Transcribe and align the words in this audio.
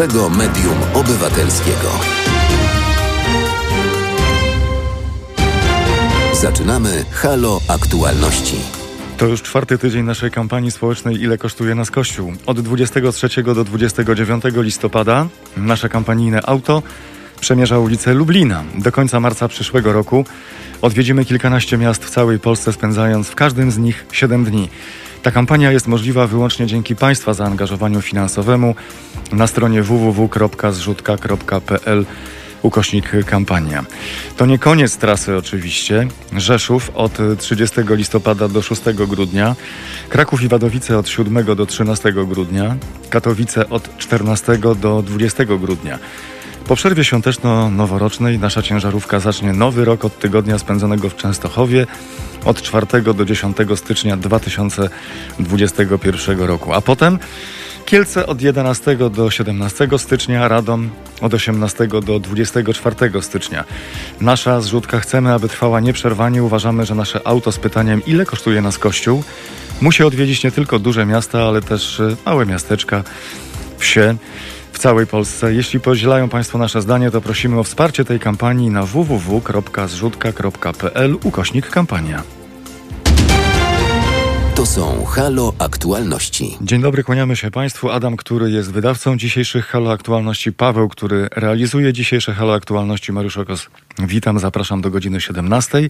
pierwszego 0.00 0.30
medium 0.30 0.78
obywatelskiego. 0.94 1.88
Zaczynamy 6.40 7.04
Halo 7.10 7.60
Aktualności. 7.68 8.56
To 9.18 9.26
już 9.26 9.42
czwarty 9.42 9.78
tydzień 9.78 10.04
naszej 10.04 10.30
kampanii 10.30 10.70
społecznej 10.70 11.22
Ile 11.22 11.38
kosztuje 11.38 11.74
nas 11.74 11.90
Kościół. 11.90 12.32
Od 12.46 12.60
23 12.60 13.42
do 13.42 13.64
29 13.64 14.44
listopada 14.56 15.26
nasze 15.56 15.88
kampanijne 15.88 16.40
auto 16.46 16.82
przemierza 17.40 17.78
ulicę 17.78 18.14
Lublina. 18.14 18.64
Do 18.74 18.92
końca 18.92 19.20
marca 19.20 19.48
przyszłego 19.48 19.92
roku 19.92 20.24
odwiedzimy 20.82 21.24
kilkanaście 21.24 21.78
miast 21.78 22.04
w 22.04 22.10
całej 22.10 22.38
Polsce, 22.38 22.72
spędzając 22.72 23.28
w 23.28 23.34
każdym 23.34 23.70
z 23.70 23.78
nich 23.78 24.06
7 24.12 24.44
dni. 24.44 24.68
Ta 25.22 25.30
kampania 25.30 25.72
jest 25.72 25.86
możliwa 25.86 26.26
wyłącznie 26.26 26.66
dzięki 26.66 26.96
Państwa 26.96 27.34
zaangażowaniu 27.34 28.00
finansowemu 28.00 28.74
na 29.32 29.46
stronie 29.46 29.82
www.zrzutka.pl 29.82 32.04
ukośnik 32.62 33.12
kampania. 33.26 33.84
To 34.36 34.46
nie 34.46 34.58
koniec 34.58 34.96
trasy 34.96 35.36
oczywiście. 35.36 36.08
Rzeszów 36.36 36.90
od 36.94 37.18
30 37.38 37.76
listopada 37.88 38.48
do 38.48 38.62
6 38.62 38.82
grudnia, 39.08 39.56
Kraków 40.08 40.42
i 40.42 40.48
Wadowice 40.48 40.98
od 40.98 41.08
7 41.08 41.56
do 41.56 41.66
13 41.66 42.12
grudnia, 42.12 42.76
Katowice 43.10 43.68
od 43.68 43.98
14 43.98 44.58
do 44.58 45.02
20 45.02 45.44
grudnia. 45.44 45.98
Po 46.66 46.76
przerwie 46.76 47.04
świąteczno-noworocznej 47.04 48.38
nasza 48.38 48.62
ciężarówka 48.62 49.20
zacznie 49.20 49.52
nowy 49.52 49.84
rok 49.84 50.04
od 50.04 50.18
tygodnia 50.18 50.58
spędzonego 50.58 51.08
w 51.08 51.16
Częstochowie 51.16 51.86
od 52.44 52.62
4 52.62 53.02
do 53.02 53.24
10 53.24 53.56
stycznia 53.76 54.16
2021 54.16 56.40
roku. 56.40 56.72
A 56.72 56.80
potem 56.80 57.18
Kielce 57.90 58.26
od 58.26 58.42
11 58.42 58.96
do 59.10 59.30
17 59.30 59.88
stycznia, 59.98 60.48
Radom 60.48 60.90
od 61.20 61.34
18 61.34 61.86
do 61.86 62.18
24 62.18 63.22
stycznia. 63.22 63.64
Nasza 64.20 64.60
zrzutka 64.60 65.00
chcemy, 65.00 65.32
aby 65.32 65.48
trwała 65.48 65.80
nieprzerwanie. 65.80 66.42
Uważamy, 66.42 66.86
że 66.86 66.94
nasze 66.94 67.26
auto 67.26 67.52
z 67.52 67.58
pytaniem, 67.58 68.02
ile 68.06 68.26
kosztuje 68.26 68.60
nas 68.60 68.78
kościół, 68.78 69.24
musi 69.80 70.04
odwiedzić 70.04 70.44
nie 70.44 70.50
tylko 70.50 70.78
duże 70.78 71.06
miasta, 71.06 71.42
ale 71.42 71.62
też 71.62 72.02
małe 72.26 72.46
miasteczka, 72.46 73.04
wsie 73.78 74.16
całej 74.80 75.06
Polsce. 75.06 75.54
Jeśli 75.54 75.80
podzielają 75.80 76.28
Państwo 76.28 76.58
nasze 76.58 76.82
zdanie, 76.82 77.10
to 77.10 77.20
prosimy 77.20 77.58
o 77.58 77.64
wsparcie 77.64 78.04
tej 78.04 78.20
kampanii 78.20 78.70
na 78.70 78.82
www.zrzutka.pl 78.82 81.16
ukośnik 81.24 81.70
kampania. 81.70 82.39
Są 84.74 85.04
Halo 85.04 85.54
Aktualności. 85.58 86.58
Dzień 86.60 86.82
dobry, 86.82 87.04
kłaniamy 87.04 87.36
się 87.36 87.50
Państwu. 87.50 87.90
Adam, 87.90 88.16
który 88.16 88.50
jest 88.50 88.72
wydawcą 88.72 89.16
dzisiejszych 89.16 89.66
Halo 89.66 89.92
Aktualności, 89.92 90.52
Paweł, 90.52 90.88
który 90.88 91.28
realizuje 91.36 91.92
dzisiejsze 91.92 92.34
Halo 92.34 92.54
Aktualności, 92.54 93.12
Mariusz 93.12 93.38
Okos. 93.38 93.66
Witam, 93.98 94.38
zapraszam 94.38 94.80
do 94.80 94.90
godziny 94.90 95.20
17. 95.20 95.88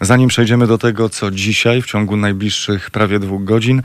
Zanim 0.00 0.28
przejdziemy 0.28 0.66
do 0.66 0.78
tego, 0.78 1.08
co 1.08 1.30
dzisiaj, 1.30 1.82
w 1.82 1.86
ciągu 1.86 2.16
najbliższych 2.16 2.90
prawie 2.90 3.18
dwóch 3.18 3.44
godzin, 3.44 3.82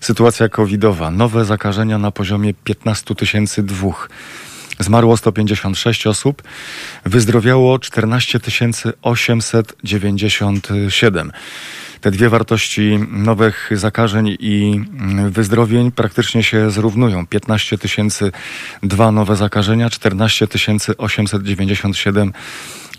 sytuacja 0.00 0.48
covidowa. 0.48 1.10
Nowe 1.10 1.44
zakażenia 1.44 1.98
na 1.98 2.10
poziomie 2.10 2.54
15 2.54 3.14
tysięcy 3.14 3.62
dwóch. 3.62 4.10
Zmarło 4.80 5.16
156 5.16 6.06
osób, 6.06 6.42
wyzdrowiało 7.04 7.78
14 7.78 8.40
897 9.02 11.32
te 12.04 12.10
dwie 12.10 12.28
wartości 12.28 12.98
nowych 13.10 13.70
zakażeń 13.72 14.36
i 14.40 14.80
wyzdrowień 15.30 15.92
praktycznie 15.92 16.42
się 16.42 16.70
zrównują. 16.70 17.26
15 17.26 17.78
tysięcy 17.78 18.32
dwa 18.82 19.12
nowe 19.12 19.36
zakażenia, 19.36 19.90
14 19.90 20.46
897 20.98 22.32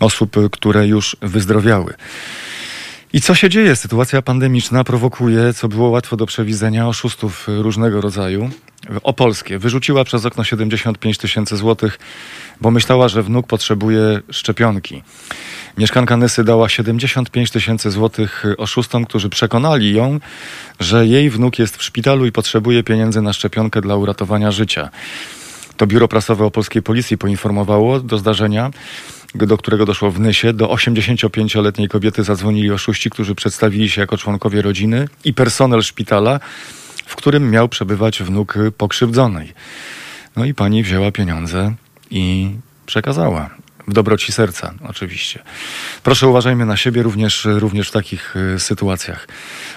osób, 0.00 0.36
które 0.52 0.86
już 0.86 1.16
wyzdrowiały. 1.22 1.94
I 3.12 3.20
co 3.20 3.34
się 3.34 3.50
dzieje? 3.50 3.76
Sytuacja 3.76 4.22
pandemiczna 4.22 4.84
prowokuje, 4.84 5.54
co 5.54 5.68
było 5.68 5.88
łatwo 5.88 6.16
do 6.16 6.26
przewidzenia, 6.26 6.88
oszustów 6.88 7.46
różnego 7.48 8.00
rodzaju. 8.00 8.50
Opolskie 9.02 9.58
wyrzuciła 9.58 10.04
przez 10.04 10.26
okno 10.26 10.44
75 10.44 11.18
tysięcy 11.18 11.56
złotych, 11.56 11.98
bo 12.60 12.70
myślała, 12.70 13.08
że 13.08 13.22
wnuk 13.22 13.46
potrzebuje 13.46 14.20
szczepionki. 14.30 15.02
Mieszkanka 15.78 16.16
Nysy 16.16 16.44
dała 16.44 16.68
75 16.68 17.50
tysięcy 17.50 17.90
złotych 17.90 18.44
oszustom, 18.58 19.04
którzy 19.04 19.28
przekonali 19.28 19.94
ją, 19.94 20.20
że 20.80 21.06
jej 21.06 21.30
wnuk 21.30 21.58
jest 21.58 21.76
w 21.76 21.82
szpitalu 21.82 22.26
i 22.26 22.32
potrzebuje 22.32 22.82
pieniędzy 22.82 23.22
na 23.22 23.32
szczepionkę 23.32 23.80
dla 23.80 23.96
uratowania 23.96 24.50
życia. 24.50 24.90
To 25.76 25.86
biuro 25.86 26.08
prasowe 26.08 26.44
opolskiej 26.44 26.82
policji 26.82 27.18
poinformowało 27.18 28.00
do 28.00 28.18
zdarzenia, 28.18 28.70
do 29.34 29.56
którego 29.56 29.86
doszło 29.86 30.10
w 30.10 30.20
Nysie. 30.20 30.52
Do 30.52 30.66
85-letniej 30.66 31.88
kobiety 31.88 32.24
zadzwonili 32.24 32.70
oszuści, 32.70 33.10
którzy 33.10 33.34
przedstawili 33.34 33.90
się 33.90 34.00
jako 34.00 34.16
członkowie 34.16 34.62
rodziny 34.62 35.08
i 35.24 35.34
personel 35.34 35.82
szpitala, 35.82 36.40
w 37.06 37.16
którym 37.16 37.50
miał 37.50 37.68
przebywać 37.68 38.22
wnuk 38.22 38.54
pokrzywdzonej. 38.78 39.52
No 40.36 40.44
i 40.44 40.54
pani 40.54 40.82
wzięła 40.82 41.12
pieniądze 41.12 41.74
i 42.10 42.50
przekazała. 42.86 43.50
W 43.88 43.92
dobroci 43.92 44.32
serca, 44.32 44.74
oczywiście. 44.88 45.42
Proszę 46.02 46.28
uważajmy 46.28 46.66
na 46.66 46.76
siebie 46.76 47.02
również, 47.02 47.48
również 47.50 47.88
w 47.88 47.92
takich 47.92 48.36
y, 48.36 48.60
sytuacjach. 48.60 49.28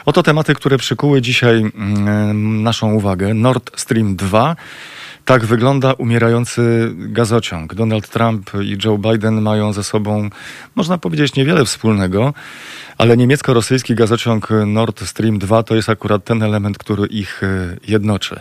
Oto 0.06 0.24
tematy, 0.24 0.56
które 0.56 0.78
przykuły 0.78 1.22
dzisiaj 1.22 1.66
y, 1.66 1.72
naszą 2.34 2.94
uwagę. 2.94 3.34
Nord 3.34 3.80
Stream 3.80 4.16
2. 4.16 4.56
Tak 5.26 5.46
wygląda 5.46 5.94
umierający 5.94 6.92
gazociąg. 6.96 7.74
Donald 7.76 8.10
Trump 8.10 8.52
i 8.62 8.78
Joe 8.86 8.98
Biden 8.98 9.42
mają 9.42 9.74
ze 9.74 9.84
sobą, 9.84 10.30
można 10.76 10.98
powiedzieć, 10.98 11.36
niewiele 11.36 11.66
wspólnego, 11.66 12.34
ale 12.98 13.18
niemiecko-rosyjski 13.18 13.96
gazociąg 13.96 14.50
Nord 14.66 15.06
Stream 15.06 15.40
2 15.40 15.64
to 15.64 15.76
jest 15.76 15.90
akurat 15.90 16.24
ten 16.24 16.44
element, 16.44 16.78
który 16.78 17.08
ich 17.08 17.44
y, 17.44 17.78
jednoczy. 17.88 18.40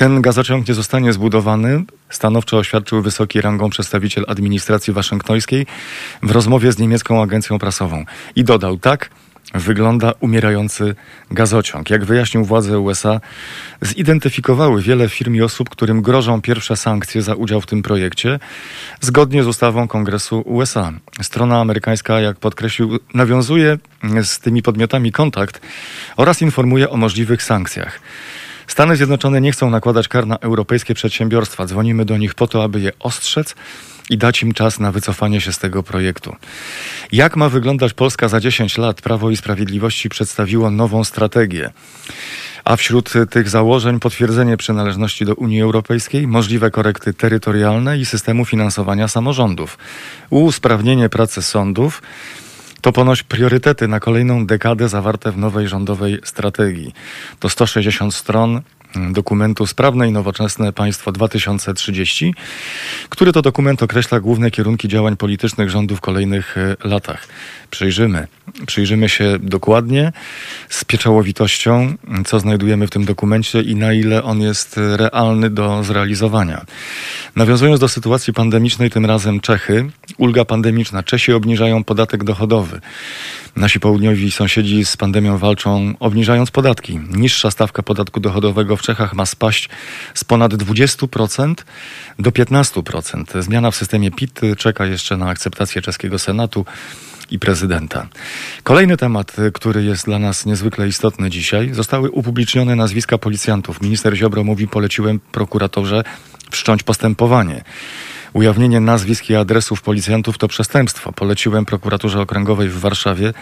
Ten 0.00 0.22
gazociąg 0.22 0.68
nie 0.68 0.74
zostanie 0.74 1.12
zbudowany, 1.12 1.84
stanowczo 2.10 2.58
oświadczył 2.58 3.02
wysoki 3.02 3.40
rangą 3.40 3.70
przedstawiciel 3.70 4.24
administracji 4.28 4.92
waszyngtońskiej 4.92 5.66
w 6.22 6.30
rozmowie 6.30 6.72
z 6.72 6.78
niemiecką 6.78 7.22
agencją 7.22 7.58
prasową. 7.58 8.04
I 8.36 8.44
dodał 8.44 8.76
tak, 8.76 9.10
wygląda 9.54 10.12
umierający 10.20 10.94
gazociąg. 11.30 11.90
Jak 11.90 12.04
wyjaśnił 12.04 12.44
władze 12.44 12.78
USA, 12.78 13.20
zidentyfikowały 13.82 14.82
wiele 14.82 15.08
firm 15.08 15.34
i 15.34 15.42
osób, 15.42 15.68
którym 15.68 16.02
grożą 16.02 16.42
pierwsze 16.42 16.76
sankcje 16.76 17.22
za 17.22 17.34
udział 17.34 17.60
w 17.60 17.66
tym 17.66 17.82
projekcie, 17.82 18.38
zgodnie 19.00 19.44
z 19.44 19.46
ustawą 19.46 19.88
Kongresu 19.88 20.40
USA. 20.40 20.92
Strona 21.22 21.60
amerykańska, 21.60 22.20
jak 22.20 22.38
podkreślił, 22.38 22.98
nawiązuje 23.14 23.78
z 24.22 24.38
tymi 24.38 24.62
podmiotami 24.62 25.12
kontakt 25.12 25.60
oraz 26.16 26.42
informuje 26.42 26.90
o 26.90 26.96
możliwych 26.96 27.42
sankcjach. 27.42 28.00
Stany 28.70 28.96
Zjednoczone 28.96 29.40
nie 29.40 29.52
chcą 29.52 29.70
nakładać 29.70 30.08
kar 30.08 30.26
na 30.26 30.38
europejskie 30.38 30.94
przedsiębiorstwa. 30.94 31.66
Dzwonimy 31.66 32.04
do 32.04 32.16
nich 32.16 32.34
po 32.34 32.46
to, 32.46 32.64
aby 32.64 32.80
je 32.80 32.92
ostrzec 32.98 33.54
i 34.10 34.18
dać 34.18 34.42
im 34.42 34.54
czas 34.54 34.80
na 34.80 34.92
wycofanie 34.92 35.40
się 35.40 35.52
z 35.52 35.58
tego 35.58 35.82
projektu. 35.82 36.36
Jak 37.12 37.36
ma 37.36 37.48
wyglądać 37.48 37.92
Polska 37.92 38.28
za 38.28 38.40
10 38.40 38.78
lat? 38.78 39.02
Prawo 39.02 39.30
i 39.30 39.36
Sprawiedliwości 39.36 40.08
przedstawiło 40.08 40.70
nową 40.70 41.04
strategię. 41.04 41.70
A 42.64 42.76
wśród 42.76 43.12
tych 43.30 43.48
założeń 43.48 44.00
potwierdzenie 44.00 44.56
przynależności 44.56 45.24
do 45.24 45.34
Unii 45.34 45.62
Europejskiej, 45.62 46.26
możliwe 46.26 46.70
korekty 46.70 47.14
terytorialne 47.14 47.98
i 47.98 48.04
systemu 48.04 48.44
finansowania 48.44 49.08
samorządów, 49.08 49.78
usprawnienie 50.30 51.08
pracy 51.08 51.42
sądów, 51.42 52.02
to 52.80 52.92
ponoć 52.92 53.22
priorytety 53.22 53.88
na 53.88 54.00
kolejną 54.00 54.46
dekadę 54.46 54.88
zawarte 54.88 55.32
w 55.32 55.38
nowej 55.38 55.68
rządowej 55.68 56.18
strategii. 56.24 56.94
To 57.38 57.48
160 57.48 58.14
stron 58.14 58.60
dokumentu 59.12 59.66
Sprawne 59.66 60.08
i 60.08 60.12
Nowoczesne 60.12 60.72
Państwo 60.72 61.12
2030, 61.12 62.34
który 63.08 63.32
to 63.32 63.42
dokument 63.42 63.82
określa 63.82 64.20
główne 64.20 64.50
kierunki 64.50 64.88
działań 64.88 65.16
politycznych 65.16 65.70
rządu 65.70 65.96
w 65.96 66.00
kolejnych 66.00 66.58
e, 66.58 66.76
latach. 66.88 67.28
Przyjrzymy, 67.70 68.26
przyjrzymy 68.66 69.08
się 69.08 69.38
dokładnie, 69.38 70.12
z 70.68 70.84
pieczołowitością, 70.84 71.94
co 72.26 72.40
znajdujemy 72.40 72.86
w 72.86 72.90
tym 72.90 73.04
dokumencie 73.04 73.62
i 73.62 73.74
na 73.74 73.92
ile 73.92 74.22
on 74.22 74.40
jest 74.40 74.80
realny 74.96 75.50
do 75.50 75.84
zrealizowania. 75.84 76.64
Nawiązując 77.36 77.80
do 77.80 77.88
sytuacji 77.88 78.32
pandemicznej, 78.32 78.90
tym 78.90 79.06
razem 79.06 79.40
Czechy, 79.40 79.90
ulga 80.18 80.44
pandemiczna. 80.44 81.02
Czesi 81.02 81.32
obniżają 81.32 81.84
podatek 81.84 82.24
dochodowy. 82.24 82.80
Nasi 83.56 83.80
południowi 83.80 84.30
sąsiedzi 84.30 84.84
z 84.84 84.96
pandemią 84.96 85.38
walczą, 85.38 85.94
obniżając 86.00 86.50
podatki. 86.50 87.00
Niższa 87.10 87.50
stawka 87.50 87.82
podatku 87.82 88.20
dochodowego 88.20 88.76
w 88.76 88.82
Czechach 88.82 89.14
ma 89.14 89.26
spaść 89.26 89.68
z 90.14 90.24
ponad 90.24 90.54
20% 90.54 91.54
do 92.18 92.30
15%. 92.30 93.42
Zmiana 93.42 93.70
w 93.70 93.76
systemie 93.76 94.10
PIT 94.10 94.40
czeka 94.56 94.86
jeszcze 94.86 95.16
na 95.16 95.28
akceptację 95.28 95.82
czeskiego 95.82 96.18
Senatu. 96.18 96.64
i 97.30 97.38
prezydenta. 97.38 98.08
Kolejny 98.62 98.96
temat, 98.96 99.36
który 99.54 99.84
jest 99.84 100.04
dla 100.04 100.18
nas 100.18 100.46
niezwykle 100.46 100.88
istotny 100.88 101.30
dzisiaj, 101.30 101.74
zostały 101.74 102.10
upublicznione 102.10 102.76
nazwiska 102.76 103.18
policjantów. 103.18 103.82
Minister 103.82 104.16
Ziobro 104.16 104.44
mówi, 104.44 104.68
poleciłem 104.68 105.20
prokuratorze 105.32 106.02
wszcząć 106.50 106.82
postępowanie. 106.82 107.64
Ujawnienie 108.32 108.80
nazwisk 108.80 109.30
i 109.30 109.34
adresów 109.34 109.82
policjantów 109.82 110.38
to 110.38 110.48
przestępstwo. 110.48 111.12
Poleciłem 111.12 111.64
prokuraturze 111.64 112.20
okręgowej 112.20 112.68
w 112.68 112.80
Warszawie 112.80 113.32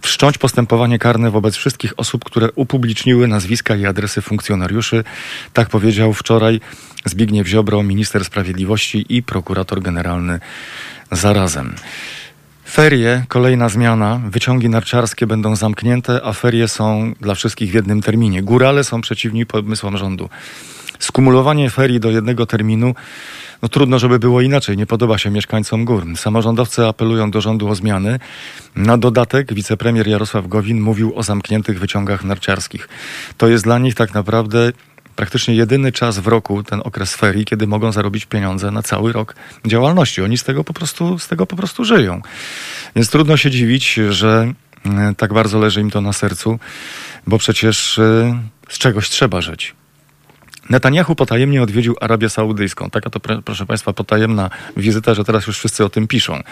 wszcząć 0.00 0.38
postępowanie 0.38 0.98
karne 0.98 1.30
wobec 1.30 1.56
wszystkich 1.56 1.92
osób, 1.96 2.24
które 2.24 2.48
upubliczniły 2.54 3.28
nazwiska 3.28 3.76
i 3.76 3.86
adresy 3.86 4.22
funkcjonariuszy. 4.22 5.04
Tak 5.52 5.68
powiedział 5.68 6.12
wczoraj 6.12 6.60
Zbigniew 7.04 7.46
Ziobro, 7.46 7.82
minister 7.82 8.24
sprawiedliwości 8.24 9.06
i 9.08 9.22
prokurator 9.22 9.82
generalny 9.82 10.40
zarazem. 11.12 11.74
Ferie, 12.70 13.24
kolejna 13.28 13.68
zmiana. 13.68 14.20
Wyciągi 14.30 14.68
narciarskie 14.68 15.26
będą 15.26 15.56
zamknięte, 15.56 16.20
a 16.24 16.32
ferie 16.32 16.68
są 16.68 17.14
dla 17.20 17.34
wszystkich 17.34 17.70
w 17.70 17.74
jednym 17.74 18.02
terminie. 18.02 18.42
Górale 18.42 18.84
są 18.84 19.00
przeciwni 19.00 19.46
pomysłom 19.46 19.96
rządu. 19.96 20.28
Skumulowanie 20.98 21.70
ferii 21.70 22.00
do 22.00 22.10
jednego 22.10 22.46
terminu 22.46 22.94
no 23.62 23.68
trudno, 23.68 23.98
żeby 23.98 24.18
było 24.18 24.40
inaczej. 24.40 24.76
Nie 24.76 24.86
podoba 24.86 25.18
się 25.18 25.30
mieszkańcom 25.30 25.84
gór. 25.84 26.04
Samorządowcy 26.16 26.86
apelują 26.86 27.30
do 27.30 27.40
rządu 27.40 27.68
o 27.68 27.74
zmiany. 27.74 28.18
Na 28.76 28.98
dodatek 28.98 29.54
wicepremier 29.54 30.08
Jarosław 30.08 30.48
Gowin 30.48 30.80
mówił 30.80 31.12
o 31.16 31.22
zamkniętych 31.22 31.78
wyciągach 31.78 32.24
narciarskich. 32.24 32.88
To 33.36 33.48
jest 33.48 33.64
dla 33.64 33.78
nich 33.78 33.94
tak 33.94 34.14
naprawdę 34.14 34.72
praktycznie 35.16 35.54
jedyny 35.54 35.92
czas 35.92 36.18
w 36.18 36.26
roku, 36.26 36.62
ten 36.62 36.80
okres 36.84 37.14
ferii, 37.14 37.44
kiedy 37.44 37.66
mogą 37.66 37.92
zarobić 37.92 38.26
pieniądze 38.26 38.70
na 38.70 38.82
cały 38.82 39.12
rok 39.12 39.34
działalności. 39.66 40.22
Oni 40.22 40.38
z 40.38 40.44
tego 40.44 40.64
po 40.64 40.72
prostu, 40.72 41.18
z 41.18 41.28
tego 41.28 41.46
po 41.46 41.56
prostu 41.56 41.84
żyją. 41.84 42.22
Więc 42.96 43.10
trudno 43.10 43.36
się 43.36 43.50
dziwić, 43.50 43.94
że 44.10 44.52
e, 44.86 45.14
tak 45.16 45.34
bardzo 45.34 45.58
leży 45.58 45.80
im 45.80 45.90
to 45.90 46.00
na 46.00 46.12
sercu, 46.12 46.58
bo 47.26 47.38
przecież 47.38 47.98
e, 47.98 48.42
z 48.68 48.78
czegoś 48.78 49.10
trzeba 49.10 49.40
żyć. 49.40 49.74
Netanyahu 50.70 51.14
potajemnie 51.14 51.62
odwiedził 51.62 51.96
Arabię 52.00 52.28
Saudyjską. 52.28 52.90
Taka 52.90 53.10
to, 53.10 53.20
proszę 53.20 53.66
Państwa, 53.66 53.92
potajemna 53.92 54.50
wizyta, 54.76 55.14
że 55.14 55.24
teraz 55.24 55.46
już 55.46 55.58
wszyscy 55.58 55.84
o 55.84 55.88
tym 55.88 56.08
piszą. 56.08 56.42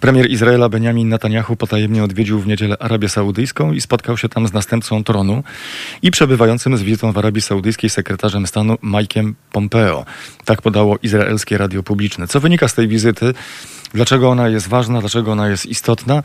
Premier 0.00 0.30
Izraela 0.30 0.68
Benjamin 0.68 1.08
Netanyahu 1.08 1.56
potajemnie 1.56 2.04
odwiedził 2.04 2.40
w 2.40 2.46
niedzielę 2.46 2.76
Arabię 2.80 3.08
Saudyjską 3.08 3.72
i 3.72 3.80
spotkał 3.80 4.16
się 4.16 4.28
tam 4.28 4.48
z 4.48 4.52
następcą 4.52 5.04
tronu 5.04 5.42
i 6.02 6.10
przebywającym 6.10 6.76
z 6.76 6.82
wizytą 6.82 7.12
w 7.12 7.18
Arabii 7.18 7.42
Saudyjskiej 7.42 7.90
sekretarzem 7.90 8.46
stanu 8.46 8.74
Mike'em 8.74 9.32
Pompeo. 9.52 10.04
Tak 10.44 10.62
podało 10.62 10.98
izraelskie 11.02 11.58
radio 11.58 11.82
publiczne. 11.82 12.28
Co 12.28 12.40
wynika 12.40 12.68
z 12.68 12.74
tej 12.74 12.88
wizyty? 12.88 13.34
Dlaczego 13.94 14.30
ona 14.30 14.48
jest 14.48 14.68
ważna, 14.68 15.00
dlaczego 15.00 15.32
ona 15.32 15.48
jest 15.48 15.66
istotna? 15.66 16.22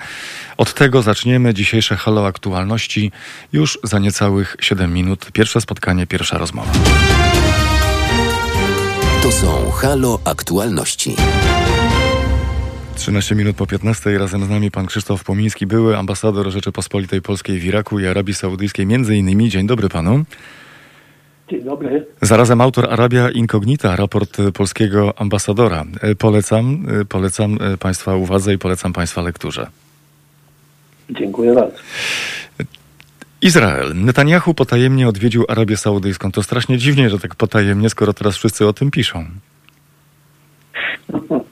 Od 0.58 0.74
tego 0.74 1.02
zaczniemy 1.02 1.54
dzisiejsze 1.54 1.96
Halo 1.96 2.28
Aktualności 2.28 3.12
już 3.54 3.80
za 3.84 4.00
niecałych 4.00 4.56
7 4.60 4.94
minut. 4.94 5.32
Pierwsze 5.32 5.62
spotkanie, 5.62 6.08
pierwsza 6.08 6.38
rozmowa. 6.38 6.72
To 9.24 9.32
są 9.32 9.72
Halo 9.72 10.20
Aktualności. 10.26 11.16
13 12.96 13.36
minut 13.36 13.56
po 13.56 13.68
15 13.68 14.18
razem 14.18 14.46
z 14.46 14.50
nami 14.50 14.72
pan 14.72 14.86
Krzysztof 14.86 15.24
Pomiński, 15.24 15.66
były 15.66 15.98
ambasador 15.98 16.52
Rzeczypospolitej 16.52 17.22
Polskiej 17.22 17.60
w 17.60 17.66
Iraku 17.66 18.00
i 18.00 18.08
Arabii 18.08 18.34
Saudyjskiej 18.34 18.86
między 18.86 19.16
innymi. 19.16 19.50
Dzień 19.50 19.68
dobry 19.68 19.90
panu. 19.90 20.24
Dzień 21.50 21.64
dobry. 21.64 22.06
Zarazem 22.22 22.62
autor 22.62 22.94
Arabia 22.94 23.30
Incognita, 23.30 23.96
raport 23.96 24.38
polskiego 24.54 25.14
ambasadora. 25.20 25.86
E, 26.02 26.16
polecam, 26.16 26.86
e, 27.02 27.06
polecam 27.06 27.58
e, 27.62 27.78
Państwa 27.78 28.16
uwadze 28.16 28.54
i 28.54 28.58
polecam 28.58 28.94
Państwa 28.94 29.22
lekturze. 29.22 29.68
Dziękuję 31.10 31.54
bardzo. 31.54 31.78
Izrael. 33.42 33.92
Netanyahu 33.96 34.54
potajemnie 34.54 35.08
odwiedził 35.08 35.46
Arabię 35.48 35.78
Saudyjską. 35.78 36.32
To 36.32 36.44
strasznie 36.44 36.78
dziwnie, 36.78 37.10
że 37.10 37.20
tak 37.20 37.36
potajemnie, 37.36 37.90
skoro 37.90 38.14
teraz 38.14 38.36
wszyscy 38.38 38.68
o 38.68 38.74
tym 38.74 38.92
piszą. 38.92 39.26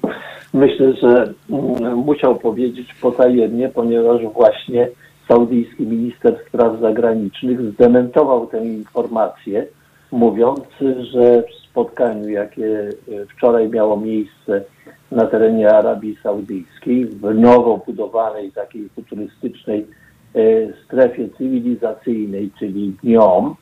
Myślę, 0.53 0.94
że 0.94 1.33
mm, 1.50 1.95
musiał 1.95 2.36
powiedzieć 2.36 2.94
potajemnie, 3.01 3.69
ponieważ 3.69 4.21
właśnie 4.33 4.89
saudyjski 5.27 5.83
minister 5.83 6.39
spraw 6.48 6.80
zagranicznych 6.80 7.62
zdementował 7.62 8.48
tę 8.48 8.65
informację, 8.65 9.68
mówiąc, 10.12 10.59
że 11.00 11.44
w 11.44 11.69
spotkaniu, 11.69 12.30
jakie 12.30 12.89
e, 12.89 13.25
wczoraj 13.25 13.69
miało 13.69 13.98
miejsce 13.98 14.63
na 15.12 15.25
terenie 15.25 15.69
Arabii 15.69 16.18
Saudyjskiej, 16.24 17.06
w 17.06 17.36
nowo 17.36 17.77
budowanej 17.86 18.51
takiej 18.51 18.89
futurystycznej 18.89 19.88
e, 20.36 20.39
strefie 20.86 21.30
cywilizacyjnej, 21.38 22.51
czyli 22.59 22.94
dniom, 23.03 23.56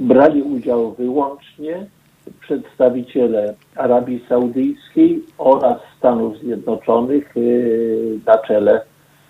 brali 0.00 0.42
udział 0.42 0.92
wyłącznie 0.92 1.86
przedstawiciele 2.40 3.54
Arabii 3.76 4.24
Saudyjskiej 4.28 5.22
oraz 5.38 5.76
Stanów 5.98 6.38
Zjednoczonych 6.38 7.36
y, 7.36 8.18
na 8.26 8.38
czele 8.38 8.82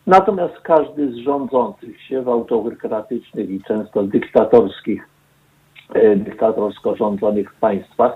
Natomiast 0.07 0.61
każdy 0.63 1.13
z 1.13 1.17
rządzących 1.17 2.03
się 2.03 2.23
w 2.23 2.29
autokratycznych 2.29 3.51
i 3.51 3.63
często 3.63 4.03
dyktatorskich, 4.03 5.09
y, 5.97 6.17
dyktatorsko 6.17 6.97
rządzonych 6.97 7.55
państwach, 7.55 8.13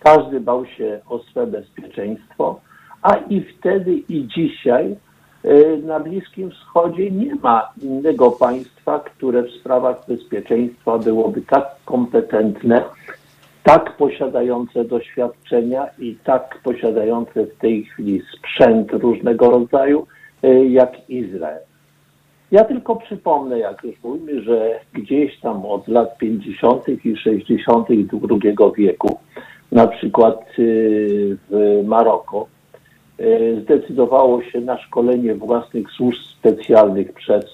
każdy 0.00 0.40
bał 0.40 0.66
się 0.66 1.00
o 1.08 1.18
swe 1.18 1.46
bezpieczeństwo, 1.46 2.60
a 3.02 3.14
i 3.14 3.40
wtedy 3.40 3.92
i 4.08 4.26
dzisiaj 4.26 4.92
y, 4.92 5.09
na 5.82 6.00
Bliskim 6.00 6.50
Wschodzie 6.50 7.10
nie 7.10 7.34
ma 7.34 7.72
innego 7.82 8.30
państwa, 8.30 8.98
które 8.98 9.42
w 9.42 9.50
sprawach 9.50 10.06
bezpieczeństwa 10.08 10.98
byłoby 10.98 11.42
tak 11.42 11.66
kompetentne, 11.84 12.84
tak 13.62 13.96
posiadające 13.96 14.84
doświadczenia 14.84 15.86
i 15.98 16.16
tak 16.24 16.60
posiadające 16.64 17.46
w 17.46 17.56
tej 17.56 17.84
chwili 17.84 18.22
sprzęt 18.36 18.92
różnego 18.92 19.50
rodzaju, 19.50 20.06
y, 20.44 20.66
jak 20.66 21.10
Izrael. 21.10 21.60
Ja 22.50 22.64
tylko 22.64 22.96
przypomnę, 22.96 23.58
jak 23.58 23.84
już 23.84 23.94
mówimy, 24.02 24.42
że 24.42 24.80
gdzieś 24.92 25.40
tam 25.40 25.66
od 25.66 25.88
lat 25.88 26.18
50. 26.18 26.88
i 27.04 27.16
60. 27.16 27.88
II 27.90 28.56
wieku, 28.76 29.18
na 29.72 29.86
przykład 29.86 30.40
y, 30.58 31.36
w 31.50 31.82
Maroko, 31.84 32.46
y, 32.46 32.59
zdecydowało 33.62 34.42
się 34.42 34.60
na 34.60 34.78
szkolenie 34.78 35.34
własnych 35.34 35.90
służb 35.90 36.20
specjalnych 36.22 37.12
przez 37.12 37.44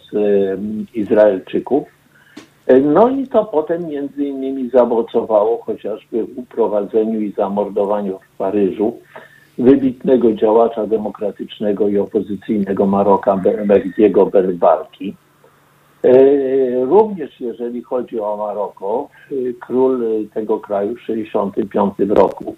Izraelczyków 0.95 1.97
no 2.83 3.09
i 3.09 3.27
to 3.27 3.45
potem 3.45 3.87
między 3.87 4.25
innymi 4.25 4.71
zaowocowało 4.71 5.63
chociażby 5.63 6.27
uprowadzeniu 6.37 7.21
i 7.21 7.33
zamordowaniu 7.33 8.19
w 8.19 8.37
Paryżu 8.37 8.99
wybitnego 9.59 10.33
działacza 10.33 10.87
demokratycznego 10.87 11.89
i 11.89 11.99
opozycyjnego 11.99 12.87
Maroka 12.87 13.41
Mehdiego 13.67 14.27
Berbarki. 14.27 15.15
Również 16.83 17.41
jeżeli 17.41 17.83
chodzi 17.83 18.21
o 18.21 18.37
Maroko, 18.37 19.09
król 19.61 20.05
tego 20.35 20.61
kraju 20.61 20.95
w 20.95 21.07
1965 21.07 22.11
roku 22.11 22.57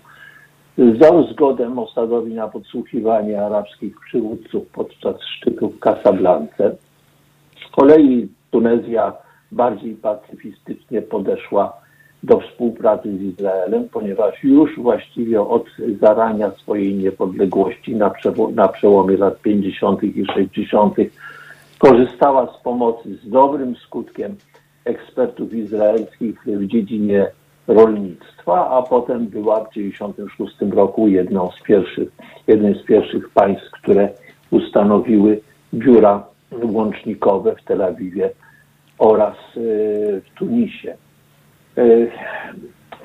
dał 0.78 1.26
zgodę 1.32 1.68
Mossadowi 1.68 2.34
na 2.34 2.48
podsłuchiwanie 2.48 3.42
arabskich 3.42 4.00
przywódców 4.00 4.66
podczas 4.72 5.16
szczytu 5.22 5.68
w 5.68 5.78
Casablance. 5.78 6.76
Z 7.66 7.70
kolei 7.76 8.28
Tunezja 8.50 9.12
bardziej 9.52 9.94
pacyfistycznie 9.94 11.02
podeszła 11.02 11.72
do 12.22 12.40
współpracy 12.40 13.18
z 13.18 13.22
Izraelem, 13.22 13.88
ponieważ 13.88 14.44
już 14.44 14.76
właściwie 14.78 15.40
od 15.40 15.64
zarania 16.00 16.50
swojej 16.50 16.94
niepodległości 16.94 17.96
na, 17.96 18.12
na 18.54 18.68
przełomie 18.68 19.16
lat 19.16 19.40
50. 19.40 20.04
i 20.04 20.26
60. 20.34 20.96
korzystała 21.78 22.58
z 22.58 22.62
pomocy 22.62 23.16
z 23.16 23.30
dobrym 23.30 23.76
skutkiem 23.76 24.36
ekspertów 24.84 25.54
izraelskich 25.54 26.40
w 26.46 26.66
dziedzinie 26.66 27.26
rolnictwa, 27.68 28.70
a 28.70 28.82
potem 28.82 29.26
była 29.26 29.64
w 29.64 29.68
1996 29.68 30.74
roku 30.74 31.08
jedną 31.08 31.50
z 31.50 31.62
pierwszych, 31.62 32.08
jednym 32.46 32.74
z 32.74 32.84
pierwszych 32.84 33.30
państw, 33.30 33.70
które 33.70 34.08
ustanowiły 34.50 35.40
biura 35.74 36.26
łącznikowe 36.62 37.54
w 37.56 37.64
Tel 37.64 37.82
Awiwie 37.82 38.30
oraz 38.98 39.34
e, 39.34 39.60
w 40.20 40.30
Tunisie. 40.38 40.96
E, 41.76 41.82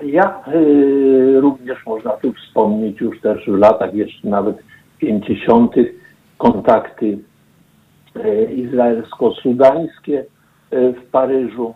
Ja 0.04 0.44
e, 0.48 1.40
również 1.40 1.86
można 1.86 2.12
tu 2.12 2.34
wspomnieć 2.34 3.02
już 3.02 3.22
też 3.22 3.46
w 3.46 3.58
latach 3.58 3.94
jeszcze 3.94 4.28
nawet 4.28 4.58
50. 5.00 5.76
kontakty 6.38 7.18
izraelsko-sudańskie 8.56 10.26
w 10.72 11.10
Paryżu. 11.12 11.74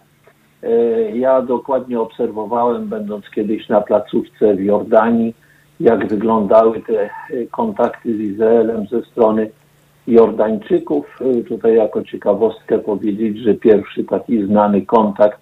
E, 0.63 1.17
Ja 1.17 1.41
dokładnie 1.41 1.99
obserwowałem, 1.99 2.87
będąc 2.87 3.29
kiedyś 3.29 3.69
na 3.69 3.81
placówce 3.81 4.55
w 4.55 4.61
Jordanii, 4.61 5.33
jak 5.79 6.07
wyglądały 6.07 6.81
te 6.81 7.03
e, 7.03 7.09
kontakty 7.51 8.17
z 8.17 8.19
Izraelem 8.19 8.87
ze 8.87 9.01
strony 9.01 9.49
Jordańczyków. 10.07 11.19
E, 11.21 11.43
Tutaj 11.43 11.75
jako 11.75 12.03
ciekawostkę 12.03 12.79
powiedzieć, 12.79 13.37
że 13.37 13.53
pierwszy 13.53 14.03
taki 14.03 14.45
znany 14.45 14.81
kontakt 14.81 15.39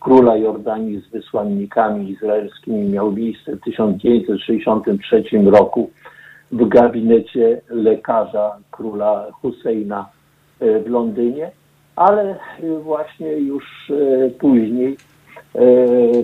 króla 0.00 0.36
Jordanii 0.36 1.00
z 1.00 1.08
wysłannikami 1.08 2.10
izraelskimi 2.10 2.88
miał 2.88 3.12
miejsce 3.12 3.56
w 3.56 3.60
1963 3.60 5.24
roku 5.44 5.90
w 6.52 6.68
gabinecie 6.68 7.60
lekarza 7.70 8.56
króla 8.70 9.26
Husseina 9.32 10.06
w 10.60 10.90
Londynie, 10.90 11.50
ale 11.96 12.30
e, 12.30 12.78
właśnie 12.82 13.32
już 13.32 13.90
e, 13.90 14.30
później 14.30 14.96
e, 15.54 15.64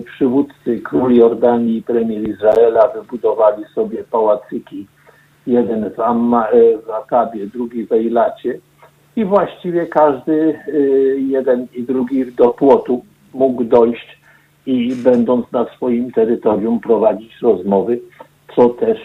przywódcy 0.01 0.81
król 0.83 1.15
Jordanii 1.15 1.77
i 1.77 1.83
premier 1.83 2.29
Izraela 2.29 2.87
wybudowali 2.87 3.65
sobie 3.75 4.03
pałacyki, 4.03 4.87
jeden 5.47 5.89
w, 5.89 5.99
Amma, 5.99 6.47
w 6.85 6.89
Akabie, 6.89 7.47
drugi 7.47 7.85
w 7.85 7.91
Ejlacie 7.91 8.59
i 9.15 9.25
właściwie 9.25 9.85
każdy 9.85 10.59
jeden 11.17 11.67
i 11.73 11.83
drugi 11.83 12.31
do 12.31 12.49
płotu 12.49 13.05
mógł 13.33 13.63
dojść 13.63 14.19
i 14.65 14.95
będąc 14.95 15.51
na 15.51 15.65
swoim 15.65 16.11
terytorium 16.11 16.79
prowadzić 16.79 17.41
rozmowy, 17.41 17.99
co 18.55 18.69
też 18.69 18.99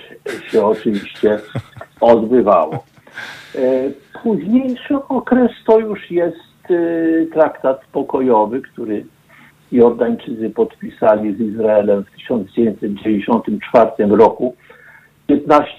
się 0.51 0.67
oczywiście 0.67 1.39
odbywało. 2.01 2.85
Późniejszy 4.23 4.95
okres 5.09 5.51
to 5.67 5.79
już 5.79 6.11
jest 6.11 6.54
traktat 7.33 7.81
pokojowy, 7.93 8.63
który 8.63 9.05
Jordańczycy 9.73 10.51
podpisali 10.51 11.35
z 11.35 11.41
Izraelem 11.41 12.05
w 12.05 12.11
1994 12.11 13.91
roku, 13.99 14.57
15, 15.27 15.73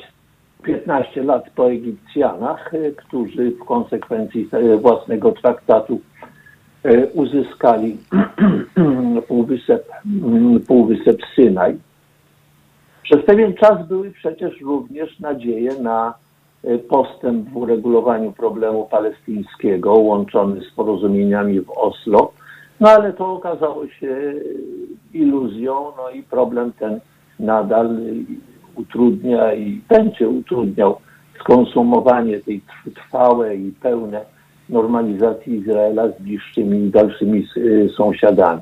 15 0.63 1.23
lat 1.23 1.49
po 1.55 1.71
Egipcjanach, 1.71 2.73
e, 2.73 2.91
którzy 2.91 3.51
w 3.51 3.59
konsekwencji 3.65 4.49
e, 4.51 4.77
własnego 4.77 5.31
traktatu 5.31 6.01
uzyskali 7.13 7.97
półwysep, 9.27 9.91
półwysep 10.67 11.17
Synaj. 11.35 11.77
Przez 13.03 13.25
pewien 13.25 13.53
czas 13.53 13.87
były 13.87 14.11
przecież 14.11 14.61
również 14.61 15.19
nadzieje 15.19 15.79
na 15.81 16.13
postęp 16.89 17.49
w 17.49 17.57
uregulowaniu 17.57 18.31
problemu 18.31 18.85
palestyńskiego 18.85 19.93
łączony 19.93 20.61
z 20.61 20.75
porozumieniami 20.75 21.61
w 21.61 21.69
Oslo, 21.69 22.31
no 22.79 22.89
ale 22.89 23.13
to 23.13 23.33
okazało 23.33 23.87
się 23.87 24.07
e, 24.07 24.33
iluzją, 25.17 25.91
no 25.97 26.09
i 26.09 26.23
problem 26.23 26.73
ten 26.79 26.99
nadal 27.39 27.85
e, 27.85 27.99
utrudnia 28.75 29.53
i 29.53 29.81
będzie 29.89 30.29
utrudniał 30.29 30.97
skonsumowanie 31.39 32.39
tej 32.39 32.61
trw- 32.61 32.93
trwałe 32.93 33.55
i 33.55 33.71
pełne 33.71 34.25
normalizacji 34.69 35.55
Izraela 35.55 36.09
z 36.09 36.21
bliższymi 36.21 36.77
i 36.77 36.89
dalszymi 36.89 37.47
y, 37.57 37.89
sąsiadami. 37.97 38.61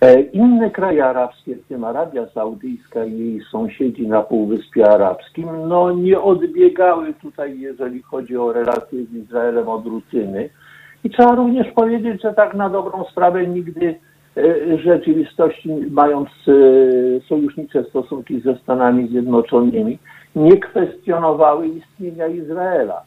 E, 0.00 0.20
Inne 0.20 0.70
kraje 0.70 1.04
arabskie, 1.04 1.56
w 1.56 1.66
tym 1.68 1.84
Arabia 1.84 2.26
Saudyjska 2.26 3.04
i 3.04 3.18
jej 3.18 3.40
sąsiedzi 3.50 4.08
na 4.08 4.22
Półwyspie 4.22 4.90
Arabskim, 4.90 5.48
no 5.68 5.92
nie 5.92 6.20
odbiegały 6.20 7.14
tutaj, 7.14 7.60
jeżeli 7.60 8.02
chodzi 8.02 8.36
o 8.36 8.52
relacje 8.52 9.04
z 9.04 9.14
Izraelem 9.14 9.68
od 9.68 9.86
rutyny. 9.86 10.50
I 11.04 11.10
trzeba 11.10 11.34
również 11.34 11.72
powiedzieć, 11.72 12.22
że 12.22 12.34
tak 12.34 12.54
na 12.54 12.70
dobrą 12.70 13.04
sprawę 13.04 13.46
nigdy 13.46 13.94
e, 14.34 14.76
w 14.76 14.80
rzeczywistości, 14.80 15.70
mając 15.90 16.28
e, 16.28 16.52
sojusznicze 17.28 17.84
stosunki 17.84 18.40
ze 18.40 18.56
Stanami 18.56 19.08
Zjednoczonymi, 19.08 19.98
nie 20.36 20.56
kwestionowały 20.56 21.68
istnienia 21.68 22.26
Izraela. 22.26 23.02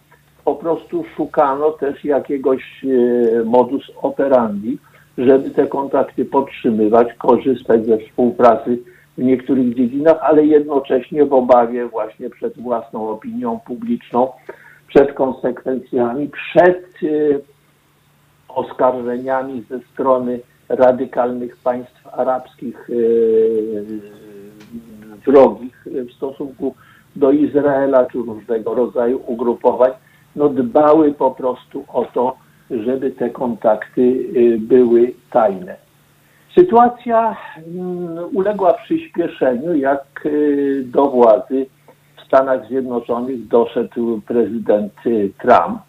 Po 0.46 0.56
prostu 0.56 1.04
szukano 1.16 1.72
też 1.72 2.06
jakiegoś 2.06 2.84
e, 2.84 3.44
modus 3.44 3.92
operandi, 4.02 4.78
żeby 5.26 5.52
te 5.52 5.68
kontakty 5.68 6.26
podtrzymywać, 6.26 7.14
korzystać 7.14 7.86
ze 7.86 7.98
współpracy 7.98 8.80
w 9.18 9.24
niektórych 9.24 9.76
dziedzinach, 9.76 10.18
ale 10.22 10.46
jednocześnie 10.46 11.26
w 11.26 11.34
obawie 11.34 11.88
właśnie 11.88 12.30
przed 12.30 12.62
własną 12.62 13.10
opinią 13.10 13.60
publiczną, 13.60 14.28
przed 14.88 15.14
konsekwencjami, 15.14 16.30
przed 16.30 16.86
e, 17.04 17.08
oskarżeniami 18.48 19.64
ze 19.70 19.80
strony 19.80 20.40
radykalnych 20.70 21.58
państw 21.58 22.08
arabskich 22.12 22.90
e, 22.90 22.94
wrogich 25.26 25.86
w 25.86 26.14
stosunku 26.14 26.76
do 27.16 27.32
Izraela 27.32 28.06
czy 28.06 28.18
różnego 28.18 28.76
rodzaju 28.76 29.22
ugrupowań, 29.28 29.92
no 30.36 30.50
dbały 30.50 31.14
po 31.14 31.32
prostu 31.32 31.86
o 31.88 32.06
to, 32.06 32.36
żeby 32.72 33.12
te 33.12 33.30
kontakty 33.30 34.02
y, 34.02 34.58
były 34.60 35.14
tajne. 35.32 35.76
Sytuacja 36.56 37.38
mm, 37.58 38.36
uległa 38.36 38.74
przyspieszeniu, 38.74 39.76
jak 39.76 40.26
y, 40.26 40.84
do 40.86 41.06
władzy 41.06 41.66
w 42.18 42.22
Stanach 42.22 42.68
Zjednoczonych 42.68 43.48
doszedł 43.48 44.22
prezydent 44.22 44.94
y, 45.06 45.32
Trump 45.42 45.82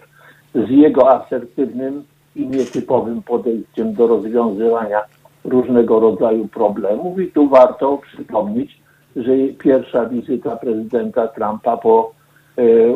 z 0.55 0.71
jego 0.71 1.11
asertywnym 1.11 2.05
i 2.37 2.47
nietypowym 2.47 3.23
podejściem 3.23 3.95
do 3.95 4.07
rozwiązywania 4.07 5.01
różnego 5.45 6.01
rodzaju 6.01 6.49
problemów. 6.49 7.21
I 7.21 7.27
tu 7.27 7.49
warto 7.49 7.99
przypomnieć, 7.99 8.81
że 9.17 9.33
pierwsza 9.59 10.07
wizyta 10.07 10.57
prezydenta 10.57 11.29
Trumpa 11.29 11.77
po 11.77 12.13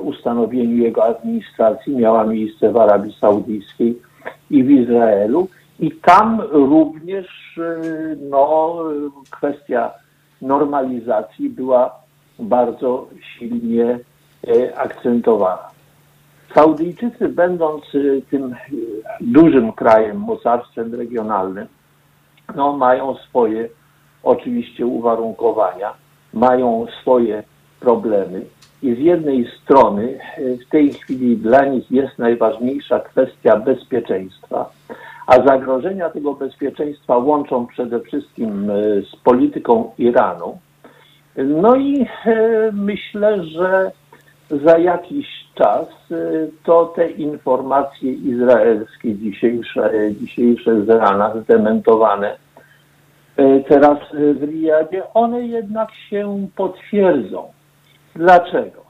ustanowieniu 0.02 0.76
jego 0.76 1.04
administracji 1.04 1.96
miała 1.96 2.24
miejsce 2.24 2.72
w 2.72 2.76
Arabii 2.76 3.16
Saudyjskiej 3.20 3.98
i 4.50 4.64
w 4.64 4.70
Izraelu. 4.70 5.48
I 5.80 5.90
tam 5.90 6.40
również 6.40 7.58
e, 7.58 8.16
no, 8.30 8.78
kwestia 9.30 9.90
normalizacji 10.42 11.50
była 11.50 11.94
bardzo 12.38 13.06
silnie 13.20 13.98
e, 14.48 14.78
akcentowana. 14.78 15.68
Saudyjczycy, 16.54 17.28
będąc 17.28 17.84
e, 17.94 18.22
tym 18.30 18.52
e, 18.52 18.56
dużym 19.20 19.72
krajem, 19.72 20.16
mocarstwem 20.16 20.94
regionalnym, 20.94 21.66
no, 22.54 22.76
mają 22.76 23.14
swoje 23.14 23.68
oczywiście 24.22 24.86
uwarunkowania, 24.86 25.94
mają 26.34 26.86
swoje 27.00 27.42
problemy 27.80 28.44
i 28.86 28.94
z 28.94 28.98
jednej 28.98 29.50
strony 29.62 30.18
e, 30.36 30.56
w 30.56 30.68
tej 30.68 30.92
chwili 30.92 31.36
dla 31.36 31.64
nich 31.64 31.90
jest 31.90 32.18
najważniejsza 32.18 33.00
kwestia 33.00 33.56
bezpieczeństwa, 33.56 34.70
a 35.26 35.46
zagrożenia 35.46 36.10
tego 36.10 36.34
bezpieczeństwa 36.34 37.16
łączą 37.16 37.66
przede 37.66 38.00
wszystkim 38.00 38.70
e, 38.70 38.74
z 39.02 39.16
polityką 39.24 39.90
Iranu. 39.98 40.58
No 41.36 41.76
i 41.76 42.06
e, 42.26 42.70
myślę, 42.72 43.44
że 43.44 43.90
za 44.64 44.78
jakiś 44.78 45.26
czas 45.54 45.86
to 46.64 46.84
te 46.96 47.10
informacje 47.10 48.12
izraelskie 48.12 49.14
dzisiejsze, 49.14 49.90
dzisiejsze 50.20 50.84
z 50.84 50.88
rana 50.88 51.34
zdementowane 51.42 52.36
teraz 53.68 53.98
w 54.12 54.42
Riyadzie, 54.42 55.02
one 55.14 55.46
jednak 55.46 55.88
się 56.10 56.48
potwierdzą. 56.56 57.55
Dlaczego? 58.16 58.86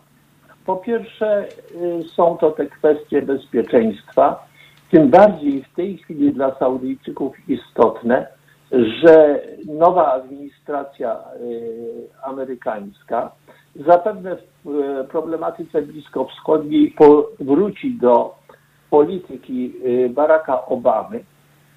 Po 0.66 0.76
pierwsze, 0.76 1.44
y, 1.44 2.04
są 2.16 2.36
to 2.36 2.50
te 2.50 2.66
kwestie 2.66 3.22
bezpieczeństwa, 3.22 4.46
Tym 4.90 5.08
bardziej 5.10 5.62
w 5.62 5.74
tej 5.74 5.98
chwili 5.98 6.32
dla 6.32 6.54
Saudyjczyków 6.54 7.48
istotne, 7.48 8.26
że 8.72 9.40
nowa 9.66 10.12
administracja 10.12 11.16
amerykańska 12.22 13.30
zapewne 13.86 14.36
w 14.64 15.04
problematyce 15.10 15.82
bliskowschodniej 15.82 16.94
powróci 16.98 17.94
do 17.94 18.34
polityki 18.90 19.74
Baracka 20.10 20.66
Obamy, 20.66 21.24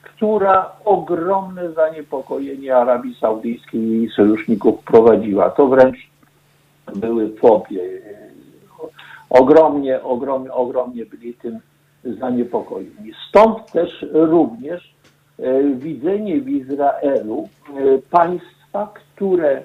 która 0.01 0.71
ogromne 0.85 1.71
zaniepokojenie 1.71 2.75
Arabii 2.75 3.15
Saudyjskiej 3.15 3.81
i 3.81 3.89
jej 3.89 4.09
sojuszników 4.09 4.83
prowadziła. 4.83 5.49
To 5.49 5.67
wręcz 5.67 5.97
były 6.95 7.35
fobie. 7.35 7.81
Ogromnie, 9.29 10.03
ogromnie, 10.03 10.53
ogromnie 10.53 11.05
byli 11.05 11.33
tym 11.33 11.59
zaniepokojeni. 12.19 13.11
Stąd 13.29 13.71
też 13.71 14.05
również 14.11 14.93
e, 15.39 15.63
widzenie 15.63 16.41
w 16.41 16.49
Izraelu 16.49 17.49
e, 17.69 17.97
państwa, 17.97 18.93
które 18.93 19.63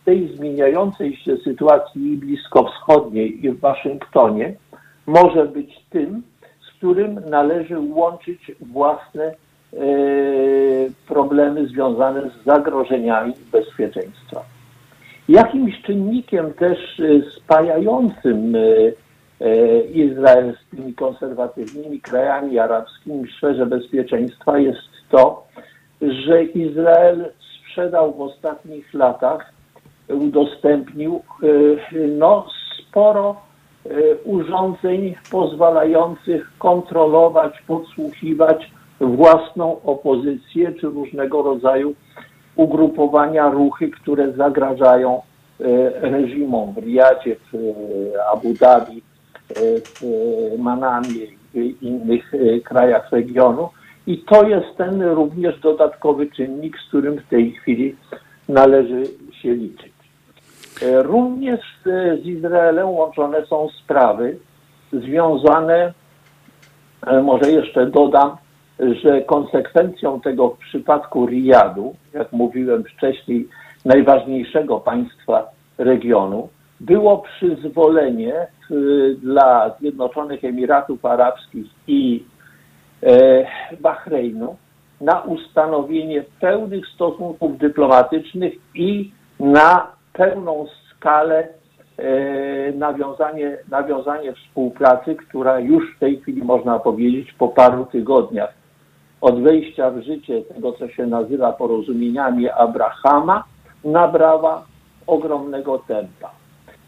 w 0.00 0.04
tej 0.04 0.36
zmieniającej 0.36 1.16
się 1.16 1.36
sytuacji 1.36 2.16
bliskowschodniej 2.16 3.46
i 3.46 3.50
w 3.50 3.60
Waszyngtonie 3.60 4.54
może 5.06 5.44
być 5.44 5.84
tym, 5.90 6.22
z 6.60 6.76
którym 6.76 7.20
należy 7.30 7.78
łączyć 7.78 8.52
własne 8.60 9.34
E, 9.74 9.78
problemy 11.06 11.66
związane 11.66 12.30
z 12.30 12.44
zagrożeniami 12.44 13.32
bezpieczeństwa. 13.52 14.44
Jakimś 15.28 15.82
czynnikiem 15.82 16.54
też 16.54 17.00
e, 17.00 17.30
spajającym 17.30 18.54
e, 18.56 19.80
Izrael 19.80 20.54
z 20.56 20.76
tymi 20.76 20.94
konserwatywnymi 20.94 22.00
krajami 22.00 22.58
arabskimi 22.58 23.26
w 23.26 23.32
sferze 23.32 23.66
bezpieczeństwa 23.66 24.58
jest 24.58 24.88
to, 25.10 25.46
że 26.02 26.44
Izrael 26.44 27.32
sprzedał 27.60 28.14
w 28.14 28.20
ostatnich 28.20 28.94
latach, 28.94 29.52
udostępnił 30.08 31.22
no, 32.18 32.46
sporo 32.78 33.36
urządzeń 34.24 35.14
pozwalających 35.30 36.50
kontrolować, 36.58 37.62
podsłuchiwać 37.66 38.70
własną 39.00 39.82
opozycję 39.82 40.72
czy 40.72 40.86
różnego 40.86 41.42
rodzaju 41.42 41.94
ugrupowania, 42.58 43.50
ruchy, 43.50 43.90
które 43.90 44.32
zagrażają 44.32 45.22
e, 45.60 45.64
reżimom 46.10 46.72
w 46.74 46.78
Riyadzie, 46.78 47.36
w 47.36 47.54
e, 47.54 48.28
Abu 48.32 48.54
Dhabi, 48.54 49.02
e, 49.50 49.54
w 49.80 50.02
Manamie 50.58 51.26
i 51.54 51.76
innych 51.80 52.32
krajach 52.64 53.12
regionu. 53.12 53.68
I 54.06 54.18
to 54.18 54.48
jest 54.48 54.76
ten 54.76 55.02
również 55.02 55.60
dodatkowy 55.60 56.26
czynnik, 56.26 56.76
z 56.78 56.88
którym 56.88 57.18
w 57.18 57.28
tej 57.28 57.52
chwili 57.52 57.96
należy 58.48 59.02
się 59.42 59.54
liczyć. 59.54 59.92
Również 61.02 61.60
z 62.22 62.26
Izraelem 62.26 62.88
łączone 62.88 63.46
są 63.46 63.68
sprawy 63.68 64.38
związane, 64.92 65.92
może 67.22 67.50
jeszcze 67.50 67.86
dodam, 67.86 68.36
że 69.02 69.22
konsekwencją 69.22 70.20
tego 70.20 70.48
w 70.48 70.58
przypadku 70.58 71.26
Riyadu, 71.26 71.94
jak 72.12 72.32
mówiłem 72.32 72.84
wcześniej, 72.84 73.48
najważniejszego 73.84 74.80
państwa 74.80 75.50
regionu, 75.78 76.48
było 76.80 77.18
przyzwolenie 77.18 78.46
y, 78.70 79.16
dla 79.22 79.76
Zjednoczonych 79.80 80.44
Emiratów 80.44 81.04
Arabskich 81.04 81.66
i 81.86 82.24
e, 83.02 83.46
Bahreinu 83.80 84.56
na 85.00 85.20
ustanowienie 85.20 86.24
pełnych 86.40 86.86
stosunków 86.86 87.58
dyplomatycznych 87.58 88.52
i 88.74 89.12
na 89.40 89.86
pełną 90.12 90.66
skalę 90.90 91.48
e, 91.96 92.72
nawiązanie, 92.72 93.58
nawiązanie 93.70 94.32
współpracy, 94.32 95.14
która 95.14 95.60
już 95.60 95.96
w 95.96 95.98
tej 95.98 96.20
chwili 96.20 96.42
można 96.42 96.78
powiedzieć 96.78 97.32
po 97.32 97.48
paru 97.48 97.86
tygodniach 97.86 98.57
od 99.20 99.42
wejścia 99.42 99.90
w 99.90 100.02
życie 100.02 100.42
tego, 100.42 100.72
co 100.72 100.88
się 100.88 101.06
nazywa 101.06 101.52
porozumieniami 101.52 102.50
Abrahama, 102.50 103.44
nabrała 103.84 104.64
ogromnego 105.06 105.78
tempa. 105.78 106.30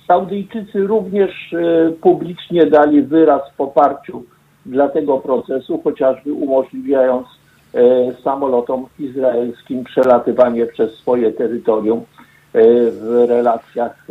Saudyjczycy 0.09 0.87
również 0.87 1.53
e, 1.53 1.91
publicznie 1.93 2.67
dali 2.67 3.03
wyraz 3.03 3.43
poparciu 3.57 4.25
dla 4.67 4.89
tego 4.89 5.19
procesu, 5.19 5.81
chociażby 5.85 6.33
umożliwiając 6.33 7.27
e, 7.75 7.81
samolotom 8.25 8.87
izraelskim 8.99 9.85
przelatywanie 9.85 10.67
przez 10.67 10.95
swoje 10.95 11.33
terytorium 11.33 11.99
e, 11.99 12.03
w 12.91 13.27
relacjach 13.29 14.07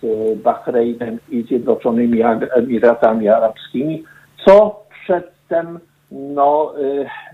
z 0.00 0.38
Bahreinem 0.42 1.18
i 1.28 1.42
Zjednoczonymi 1.42 2.20
Emiratami 2.56 3.28
Arabskimi, 3.28 4.04
co 4.44 4.80
przedtem 5.04 5.78
no, 6.10 6.74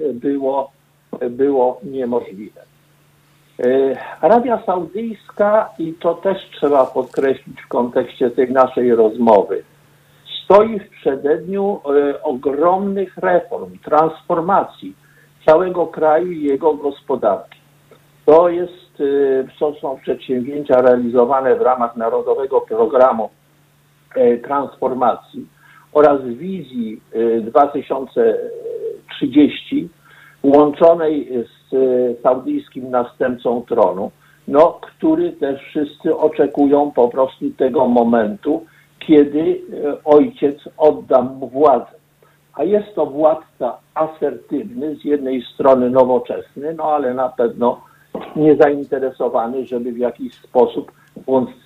y, 0.00 0.12
było, 0.12 0.70
było 1.30 1.80
niemożliwe. 1.82 2.60
Y, 3.66 3.96
Arabia 4.20 4.62
Saudyjska, 4.66 5.70
i 5.78 5.92
to 5.92 6.14
też 6.14 6.50
trzeba 6.50 6.86
podkreślić 6.86 7.62
w 7.62 7.68
kontekście 7.68 8.30
tej 8.30 8.52
naszej 8.52 8.94
rozmowy, 8.94 9.64
stoi 10.44 10.80
w 10.80 10.90
przededniu 10.90 11.80
y, 12.10 12.22
ogromnych 12.22 13.16
reform, 13.16 13.78
transformacji 13.78 14.94
całego 15.46 15.86
kraju 15.86 16.32
i 16.32 16.42
jego 16.42 16.74
gospodarki. 16.74 17.58
To 18.26 18.48
jest, 18.48 19.02
to 19.58 19.74
są 19.74 19.98
przedsięwzięcia 19.98 20.82
realizowane 20.82 21.56
w 21.56 21.60
ramach 21.60 21.96
Narodowego 21.96 22.60
Programu 22.60 23.30
Transformacji 24.42 25.46
oraz 25.92 26.24
wizji 26.24 27.00
2000 27.42 28.38
30 29.16 29.88
łączonej 30.42 31.28
z 31.44 31.74
e, 31.74 32.22
saudyjskim 32.22 32.90
następcą 32.90 33.62
tronu, 33.68 34.10
no, 34.48 34.78
który 34.82 35.32
też 35.32 35.62
wszyscy 35.62 36.16
oczekują 36.16 36.90
po 36.90 37.08
prostu 37.08 37.50
tego 37.50 37.88
momentu, 37.88 38.64
kiedy 38.98 39.40
e, 39.40 40.04
ojciec 40.04 40.58
odda 40.78 41.22
mu 41.22 41.48
władzę. 41.48 41.94
A 42.54 42.64
jest 42.64 42.94
to 42.94 43.06
władca 43.06 43.78
asertywny, 43.94 44.96
z 44.96 45.04
jednej 45.04 45.42
strony 45.42 45.90
nowoczesny, 45.90 46.74
no 46.74 46.84
ale 46.84 47.14
na 47.14 47.28
pewno 47.28 47.80
niezainteresowany, 48.36 49.66
żeby 49.66 49.92
w 49.92 49.98
jakiś 49.98 50.34
sposób 50.34 50.92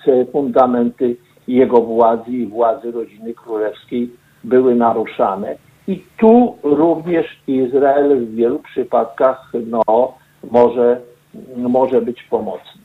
e, 0.07 0.25
fundamenty 0.25 1.17
jego 1.49 1.81
władzy 1.81 2.31
i 2.31 2.47
władzy 2.47 2.91
rodziny 2.91 3.35
królewskiej 3.35 4.11
były 4.45 4.75
naruszane 4.75 5.57
i 5.89 6.05
tu 6.17 6.57
również 6.63 7.27
Izrael 7.47 8.27
w 8.27 8.35
wielu 8.35 8.59
przypadkach 8.59 9.53
no, 9.67 10.15
może, 10.51 11.01
może 11.57 12.01
być 12.01 12.23
pomocny. 12.23 12.83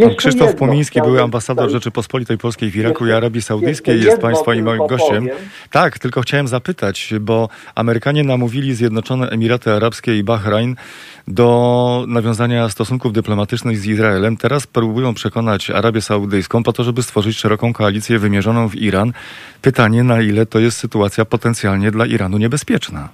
Pan 0.00 0.14
Krzysztof 0.14 0.46
jedno, 0.46 0.58
Płomiński, 0.58 1.02
były 1.02 1.22
ambasador 1.22 1.70
Rzeczypospolitej 1.70 2.38
Polskiej 2.38 2.70
w 2.70 2.76
Iraku 2.76 3.06
i 3.06 3.12
Arabii 3.12 3.42
Saudyjskiej, 3.42 4.02
jest 4.02 4.20
Państwa 4.20 4.54
i 4.54 4.62
moim 4.62 4.86
gościem. 4.86 5.24
Powiem. 5.24 5.38
Tak, 5.70 5.98
tylko 5.98 6.20
chciałem 6.20 6.48
zapytać, 6.48 7.14
bo 7.20 7.48
Amerykanie 7.74 8.24
namówili 8.24 8.74
Zjednoczone 8.74 9.28
Emiraty 9.28 9.72
Arabskie 9.72 10.18
i 10.18 10.24
Bahrain 10.24 10.76
do 11.28 12.04
nawiązania 12.08 12.68
stosunków 12.68 13.12
dyplomatycznych 13.12 13.78
z 13.78 13.86
Izraelem. 13.86 14.36
Teraz 14.36 14.66
próbują 14.66 15.14
przekonać 15.14 15.70
Arabię 15.70 16.02
Saudyjską 16.02 16.62
po 16.62 16.72
to, 16.72 16.84
żeby 16.84 17.02
stworzyć 17.02 17.38
szeroką 17.38 17.72
koalicję 17.72 18.18
wymierzoną 18.18 18.68
w 18.68 18.76
Iran. 18.76 19.12
Pytanie, 19.62 20.04
na 20.04 20.20
ile 20.20 20.46
to 20.46 20.58
jest 20.58 20.78
sytuacja 20.78 21.24
potencjalnie 21.24 21.90
dla 21.90 22.06
Iranu 22.06 22.38
niebezpieczna? 22.38 23.08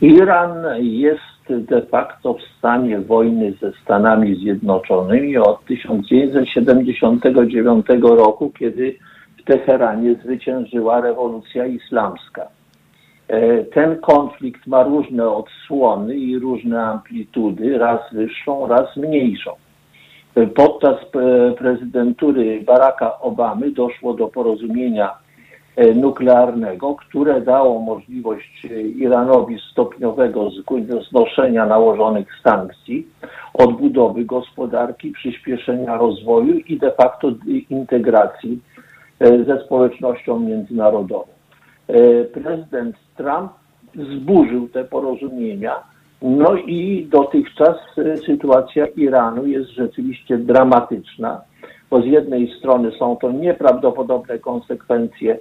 Iran 0.00 0.64
jest 0.80 1.20
de 1.48 1.82
facto 1.82 2.34
w 2.34 2.42
stanie 2.58 3.00
wojny 3.00 3.54
ze 3.60 3.72
Stanami 3.72 4.36
Zjednoczonymi 4.36 5.36
od 5.36 5.64
1979 5.64 7.86
roku, 8.02 8.52
kiedy 8.58 8.96
w 9.38 9.44
Teheranie 9.44 10.14
zwyciężyła 10.14 11.00
rewolucja 11.00 11.66
islamska. 11.66 12.48
E, 13.28 13.64
ten 13.64 14.00
konflikt 14.00 14.66
ma 14.66 14.82
różne 14.82 15.28
odsłony 15.28 16.16
i 16.16 16.38
różne 16.38 16.82
amplitudy, 16.82 17.78
raz 17.78 18.00
wyższą, 18.12 18.66
raz 18.66 18.96
mniejszą. 18.96 19.50
E, 20.34 20.46
podczas 20.46 20.96
e, 20.96 21.52
prezydentury 21.52 22.62
Baracka 22.66 23.20
Obamy 23.20 23.70
doszło 23.70 24.14
do 24.14 24.28
porozumienia 24.28 25.27
nuklearnego, 25.94 26.94
które 26.94 27.40
dało 27.40 27.80
możliwość 27.80 28.64
e, 28.64 28.82
Iranowi 28.82 29.56
stopniowego 29.72 30.50
znoszenia 31.10 31.66
nałożonych 31.66 32.28
sankcji, 32.44 33.06
odbudowy 33.54 34.24
gospodarki, 34.24 35.10
przyspieszenia 35.12 35.96
rozwoju 35.96 36.58
i 36.58 36.78
de 36.78 36.92
facto 36.92 37.32
integracji 37.70 38.60
e, 39.20 39.44
ze 39.44 39.64
społecznością 39.64 40.40
międzynarodową. 40.40 41.24
e, 41.88 42.24
prezydent 42.24 42.96
Trump 43.16 43.52
zburzył 43.94 44.68
te 44.68 44.84
porozumienia. 44.84 45.74
No 46.22 46.56
i 46.56 47.08
dotychczas 47.10 47.76
e, 47.98 48.16
sytuacja 48.16 48.86
Iranu 48.86 49.46
jest 49.46 49.70
rzeczywiście 49.70 50.38
dramatyczna, 50.38 51.40
bo 51.90 52.02
z 52.02 52.04
jednej 52.04 52.54
strony 52.58 52.92
są 52.98 53.16
to 53.16 53.32
nieprawdopodobne 53.32 54.38
konsekwencje 54.38 55.38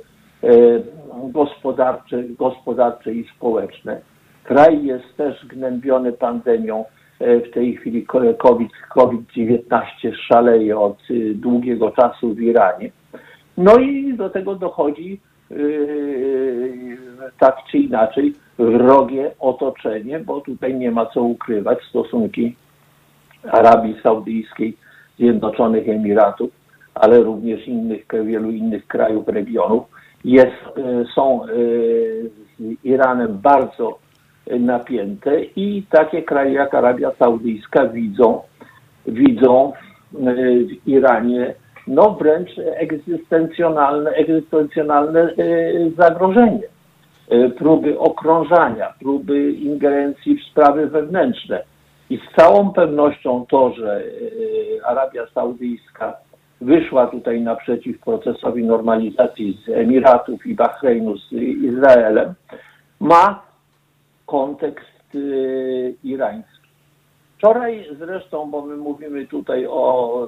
gospodarcze, 1.24 2.24
gospodarcze 2.24 3.14
i 3.14 3.28
społeczne. 3.36 4.02
Kraj 4.44 4.84
jest 4.84 5.18
też 5.18 5.46
gnębiony 5.46 6.14
pandemią. 6.14 6.86
W 7.20 7.54
tej 7.54 7.76
chwili 7.78 8.06
COVID, 8.38 8.72
COVID-19 8.90 9.88
szaleje 10.28 10.80
od 10.80 10.98
długiego 11.34 11.92
czasu 11.92 12.34
w 12.34 12.42
Iranie. 12.42 12.92
No 13.58 13.78
i 13.78 14.14
do 14.14 14.30
tego 14.30 14.56
dochodzi 14.56 15.20
tak 17.40 17.56
czy 17.72 17.78
inaczej 17.78 18.34
wrogie 18.60 19.32
otoczenie, 19.40 20.20
bo 20.20 20.42
tutaj 20.42 20.76
nie 20.76 20.92
ma 20.92 21.06
co 21.06 21.24
ukrywać 21.24 21.80
stosunki 21.90 22.56
Arabii 23.52 23.96
Saudyjskiej, 24.04 24.78
Zjednoczonych 25.20 25.90
Emiratów, 25.90 26.50
ale 26.96 27.20
również 27.20 27.68
innych, 27.68 28.06
wielu 28.26 28.52
innych 28.52 28.88
krajów, 28.88 29.28
regionów, 29.28 29.84
jest, 30.32 30.78
yy, 30.78 31.06
są 31.16 31.48
yy, 31.48 32.30
z 32.60 32.86
Iranem 32.86 33.38
bardzo 33.42 34.00
napięte 34.60 35.42
i 35.44 35.84
takie 35.90 36.24
kraje 36.24 36.54
jak 36.54 36.74
Arabia 36.74 37.12
Saudyjska 37.20 37.88
widzą, 37.88 38.42
widzą 39.08 39.74
w 40.14 40.88
Iranie 40.88 41.54
no 41.88 42.12
wręcz 42.12 42.50
egzystencjonalne, 42.58 44.12
egzystencjonalne 44.12 45.20
e, 45.22 45.34
zagrożenie. 45.98 46.68
E, 47.30 47.50
próby 47.50 48.00
okrążania, 48.00 48.94
próby 49.00 49.52
ingerencji 49.52 50.38
w 50.38 50.44
sprawy 50.44 50.88
wewnętrzne. 50.88 51.64
I 52.10 52.18
z 52.18 52.36
całą 52.36 52.74
pewnością 52.74 53.46
to, 53.50 53.74
że 53.74 53.96
e, 53.96 54.86
Arabia 54.86 55.28
Saudyjska 55.34 56.14
wyszła 56.62 57.08
tutaj 57.08 57.42
naprzeciw 57.42 58.00
procesowi 58.00 58.64
normalizacji 58.64 59.60
z 59.66 59.70
Emiratów 59.70 60.46
i 60.46 60.56
Bahreinu 60.56 61.18
z 61.18 61.32
Izraelem, 61.64 62.34
ma 63.00 63.42
kontekst 64.26 65.18
irański. 66.04 66.58
Wczoraj 67.38 67.86
zresztą, 68.00 68.52
bo 68.52 68.62
my 68.62 68.78
mówimy 68.78 69.28
tutaj 69.28 69.68
o 69.70 70.28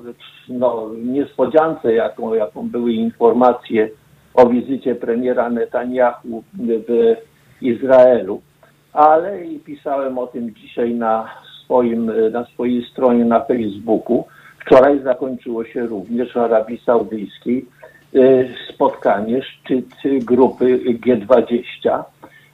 no, 0.49 0.89
niespodziance, 1.03 1.93
jaką, 1.93 2.33
jaką 2.33 2.69
były 2.69 2.93
informacje 2.93 3.89
o 4.33 4.49
wizycie 4.49 4.95
premiera 4.95 5.49
Netanyahu 5.49 6.43
w 6.53 7.15
Izraelu, 7.61 8.41
ale 8.93 9.45
i 9.45 9.59
pisałem 9.59 10.17
o 10.17 10.27
tym 10.27 10.55
dzisiaj 10.55 10.93
na, 10.95 11.29
swoim, 11.63 12.11
na 12.31 12.45
swojej 12.45 12.85
stronie 12.85 13.25
na 13.25 13.39
Facebooku. 13.39 14.23
Wczoraj 14.59 14.99
zakończyło 15.03 15.65
się 15.65 15.85
również 15.85 16.33
w 16.33 16.37
Arabii 16.37 16.81
Saudyjskiej 16.85 17.65
y, 18.15 18.49
spotkanie, 18.73 19.41
szczyt 19.43 19.85
grupy 20.21 20.79
G20, 20.79 22.03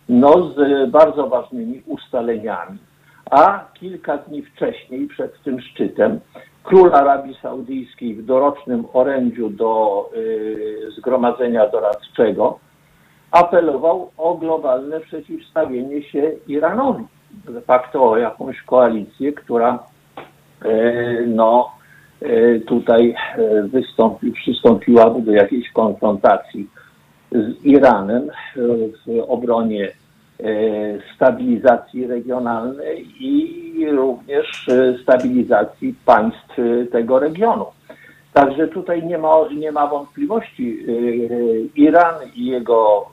no 0.09 0.49
z 0.49 0.89
bardzo 0.91 1.27
ważnymi 1.27 1.81
ustaleniami 1.85 2.77
a 3.31 3.65
kilka 3.73 4.17
dni 4.17 4.41
wcześniej, 4.41 5.07
przed 5.07 5.43
tym 5.43 5.61
szczytem, 5.61 6.19
król 6.63 6.93
Arabii 6.93 7.37
Saudyjskiej 7.41 8.15
w 8.15 8.25
dorocznym 8.25 8.85
orędziu 8.93 9.49
do 9.49 10.05
y, 10.15 10.91
Zgromadzenia 10.97 11.69
Doradczego 11.69 12.59
apelował 13.31 14.11
o 14.17 14.35
globalne 14.35 14.99
przeciwstawienie 14.99 16.03
się 16.03 16.31
Iranowi. 16.47 17.03
De 17.31 17.61
facto 17.61 18.11
o 18.11 18.17
jakąś 18.17 18.61
koalicję, 18.61 19.33
która 19.33 19.79
y, 20.65 21.25
no, 21.27 21.71
tutaj 22.67 23.15
y, 23.37 23.67
wystąpi, 23.67 24.31
przystąpiłaby 24.31 25.21
do 25.21 25.31
jakiejś 25.31 25.71
konfrontacji 25.71 26.69
z 27.31 27.65
Iranem 27.65 28.29
w 29.05 29.19
obronie 29.27 29.91
E, 30.39 30.47
stabilizacji 31.15 32.07
regionalnej 32.07 33.07
i 33.19 33.85
również 33.89 34.67
e, 34.69 34.97
stabilizacji 35.03 35.95
państw 36.05 36.59
e, 36.59 36.85
tego 36.85 37.19
regionu. 37.19 37.65
Także 38.33 38.67
tutaj 38.67 39.03
nie 39.03 39.17
ma, 39.17 39.33
nie 39.57 39.71
ma 39.71 39.87
wątpliwości. 39.87 40.85
Iran 41.75 42.15
i 42.35 42.45
jego 42.45 43.09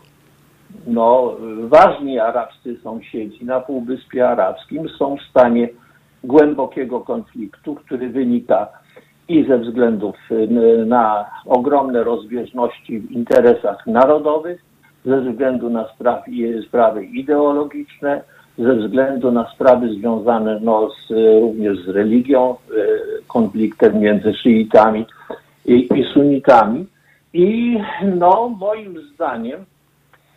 no, 0.87 1.37
ważni 1.61 2.19
arabscy 2.19 2.77
sąsiedzi 2.83 3.45
na 3.45 3.61
Półwyspie 3.61 4.29
Arabskim 4.29 4.89
są 4.89 5.17
w 5.17 5.31
stanie 5.31 5.69
głębokiego 6.25 7.01
konfliktu, 7.01 7.75
który 7.75 8.09
wynika 8.09 8.69
i 9.29 9.45
ze 9.45 9.59
względów 9.59 10.17
na 10.87 11.27
ogromne 11.47 12.05
rozbieżności 12.05 12.99
w 12.99 13.11
interesach 13.11 13.87
narodowych, 13.87 14.65
ze 15.05 15.21
względu 15.21 15.71
na 15.71 15.89
sprawy, 16.69 17.05
ideologiczne, 17.05 18.23
ze 18.59 18.75
względu 18.75 19.33
na 19.33 19.51
sprawy 19.55 19.95
związane 19.95 20.61
no, 20.63 20.91
z, 20.91 21.11
również 21.41 21.79
z 21.85 21.89
religią, 21.89 22.51
e, 22.51 22.57
konfliktem 23.29 24.01
między 24.01 24.35
szyitami 24.35 25.07
i, 25.67 25.89
i 25.95 26.05
sunitami. 26.15 26.87
I 27.33 27.79
no, 28.19 28.49
moim 28.61 29.01
zdaniem 29.15 29.65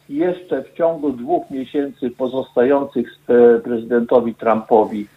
jeszcze 0.09 0.63
w 0.63 0.73
ciągu 0.73 1.11
dwóch 1.11 1.51
miesięcy 1.51 2.09
pozostających 2.09 3.07
prezydentowi 3.63 4.35
Trumpowi 4.35 5.01
e, 5.01 5.03
e, 5.03 5.14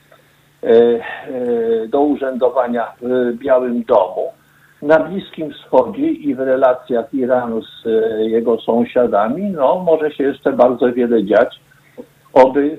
do 1.88 2.00
urzędowania 2.00 2.92
w 3.02 3.34
Białym 3.34 3.82
Domu, 3.82 4.32
na 4.82 4.98
Bliskim 5.00 5.52
Wschodzie 5.52 6.08
i 6.08 6.34
w 6.34 6.40
relacjach 6.40 7.14
Iranu 7.14 7.62
z 7.62 7.86
e, 7.86 8.28
jego 8.28 8.60
sąsiadami, 8.60 9.42
no 9.42 9.78
może 9.78 10.10
się 10.10 10.24
jeszcze 10.24 10.52
bardzo 10.52 10.92
wiele 10.92 11.24
dziać, 11.24 11.60
oby 12.32 12.78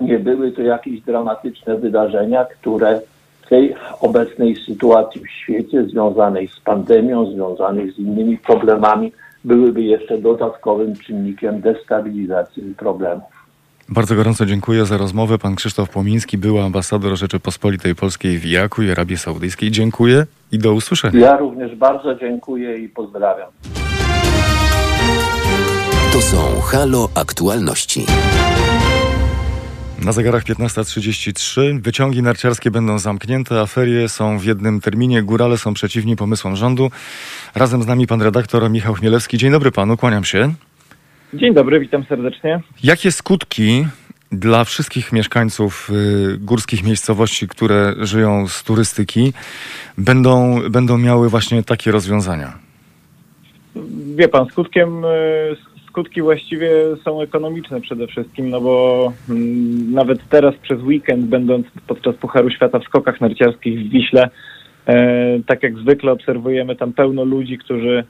nie 0.00 0.18
były 0.18 0.52
to 0.52 0.62
jakieś 0.62 1.00
dramatyczne 1.00 1.76
wydarzenia, 1.76 2.44
które 2.44 3.00
w 3.42 3.48
tej 3.48 3.74
obecnej 4.00 4.56
sytuacji 4.56 5.20
w 5.20 5.30
świecie 5.30 5.84
związanej 5.84 6.48
z 6.48 6.60
pandemią, 6.60 7.26
związanych 7.26 7.92
z 7.92 7.98
innymi 7.98 8.38
problemami, 8.38 9.12
byłyby 9.44 9.82
jeszcze 9.82 10.18
dodatkowym 10.18 10.96
czynnikiem 10.96 11.60
destabilizacji 11.60 12.74
problemów. 12.78 13.35
Bardzo 13.88 14.14
gorąco 14.14 14.46
dziękuję 14.46 14.86
za 14.86 14.96
rozmowę. 14.96 15.38
Pan 15.38 15.54
Krzysztof 15.54 15.90
Płomiński, 15.90 16.38
był 16.38 16.60
ambasador 16.60 17.16
Rzeczypospolitej 17.16 17.94
Polskiej 17.94 18.38
w 18.38 18.46
Iraku 18.46 18.82
i 18.82 18.90
Arabii 18.90 19.18
Saudyjskiej. 19.18 19.70
Dziękuję 19.70 20.26
i 20.52 20.58
do 20.58 20.72
usłyszenia. 20.72 21.20
Ja 21.20 21.36
również 21.36 21.76
bardzo 21.76 22.14
dziękuję 22.14 22.78
i 22.78 22.88
pozdrawiam. 22.88 23.48
To 26.12 26.20
są 26.20 26.60
Halo 26.60 27.08
Aktualności. 27.14 28.06
Na 30.04 30.12
zegarach 30.12 30.44
15.33 30.44 31.82
wyciągi 31.82 32.22
narciarskie 32.22 32.70
będą 32.70 32.98
zamknięte, 32.98 33.60
a 33.60 33.66
ferie 33.66 34.08
są 34.08 34.38
w 34.38 34.44
jednym 34.44 34.80
terminie. 34.80 35.22
Górale 35.22 35.58
są 35.58 35.74
przeciwni 35.74 36.16
pomysłom 36.16 36.56
rządu. 36.56 36.90
Razem 37.54 37.82
z 37.82 37.86
nami 37.86 38.06
pan 38.06 38.22
redaktor 38.22 38.70
Michał 38.70 38.94
Chmielewski. 38.94 39.38
Dzień 39.38 39.50
dobry 39.50 39.72
panu, 39.72 39.96
kłaniam 39.96 40.24
się. 40.24 40.54
Dzień 41.34 41.54
dobry, 41.54 41.80
witam 41.80 42.04
serdecznie. 42.04 42.60
Jakie 42.84 43.12
skutki 43.12 43.86
dla 44.32 44.64
wszystkich 44.64 45.12
mieszkańców 45.12 45.90
y, 46.34 46.38
górskich 46.38 46.84
miejscowości, 46.84 47.48
które 47.48 47.94
żyją 47.98 48.48
z 48.48 48.64
turystyki, 48.64 49.32
będą, 49.98 50.60
będą 50.70 50.98
miały 50.98 51.28
właśnie 51.28 51.62
takie 51.62 51.90
rozwiązania? 51.90 52.52
Wie 54.16 54.28
pan, 54.28 54.46
skutkiem, 54.46 55.04
y, 55.04 55.08
skutki 55.88 56.22
właściwie 56.22 56.70
są 57.04 57.20
ekonomiczne 57.20 57.80
przede 57.80 58.06
wszystkim, 58.06 58.50
no 58.50 58.60
bo 58.60 59.12
mm, 59.30 59.92
nawet 59.92 60.28
teraz 60.28 60.54
przez 60.54 60.82
weekend, 60.82 61.26
będąc 61.26 61.66
podczas 61.86 62.16
Pucharu 62.16 62.50
Świata 62.50 62.78
w 62.78 62.84
skokach 62.84 63.20
narciarskich 63.20 63.80
w 63.80 63.90
Wiśle, 63.90 64.30
e, 64.86 65.40
tak 65.46 65.62
jak 65.62 65.78
zwykle 65.78 66.12
obserwujemy 66.12 66.76
tam 66.76 66.92
pełno 66.92 67.24
ludzi, 67.24 67.58
którzy 67.58 68.04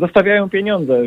zostawiają 0.00 0.48
pieniądze 0.48 1.02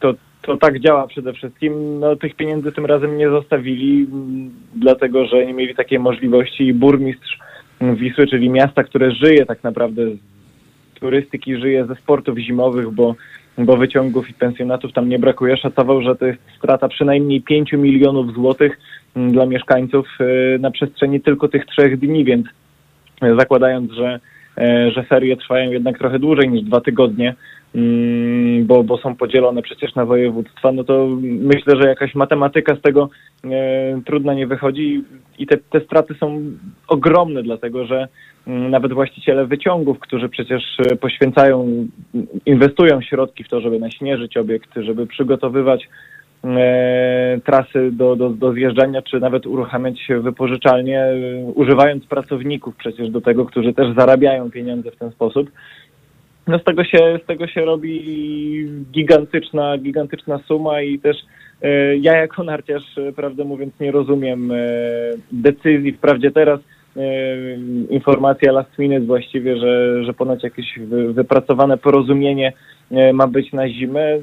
to, 0.00 0.14
to 0.42 0.56
tak 0.56 0.80
działa 0.80 1.06
przede 1.06 1.32
wszystkim. 1.32 2.00
No, 2.00 2.16
tych 2.16 2.34
pieniędzy 2.34 2.72
tym 2.72 2.86
razem 2.86 3.18
nie 3.18 3.30
zostawili, 3.30 4.06
mm, 4.12 4.50
dlatego 4.74 5.26
że 5.26 5.46
nie 5.46 5.54
mieli 5.54 5.74
takiej 5.74 5.98
możliwości 5.98 6.66
i 6.66 6.74
burmistrz 6.74 7.38
Wisły, 7.80 8.26
czyli 8.26 8.50
miasta, 8.50 8.84
które 8.84 9.10
żyje 9.10 9.46
tak 9.46 9.64
naprawdę 9.64 10.02
z 10.10 11.00
turystyki, 11.00 11.56
żyje 11.56 11.86
ze 11.86 11.94
sportów 11.94 12.38
zimowych, 12.38 12.90
bo, 12.90 13.14
bo 13.58 13.76
wyciągów 13.76 14.30
i 14.30 14.34
pensjonatów 14.34 14.92
tam 14.92 15.08
nie 15.08 15.18
brakuje, 15.18 15.56
szacował, 15.56 16.02
że 16.02 16.16
to 16.16 16.26
jest 16.26 16.38
strata 16.58 16.88
przynajmniej 16.88 17.42
5 17.42 17.72
milionów 17.72 18.34
złotych 18.34 18.78
mm, 19.16 19.32
dla 19.32 19.46
mieszkańców 19.46 20.06
y, 20.20 20.58
na 20.58 20.70
przestrzeni 20.70 21.20
tylko 21.20 21.48
tych 21.48 21.66
trzech 21.66 21.98
dni, 21.98 22.24
więc 22.24 22.46
zakładając, 23.38 23.92
że, 23.92 24.20
e, 24.58 24.90
że 24.90 25.02
ferie 25.02 25.36
trwają 25.36 25.70
jednak 25.70 25.98
trochę 25.98 26.18
dłużej 26.18 26.48
niż 26.48 26.62
dwa 26.62 26.80
tygodnie, 26.80 27.34
bo, 28.62 28.84
bo 28.84 28.98
są 28.98 29.16
podzielone 29.16 29.62
przecież 29.62 29.94
na 29.94 30.04
województwa, 30.04 30.72
no 30.72 30.84
to 30.84 31.08
myślę, 31.22 31.82
że 31.82 31.88
jakaś 31.88 32.14
matematyka 32.14 32.76
z 32.76 32.80
tego 32.80 33.08
e, 33.44 34.00
trudna 34.06 34.34
nie 34.34 34.46
wychodzi 34.46 35.04
i 35.38 35.46
te, 35.46 35.56
te 35.56 35.80
straty 35.80 36.14
są 36.14 36.42
ogromne, 36.88 37.42
dlatego 37.42 37.86
że 37.86 38.08
mm, 38.46 38.70
nawet 38.70 38.92
właściciele 38.92 39.46
wyciągów, 39.46 39.98
którzy 40.00 40.28
przecież 40.28 40.62
e, 40.90 40.96
poświęcają, 40.96 41.86
inwestują 42.46 43.00
środki 43.02 43.44
w 43.44 43.48
to, 43.48 43.60
żeby 43.60 43.78
naśnieżyć 43.78 44.36
obiekty, 44.36 44.82
żeby 44.82 45.06
przygotowywać 45.06 45.88
E, 46.44 47.40
trasy 47.44 47.90
do, 47.92 48.16
do, 48.16 48.30
do 48.30 48.52
zjeżdżania, 48.52 49.02
czy 49.02 49.20
nawet 49.20 49.46
uruchamiać 49.46 50.08
wypożyczalnie, 50.20 51.00
e, 51.00 51.14
używając 51.54 52.06
pracowników 52.06 52.76
przecież 52.76 53.10
do 53.10 53.20
tego, 53.20 53.44
którzy 53.44 53.72
też 53.72 53.94
zarabiają 53.96 54.50
pieniądze 54.50 54.90
w 54.90 54.96
ten 54.96 55.10
sposób. 55.10 55.50
No 56.46 56.58
z 56.58 56.64
tego 56.64 56.84
się, 56.84 57.18
z 57.24 57.26
tego 57.26 57.46
się 57.46 57.64
robi 57.64 58.68
gigantyczna, 58.92 59.78
gigantyczna 59.78 60.38
suma 60.38 60.82
i 60.82 60.98
też 60.98 61.16
e, 61.62 61.96
ja 61.96 62.16
jako 62.16 62.44
narciarz, 62.44 62.94
prawdę 63.16 63.44
mówiąc, 63.44 63.80
nie 63.80 63.92
rozumiem 63.92 64.52
decyzji. 65.32 65.92
Wprawdzie 65.92 66.30
teraz 66.30 66.60
informacja 67.90 68.52
last 68.52 68.78
minute 68.78 69.06
właściwie, 69.06 69.56
że, 69.56 70.04
że 70.04 70.12
ponoć 70.12 70.42
jakieś 70.42 70.78
wypracowane 71.08 71.78
porozumienie 71.78 72.52
ma 73.12 73.26
być 73.26 73.52
na 73.52 73.68
zimę 73.68 74.18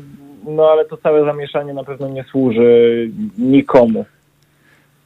no 0.48 0.70
ale 0.72 0.86
to 0.86 0.98
całe 0.98 1.26
zamieszanie 1.26 1.74
na 1.74 1.84
pewno 1.84 2.10
nie 2.10 2.24
służy 2.24 3.10
nikomu. 3.38 4.06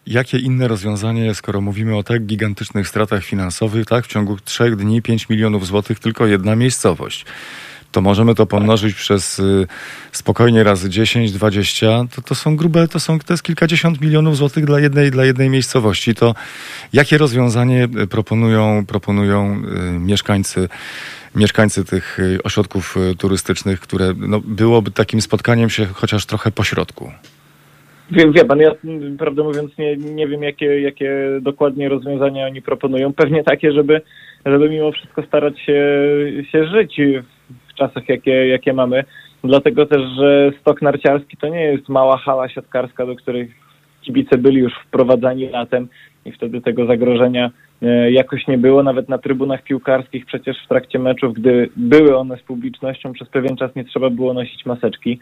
Jakie 0.07 0.39
inne 0.39 0.67
rozwiązanie, 0.67 1.35
skoro 1.35 1.61
mówimy 1.61 1.97
o 1.97 2.03
tak 2.03 2.25
gigantycznych 2.25 2.87
stratach 2.87 3.23
finansowych, 3.23 3.85
tak, 3.85 4.05
w 4.05 4.07
ciągu 4.07 4.37
trzech 4.45 4.75
dni 4.75 5.01
5 5.01 5.29
milionów 5.29 5.67
złotych 5.67 5.99
tylko 5.99 6.27
jedna 6.27 6.55
miejscowość. 6.55 7.25
To 7.91 8.01
możemy 8.01 8.35
to 8.35 8.45
pomnożyć 8.45 8.95
przez 8.95 9.39
y, 9.39 9.67
spokojnie 10.11 10.63
razy 10.63 10.89
10, 10.89 11.31
20, 11.31 11.87
to, 12.15 12.21
to 12.21 12.35
są 12.35 12.55
grube, 12.55 12.87
to, 12.87 12.99
są, 12.99 13.19
to 13.19 13.33
jest 13.33 13.43
kilkadziesiąt 13.43 14.01
milionów 14.01 14.37
złotych 14.37 14.65
dla 14.65 14.79
jednej, 14.79 15.11
dla 15.11 15.25
jednej 15.25 15.49
miejscowości. 15.49 16.15
To 16.15 16.35
jakie 16.93 17.17
rozwiązanie 17.17 17.87
proponują, 18.09 18.85
proponują 18.85 19.63
y, 19.63 19.99
mieszkańcy 19.99 20.69
mieszkańcy 21.35 21.85
tych 21.85 22.19
y, 22.19 22.43
ośrodków 22.43 22.97
y, 22.97 23.15
turystycznych, 23.15 23.79
które 23.79 24.13
no, 24.17 24.39
byłoby 24.39 24.91
takim 24.91 25.21
spotkaniem 25.21 25.69
się 25.69 25.85
chociaż 25.85 26.25
trochę 26.25 26.51
pośrodku? 26.51 27.11
Wie, 28.11 28.31
wie 28.31 28.45
pan, 28.45 28.59
ja 28.59 28.71
prawdę 29.17 29.43
mówiąc 29.43 29.77
nie, 29.77 29.97
nie 29.97 30.27
wiem, 30.27 30.43
jakie, 30.43 30.81
jakie 30.81 31.11
dokładnie 31.41 31.89
rozwiązania 31.89 32.45
oni 32.45 32.61
proponują. 32.61 33.13
Pewnie 33.13 33.43
takie, 33.43 33.71
żeby, 33.71 34.01
żeby 34.45 34.69
mimo 34.69 34.91
wszystko 34.91 35.23
starać 35.23 35.59
się, 35.59 35.81
się 36.51 36.67
żyć 36.67 37.01
w 37.67 37.73
czasach, 37.73 38.09
jakie, 38.09 38.47
jakie 38.47 38.73
mamy. 38.73 39.03
Dlatego 39.43 39.85
też, 39.85 40.01
że 40.19 40.51
stok 40.61 40.81
narciarski 40.81 41.37
to 41.37 41.47
nie 41.47 41.63
jest 41.63 41.89
mała 41.89 42.17
hala 42.17 42.49
siatkarska, 42.49 43.05
do 43.05 43.15
której 43.15 43.51
kibice 44.01 44.37
byli 44.37 44.57
już 44.57 44.73
wprowadzani 44.87 45.49
latem 45.49 45.87
i 46.25 46.31
wtedy 46.31 46.61
tego 46.61 46.85
zagrożenia 46.85 47.51
E, 47.81 48.11
jakoś 48.11 48.47
nie 48.47 48.57
było, 48.57 48.83
nawet 48.83 49.09
na 49.09 49.17
trybunach 49.17 49.63
piłkarskich 49.63 50.25
przecież 50.25 50.57
w 50.65 50.67
trakcie 50.67 50.99
meczów, 50.99 51.33
gdy 51.33 51.69
były 51.75 52.17
one 52.17 52.37
z 52.37 52.41
publicznością, 52.41 53.13
przez 53.13 53.29
pewien 53.29 53.57
czas 53.57 53.75
nie 53.75 53.85
trzeba 53.85 54.09
było 54.09 54.33
nosić 54.33 54.65
maseczki. 54.65 55.19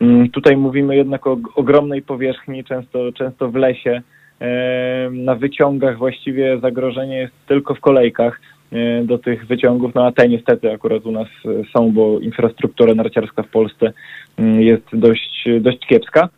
Mm, 0.00 0.30
tutaj 0.30 0.56
mówimy 0.56 0.96
jednak 0.96 1.26
o 1.26 1.38
ogromnej 1.54 2.02
powierzchni, 2.02 2.64
często, 2.64 3.12
często 3.12 3.50
w 3.50 3.54
lesie, 3.54 4.02
e, 4.40 5.10
na 5.12 5.34
wyciągach 5.34 5.98
właściwie 5.98 6.58
zagrożenie 6.58 7.16
jest 7.16 7.34
tylko 7.46 7.74
w 7.74 7.80
kolejkach 7.80 8.40
e, 8.72 9.04
do 9.04 9.18
tych 9.18 9.46
wyciągów, 9.46 9.94
no 9.94 10.06
a 10.06 10.12
te 10.12 10.28
niestety 10.28 10.72
akurat 10.72 11.06
u 11.06 11.12
nas 11.12 11.28
są, 11.72 11.92
bo 11.92 12.20
infrastruktura 12.20 12.94
narciarska 12.94 13.42
w 13.42 13.48
Polsce 13.48 13.92
mm, 14.38 14.60
jest 14.60 14.84
dość, 14.92 15.48
dość 15.60 15.86
kiepska. 15.86 16.28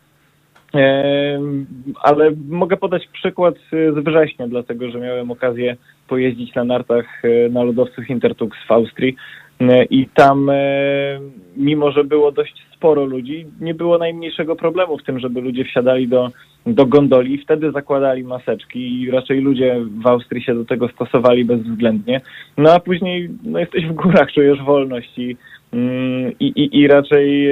Ale 2.01 2.31
mogę 2.49 2.77
podać 2.77 3.07
przykład 3.07 3.55
z 3.71 4.05
września, 4.05 4.47
dlatego 4.47 4.91
że 4.91 4.99
miałem 4.99 5.31
okazję 5.31 5.75
pojeździć 6.07 6.55
na 6.55 6.63
nartach 6.63 7.05
e, 7.23 7.49
na 7.49 7.63
lodowców 7.63 8.09
Intertux 8.09 8.57
w 8.67 8.71
Austrii. 8.71 9.15
e, 9.15 9.46
i 9.89 10.07
tam, 10.13 10.49
e, 10.49 11.19
mimo 11.57 11.91
że 11.91 12.03
było 12.03 12.31
dość 12.31 12.67
sporo 12.75 13.05
ludzi, 13.05 13.45
nie 13.61 13.73
było 13.73 13.97
najmniejszego 13.97 14.55
problemu 14.55 14.97
w 14.97 15.03
tym, 15.03 15.19
żeby 15.19 15.41
ludzie 15.41 15.65
wsiadali 15.65 16.07
do, 16.07 16.31
do 16.65 16.85
gondoli 16.85 17.33
i 17.33 17.43
wtedy 17.43 17.71
zakładali 17.71 18.23
maseczki 18.23 19.01
i 19.01 19.11
raczej 19.11 19.41
ludzie 19.41 19.75
w 20.03 20.07
Austrii 20.07 20.43
się 20.43 20.55
do 20.55 20.65
tego 20.65 20.87
stosowali 20.87 21.45
bezwzględnie. 21.45 22.21
No 22.57 22.73
a 22.73 22.79
później 22.79 23.29
no, 23.43 23.59
jesteś 23.59 23.85
w 23.85 23.93
górach, 23.93 24.31
czujesz 24.31 24.61
wolność 24.61 25.17
i, 25.17 25.37
mm, 25.73 26.31
i, 26.39 26.45
i, 26.45 26.79
i 26.79 26.87
raczej 26.87 27.47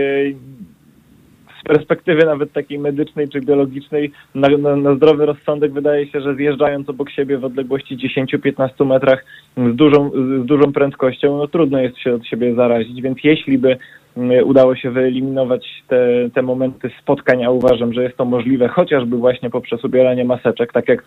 perspektywy 1.65 2.25
nawet 2.25 2.53
takiej 2.53 2.79
medycznej 2.79 3.29
czy 3.29 3.41
biologicznej 3.41 4.11
na, 4.35 4.47
na, 4.49 4.75
na, 4.75 4.95
zdrowy 4.95 5.25
rozsądek 5.25 5.73
wydaje 5.73 6.07
się, 6.07 6.21
że 6.21 6.35
zjeżdżając 6.35 6.89
obok 6.89 7.09
siebie 7.09 7.37
w 7.37 7.45
odległości 7.45 7.97
10-15 7.97 8.85
metrach 8.85 9.25
z 9.57 9.75
dużą, 9.75 10.11
z 10.43 10.45
dużą 10.45 10.73
prędkością, 10.73 11.37
no 11.37 11.47
trudno 11.47 11.79
jest 11.79 11.97
się 11.97 12.13
od 12.13 12.27
siebie 12.27 12.55
zarazić, 12.55 13.01
więc 13.01 13.17
jeśli 13.23 13.57
by 13.57 13.77
mm, 14.17 14.47
udało 14.47 14.75
się 14.75 14.91
wyeliminować 14.91 15.83
te, 15.87 16.29
te 16.33 16.41
momenty 16.41 16.91
spotkań, 17.01 17.43
a 17.43 17.49
uważam, 17.49 17.93
że 17.93 18.03
jest 18.03 18.17
to 18.17 18.25
możliwe 18.25 18.67
chociażby 18.67 19.17
właśnie 19.17 19.49
poprzez 19.49 19.83
ubieranie 19.83 20.25
maseczek, 20.25 20.73
tak 20.73 20.89
jak 20.89 21.03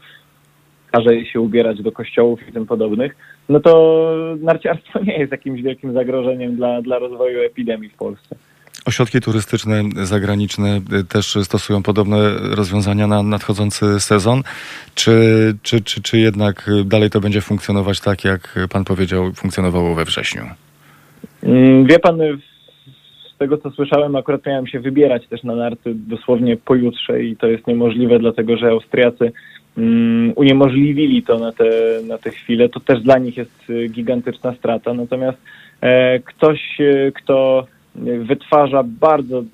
każe 0.92 1.25
się 1.25 1.40
ubierać 1.40 1.83
do 1.83 1.92
kościołów 1.92 2.49
i 2.49 2.53
tym 2.53 2.66
podobnych, 2.66 3.16
no 3.49 3.61
to 3.61 4.03
narciarstwo 4.40 5.01
nie 5.07 5.18
jest 5.18 5.33
jakimś 5.33 5.62
wielkim 5.62 5.92
zagrożeniem 5.92 6.57
dla, 6.57 6.83
dla 6.83 6.99
rozwoju 6.99 7.40
epidemii 7.42 7.88
w 7.88 7.97
Polsce. 7.97 8.37
Ośrodki 8.88 9.20
turystyczne 9.20 9.83
zagraniczne 9.94 10.81
y, 11.01 11.05
też 11.05 11.38
stosują 11.42 11.83
podobne 11.83 12.16
rozwiązania 12.57 13.07
na 13.07 13.22
nadchodzący 13.22 14.01
sezon, 14.01 14.42
czy, 14.94 15.12
czy, 15.62 15.81
czy, 15.81 16.03
czy 16.03 16.18
jednak 16.18 16.70
dalej 16.85 17.11
to 17.11 17.20
będzie 17.20 17.40
funkcjonować 17.40 18.01
tak, 18.01 18.24
jak 18.24 18.59
pan 18.72 18.85
powiedział, 18.85 19.33
funkcjonowało 19.33 19.94
we 19.94 20.05
wrześniu? 20.05 20.42
Mm, 21.42 21.87
wie 21.87 21.98
pan, 21.98 22.18
z 23.35 23.38
tego 23.38 23.59
co 23.59 23.70
słyszałem, 23.70 24.16
akurat 24.16 24.46
miałem 24.46 24.66
się 24.66 24.81
wybierać 24.81 25.27
też 25.27 25.42
na 25.42 25.55
narty 25.55 25.94
dosłownie 25.94 26.57
pojutrze 26.57 27.22
i 27.22 27.37
to 27.37 27.46
jest 27.46 27.66
niemożliwe, 27.66 28.18
dlatego 28.18 28.57
że 28.57 28.68
Austriacy 28.68 29.33
um, 29.77 30.33
uniemożliwili 30.37 31.22
to 31.22 31.38
na 31.38 31.53
te, 31.53 31.70
na 32.09 32.18
te 32.18 32.31
chwile. 32.31 32.68
To 32.68 32.81
też 32.81 33.03
dla 33.03 33.18
nich 33.18 33.37
jest 33.37 33.70
y, 33.70 33.88
gigantyczna 33.88 34.55
strata. 34.55 34.94
Natomiast 34.94 35.38
e, 35.81 36.18
ktoś, 36.18 36.81
y, 36.81 37.12
kto 37.14 37.66
wytwarza 38.04 38.82
bardzo, 38.82 39.44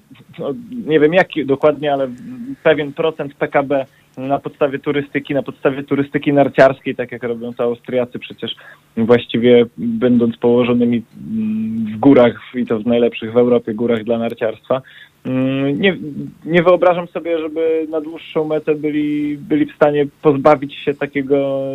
nie 0.86 1.00
wiem 1.00 1.14
jaki 1.14 1.46
dokładnie, 1.46 1.92
ale 1.92 2.08
pewien 2.62 2.92
procent 2.92 3.34
PKB 3.34 3.86
na 4.18 4.38
podstawie 4.38 4.78
turystyki, 4.78 5.34
na 5.34 5.42
podstawie 5.42 5.82
turystyki 5.82 6.32
narciarskiej, 6.32 6.94
tak 6.96 7.12
jak 7.12 7.22
robią 7.22 7.54
to 7.54 7.64
Austriacy 7.64 8.18
przecież 8.18 8.56
właściwie 8.96 9.66
będąc 9.78 10.36
położonymi 10.36 11.02
w 11.94 11.98
górach 11.98 12.40
i 12.54 12.66
to 12.66 12.78
w 12.78 12.86
najlepszych 12.86 13.32
w 13.32 13.36
Europie 13.36 13.74
górach 13.74 14.04
dla 14.04 14.18
narciarstwa. 14.18 14.82
Mm, 15.26 15.80
nie, 15.80 15.96
nie 16.44 16.62
wyobrażam 16.62 17.08
sobie, 17.08 17.38
żeby 17.38 17.86
na 17.90 18.00
dłuższą 18.00 18.44
metę 18.44 18.74
byli, 18.74 19.38
byli 19.38 19.66
w 19.66 19.74
stanie 19.74 20.06
pozbawić 20.22 20.74
się 20.74 20.94
takiego, 20.94 21.68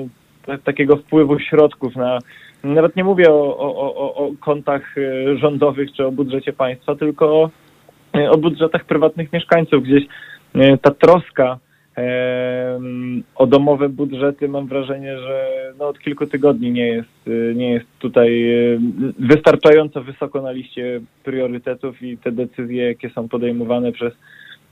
takiego 0.64 0.98
wpływu 0.98 1.40
środków 1.40 1.96
na, 1.96 2.20
nawet 2.64 2.96
nie 2.96 3.04
mówię 3.04 3.30
o, 3.30 3.58
o, 3.58 3.96
o, 3.96 4.16
o 4.16 4.32
kontach 4.40 4.98
e, 4.98 5.38
rządowych 5.38 5.94
czy 5.94 6.06
o 6.06 6.12
budżecie 6.12 6.54
państwa, 6.54 6.96
tylko 6.96 7.42
o, 7.42 7.50
e, 8.16 8.30
o 8.30 8.38
budżetach 8.38 8.86
prywatnych 8.86 9.34
mieszkańców. 9.34 9.84
Gdzieś 9.84 10.04
e, 10.56 10.78
ta 10.78 10.92
troska 10.92 11.60
o 13.36 13.48
domowe 13.48 13.90
budżety 13.90 14.48
mam 14.48 14.68
wrażenie, 14.68 15.18
że 15.20 15.48
no 15.80 15.88
od 15.88 16.00
kilku 16.00 16.26
tygodni 16.26 16.72
nie 16.72 16.88
jest, 16.88 17.30
nie 17.56 17.72
jest 17.72 17.86
tutaj 18.00 18.46
wystarczająco 19.20 20.04
wysoko 20.04 20.42
na 20.42 20.52
liście 20.52 21.02
priorytetów 21.24 22.02
i 22.02 22.18
te 22.18 22.32
decyzje, 22.32 22.84
jakie 22.84 23.10
są 23.10 23.30
podejmowane 23.30 23.92
przez, 23.92 24.14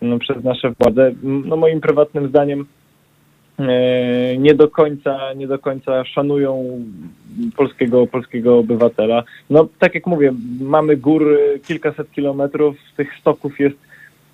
no, 0.01 0.19
przez 0.19 0.43
nasze 0.43 0.73
władze, 0.79 1.11
no 1.23 1.55
moim 1.55 1.81
prywatnym 1.81 2.27
zdaniem 2.27 2.65
nie 4.37 4.55
do 4.55 4.67
końca, 4.67 5.33
nie 5.33 5.47
do 5.47 5.59
końca 5.59 6.05
szanują 6.05 6.81
polskiego, 7.55 8.07
polskiego 8.07 8.57
obywatela. 8.57 9.23
No 9.49 9.67
tak 9.79 9.95
jak 9.95 10.07
mówię, 10.07 10.33
mamy 10.61 10.97
gór 10.97 11.37
kilkaset 11.67 12.11
kilometrów, 12.11 12.75
tych 12.97 13.17
stoków 13.19 13.59
jest 13.59 13.77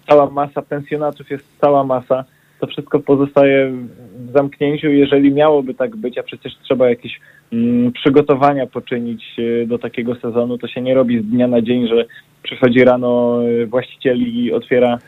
cała 0.08 0.30
masa, 0.30 0.62
pensjonatów 0.62 1.30
jest 1.30 1.46
cała 1.62 1.84
masa. 1.84 2.24
To 2.60 2.68
wszystko 2.68 3.00
pozostaje 3.00 3.72
w 4.16 4.32
zamknięciu. 4.32 4.88
Jeżeli 4.88 5.34
miałoby 5.34 5.74
tak 5.74 5.96
być, 5.96 6.18
a 6.18 6.24
przecież 6.24 6.54
trzeba 6.64 6.90
jakieś 6.90 7.20
mm, 7.54 7.92
przygotowania 7.92 8.68
poczynić 8.68 9.24
e, 9.40 9.66
do 9.66 9.80
takiego 9.80 10.16
sezonu, 10.16 10.58
to 10.58 10.68
się 10.68 10.82
nie 10.82 10.94
robi 10.94 11.20
z 11.20 11.26
dnia 11.26 11.48
na 11.48 11.62
dzień, 11.62 11.88
że 11.88 12.06
przychodzi 12.44 12.84
rano 12.84 13.40
e, 13.44 13.66
właściciel 13.66 14.18
i 14.18 14.52
otwiera 14.52 15.00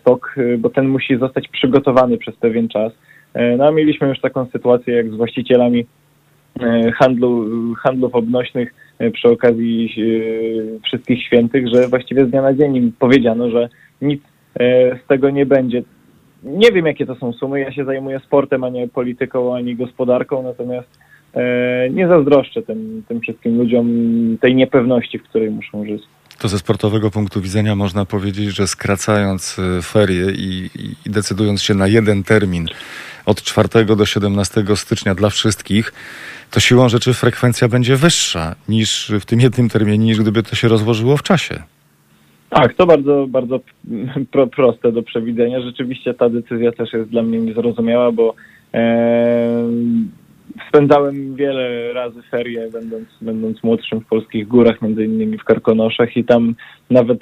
stok, 0.00 0.36
bo 0.58 0.70
ten 0.70 0.88
musi 0.88 1.16
zostać 1.16 1.48
przygotowany 1.48 2.18
przez 2.18 2.36
pewien 2.36 2.68
czas. 2.68 2.92
E, 3.36 3.56
no 3.56 3.72
mieliśmy 3.72 4.08
już 4.08 4.20
taką 4.20 4.46
sytuację 4.46 4.94
jak 4.94 5.10
z 5.10 5.14
właścicielami 5.14 5.86
handlu, 6.94 7.46
handlów 7.74 8.14
obnośnych 8.14 8.74
przy 9.12 9.28
okazji 9.28 9.94
wszystkich 10.84 11.22
świętych, 11.22 11.68
że 11.68 11.88
właściwie 11.88 12.26
z 12.26 12.30
dnia 12.30 12.42
na 12.42 12.54
dzień 12.54 12.76
im 12.76 12.92
powiedziano, 12.98 13.50
że 13.50 13.68
nic 14.02 14.22
z 15.04 15.06
tego 15.08 15.30
nie 15.30 15.46
będzie. 15.46 15.82
Nie 16.42 16.72
wiem, 16.72 16.86
jakie 16.86 17.06
to 17.06 17.14
są 17.14 17.32
sumy. 17.32 17.60
Ja 17.60 17.72
się 17.72 17.84
zajmuję 17.84 18.20
sportem, 18.20 18.64
a 18.64 18.68
nie 18.68 18.88
polityką, 18.88 19.56
ani 19.56 19.76
gospodarką, 19.76 20.42
natomiast 20.42 20.88
nie 21.90 22.08
zazdroszczę 22.08 22.62
tym, 22.62 23.02
tym 23.08 23.20
wszystkim 23.20 23.58
ludziom 23.58 23.88
tej 24.40 24.54
niepewności, 24.54 25.18
w 25.18 25.22
której 25.22 25.50
muszą 25.50 25.86
żyć. 25.86 26.02
To 26.38 26.48
ze 26.48 26.58
sportowego 26.58 27.10
punktu 27.10 27.40
widzenia 27.40 27.74
można 27.74 28.04
powiedzieć, 28.04 28.56
że 28.56 28.66
skracając 28.66 29.56
ferie 29.82 30.30
i, 30.30 30.70
i 31.06 31.10
decydując 31.10 31.62
się 31.62 31.74
na 31.74 31.88
jeden 31.88 32.22
termin 32.22 32.68
od 33.26 33.42
4 33.42 33.84
do 33.84 34.06
17 34.06 34.64
stycznia 34.74 35.14
dla 35.14 35.30
wszystkich, 35.30 35.92
to 36.50 36.60
siłą 36.60 36.88
rzeczy 36.88 37.14
frekwencja 37.14 37.68
będzie 37.68 37.96
wyższa 37.96 38.54
niż 38.68 39.12
w 39.20 39.24
tym 39.24 39.40
jednym 39.40 39.68
terminie, 39.68 40.04
niż 40.04 40.18
gdyby 40.18 40.42
to 40.42 40.56
się 40.56 40.68
rozłożyło 40.68 41.16
w 41.16 41.22
czasie. 41.22 41.62
Tak, 42.50 42.74
to 42.74 42.86
bardzo, 42.86 43.26
bardzo 43.28 43.60
pro, 44.32 44.46
proste 44.46 44.92
do 44.92 45.02
przewidzenia. 45.02 45.60
Rzeczywiście 45.60 46.14
ta 46.14 46.28
decyzja 46.28 46.72
też 46.72 46.92
jest 46.92 47.10
dla 47.10 47.22
mnie 47.22 47.38
niezrozumiała, 47.38 48.12
bo 48.12 48.34
e, 48.74 49.68
spędzałem 50.68 51.34
wiele 51.34 51.92
razy 51.92 52.22
ferie, 52.22 52.70
będąc, 52.72 53.08
będąc 53.20 53.62
młodszym 53.62 54.00
w 54.00 54.06
polskich 54.06 54.48
górach, 54.48 54.82
między 54.82 55.04
innymi 55.04 55.38
w 55.38 55.44
Karkonoszach 55.44 56.16
i 56.16 56.24
tam 56.24 56.54
nawet 56.90 57.18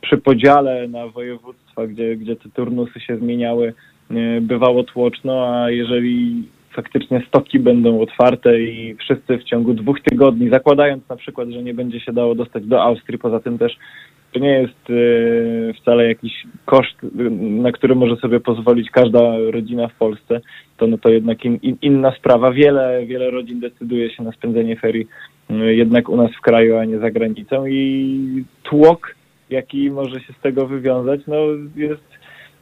przy 0.00 0.18
podziale 0.18 0.88
na 0.88 1.06
województwa, 1.06 1.86
gdzie, 1.86 2.16
gdzie 2.16 2.36
te 2.36 2.48
turnusy 2.48 3.00
się 3.00 3.16
zmieniały, 3.16 3.74
e, 4.10 4.40
bywało 4.40 4.84
tłoczno, 4.84 5.46
a 5.48 5.70
jeżeli 5.70 6.44
faktycznie 6.76 7.22
stoki 7.28 7.58
będą 7.58 8.00
otwarte 8.00 8.60
i 8.60 8.94
wszyscy 8.94 9.38
w 9.38 9.44
ciągu 9.44 9.74
dwóch 9.74 10.00
tygodni, 10.00 10.50
zakładając 10.50 11.08
na 11.08 11.16
przykład, 11.16 11.48
że 11.48 11.62
nie 11.62 11.74
będzie 11.74 12.00
się 12.00 12.12
dało 12.12 12.34
dostać 12.34 12.66
do 12.66 12.82
Austrii, 12.82 13.18
poza 13.18 13.40
tym 13.40 13.58
też 13.58 13.76
to 14.36 14.40
nie 14.42 14.60
jest 14.60 14.90
y, 14.90 15.74
wcale 15.80 16.08
jakiś 16.08 16.32
koszt, 16.64 16.96
na 17.40 17.72
który 17.72 17.94
może 17.94 18.16
sobie 18.16 18.40
pozwolić 18.40 18.90
każda 18.90 19.38
rodzina 19.38 19.88
w 19.88 19.94
Polsce. 19.94 20.40
To, 20.76 20.86
no 20.86 20.98
to 20.98 21.08
jednak 21.08 21.44
in, 21.44 21.58
in, 21.62 21.76
inna 21.82 22.12
sprawa. 22.12 22.52
Wiele, 22.52 23.06
wiele 23.06 23.30
rodzin 23.30 23.60
decyduje 23.60 24.10
się 24.10 24.22
na 24.22 24.32
spędzenie 24.32 24.76
ferii 24.76 25.06
y, 25.50 25.74
jednak 25.74 26.08
u 26.08 26.16
nas 26.16 26.30
w 26.38 26.40
kraju, 26.40 26.76
a 26.76 26.84
nie 26.84 26.98
za 26.98 27.10
granicą 27.10 27.66
i 27.66 28.44
tłok, 28.62 29.14
jaki 29.50 29.90
może 29.90 30.20
się 30.20 30.32
z 30.32 30.40
tego 30.40 30.66
wywiązać, 30.66 31.20
no 31.26 31.36
jest, 31.76 32.08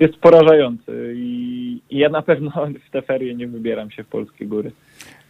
jest 0.00 0.16
porażający 0.16 1.14
i 1.16 1.80
ja 1.90 2.08
na 2.08 2.22
pewno 2.22 2.50
w 2.88 2.90
te 2.90 3.02
ferie 3.02 3.34
nie 3.34 3.46
wybieram 3.46 3.90
się 3.90 4.04
w 4.04 4.08
polskie 4.08 4.46
góry. 4.46 4.70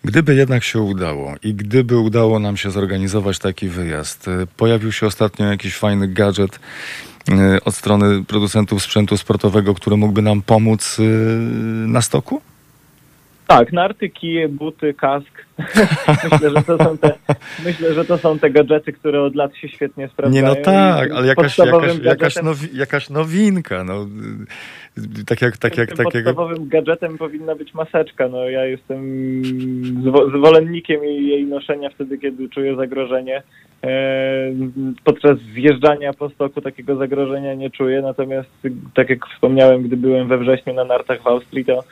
Gdyby 0.05 0.35
jednak 0.35 0.65
się 0.65 0.81
udało 0.81 1.35
i 1.43 1.55
gdyby 1.55 1.99
udało 1.99 2.39
nam 2.39 2.57
się 2.57 2.71
zorganizować 2.71 3.39
taki 3.39 3.69
wyjazd, 3.69 4.29
y, 4.29 4.47
pojawił 4.57 4.93
się 4.93 5.07
ostatnio 5.07 5.47
jakiś 5.47 5.77
fajny 5.77 6.09
gadżet 6.09 6.61
y, 7.29 7.65
od 7.65 7.75
strony 7.75 8.25
producentów 8.25 8.83
sprzętu 8.83 9.17
sportowego, 9.17 9.75
który 9.75 9.97
mógłby 9.97 10.23
nam 10.23 10.43
pomóc 10.43 10.99
y, 10.99 11.03
na 11.87 12.03
stoku? 12.03 12.41
Tak, 13.47 13.73
narty, 13.73 14.09
kije, 14.09 14.49
buty, 14.49 14.95
kask. 14.95 15.45
myślę, 16.33 16.51
że 16.51 16.63
to 16.63 16.79
są 16.79 16.99
te, 16.99 17.13
myślę, 17.65 17.95
że 17.95 18.05
to 18.05 18.19
są 18.19 18.39
te 18.39 18.51
gadżety, 18.51 18.93
które 18.93 19.23
od 19.23 19.35
lat 19.35 19.57
się 19.57 19.69
świetnie 19.69 20.09
sprawdzają. 20.09 20.47
Nie, 20.47 20.49
no 20.49 20.65
tak, 20.65 21.11
ale 21.11 21.27
jakaś, 21.27 21.59
jakaś, 21.59 21.99
jakaś, 21.99 22.43
nowi, 22.43 22.69
jakaś 22.73 23.11
nowinka. 23.11 23.85
No. 23.85 24.07
Tak 25.27 25.43
jak, 25.43 25.57
tak 25.57 25.77
jak, 25.77 25.93
tak 25.93 26.05
podstawowym 26.05 26.61
jak... 26.61 26.69
gadżetem 26.69 27.19
powinna 27.19 27.55
być 27.55 27.75
maseczka. 27.75 28.29
No, 28.29 28.49
ja 28.49 28.65
jestem 28.65 29.03
zwolennikiem 30.39 31.05
jej, 31.05 31.47
noszenia 31.47 31.91
wtedy, 31.91 32.19
kiedy 32.19 32.49
czuję 32.49 32.77
zagrożenie. 32.77 33.43
E, 33.85 34.53
podczas 35.05 35.39
zjeżdżania 35.39 36.13
po 36.13 36.31
stoku 36.31 36.61
takiego 36.61 36.97
zagrożenia 36.97 37.55
nie 37.55 37.71
czuję, 37.71 38.03
natomiast 38.03 38.51
tak 38.95 39.11
jak 39.11 39.27
wspomniałem, 39.27 39.83
gdy 39.83 39.97
byłem 39.97 40.29
we 40.29 40.39
wrześniu 40.39 40.75
na 40.75 40.85
nartach 40.85 41.23
w 41.23 41.27
Austrii, 41.27 41.65
to 41.65 41.85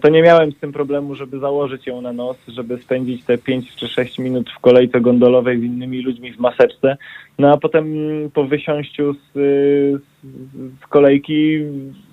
to 0.00 0.08
nie 0.08 0.22
miałem 0.22 0.52
z 0.52 0.56
tym 0.56 0.72
problemu, 0.72 1.14
żeby 1.14 1.38
założyć 1.38 1.86
ją 1.86 2.00
na 2.00 2.12
nos, 2.12 2.36
żeby 2.48 2.78
spędzić 2.78 3.24
te 3.24 3.38
5 3.38 3.76
czy 3.76 3.88
6 3.88 4.18
minut 4.18 4.50
w 4.50 4.58
kolejce 4.60 5.00
gondolowej 5.00 5.60
z 5.60 5.64
innymi 5.64 6.02
ludźmi 6.02 6.32
w 6.32 6.38
maseczce. 6.38 6.96
No 7.38 7.52
a 7.52 7.56
potem 7.56 7.86
po 8.34 8.44
wysiąściu 8.44 9.14
z, 9.14 9.32
z, 9.34 10.86
kolejki 10.88 11.58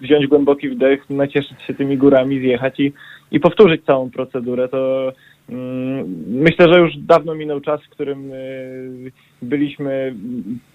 wziąć 0.02 0.28
głęboki 0.28 0.70
wdech, 0.70 1.10
nacieszyć 1.10 1.62
się 1.62 1.74
tymi 1.74 1.98
górami, 1.98 2.40
zjechać 2.40 2.80
i, 2.80 2.94
i 3.32 3.40
powtórzyć 3.40 3.86
całą 3.86 4.10
procedurę. 4.10 4.68
To 4.68 5.12
mm, 5.50 6.26
myślę, 6.28 6.74
że 6.74 6.80
już 6.80 6.98
dawno 6.98 7.36
minął 7.36 7.62
czas, 7.62 7.82
w 7.84 7.90
którym 7.90 8.32
y, 8.34 9.12
byliśmy 9.42 10.16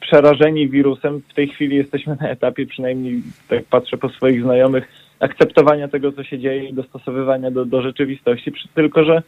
przerażeni 0.00 0.68
wirusem. 0.68 1.22
W 1.28 1.34
tej 1.34 1.48
chwili 1.48 1.76
jesteśmy 1.76 2.16
na 2.20 2.28
etapie, 2.28 2.66
przynajmniej 2.66 3.22
tak 3.48 3.64
patrzę 3.64 3.96
po 3.96 4.08
swoich 4.08 4.42
znajomych, 4.42 4.88
akceptowania 5.20 5.88
tego, 5.88 6.12
co 6.12 6.24
się 6.24 6.38
dzieje 6.38 6.64
i 6.64 6.74
dostosowywania 6.74 7.50
do, 7.50 7.64
do 7.64 7.82
rzeczywistości, 7.82 8.52
tylko 8.74 9.04
że 9.04 9.22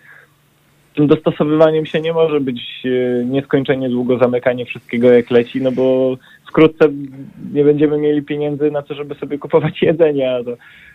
tym 0.94 1.06
dostosowywaniem 1.06 1.86
się 1.86 2.00
nie 2.00 2.12
może 2.12 2.40
być 2.40 2.60
e, 2.84 3.24
nieskończenie 3.24 3.88
długo 3.88 4.18
zamykanie 4.18 4.66
wszystkiego 4.66 5.10
jak 5.10 5.30
leci, 5.30 5.62
no 5.62 5.72
bo 5.72 6.16
wkrótce 6.48 6.88
nie 7.52 7.64
będziemy 7.64 7.98
mieli 7.98 8.22
pieniędzy 8.22 8.70
na 8.70 8.82
to, 8.82 8.94
żeby 8.94 9.14
sobie 9.14 9.38
kupować 9.38 9.82
jedzenie, 9.82 10.40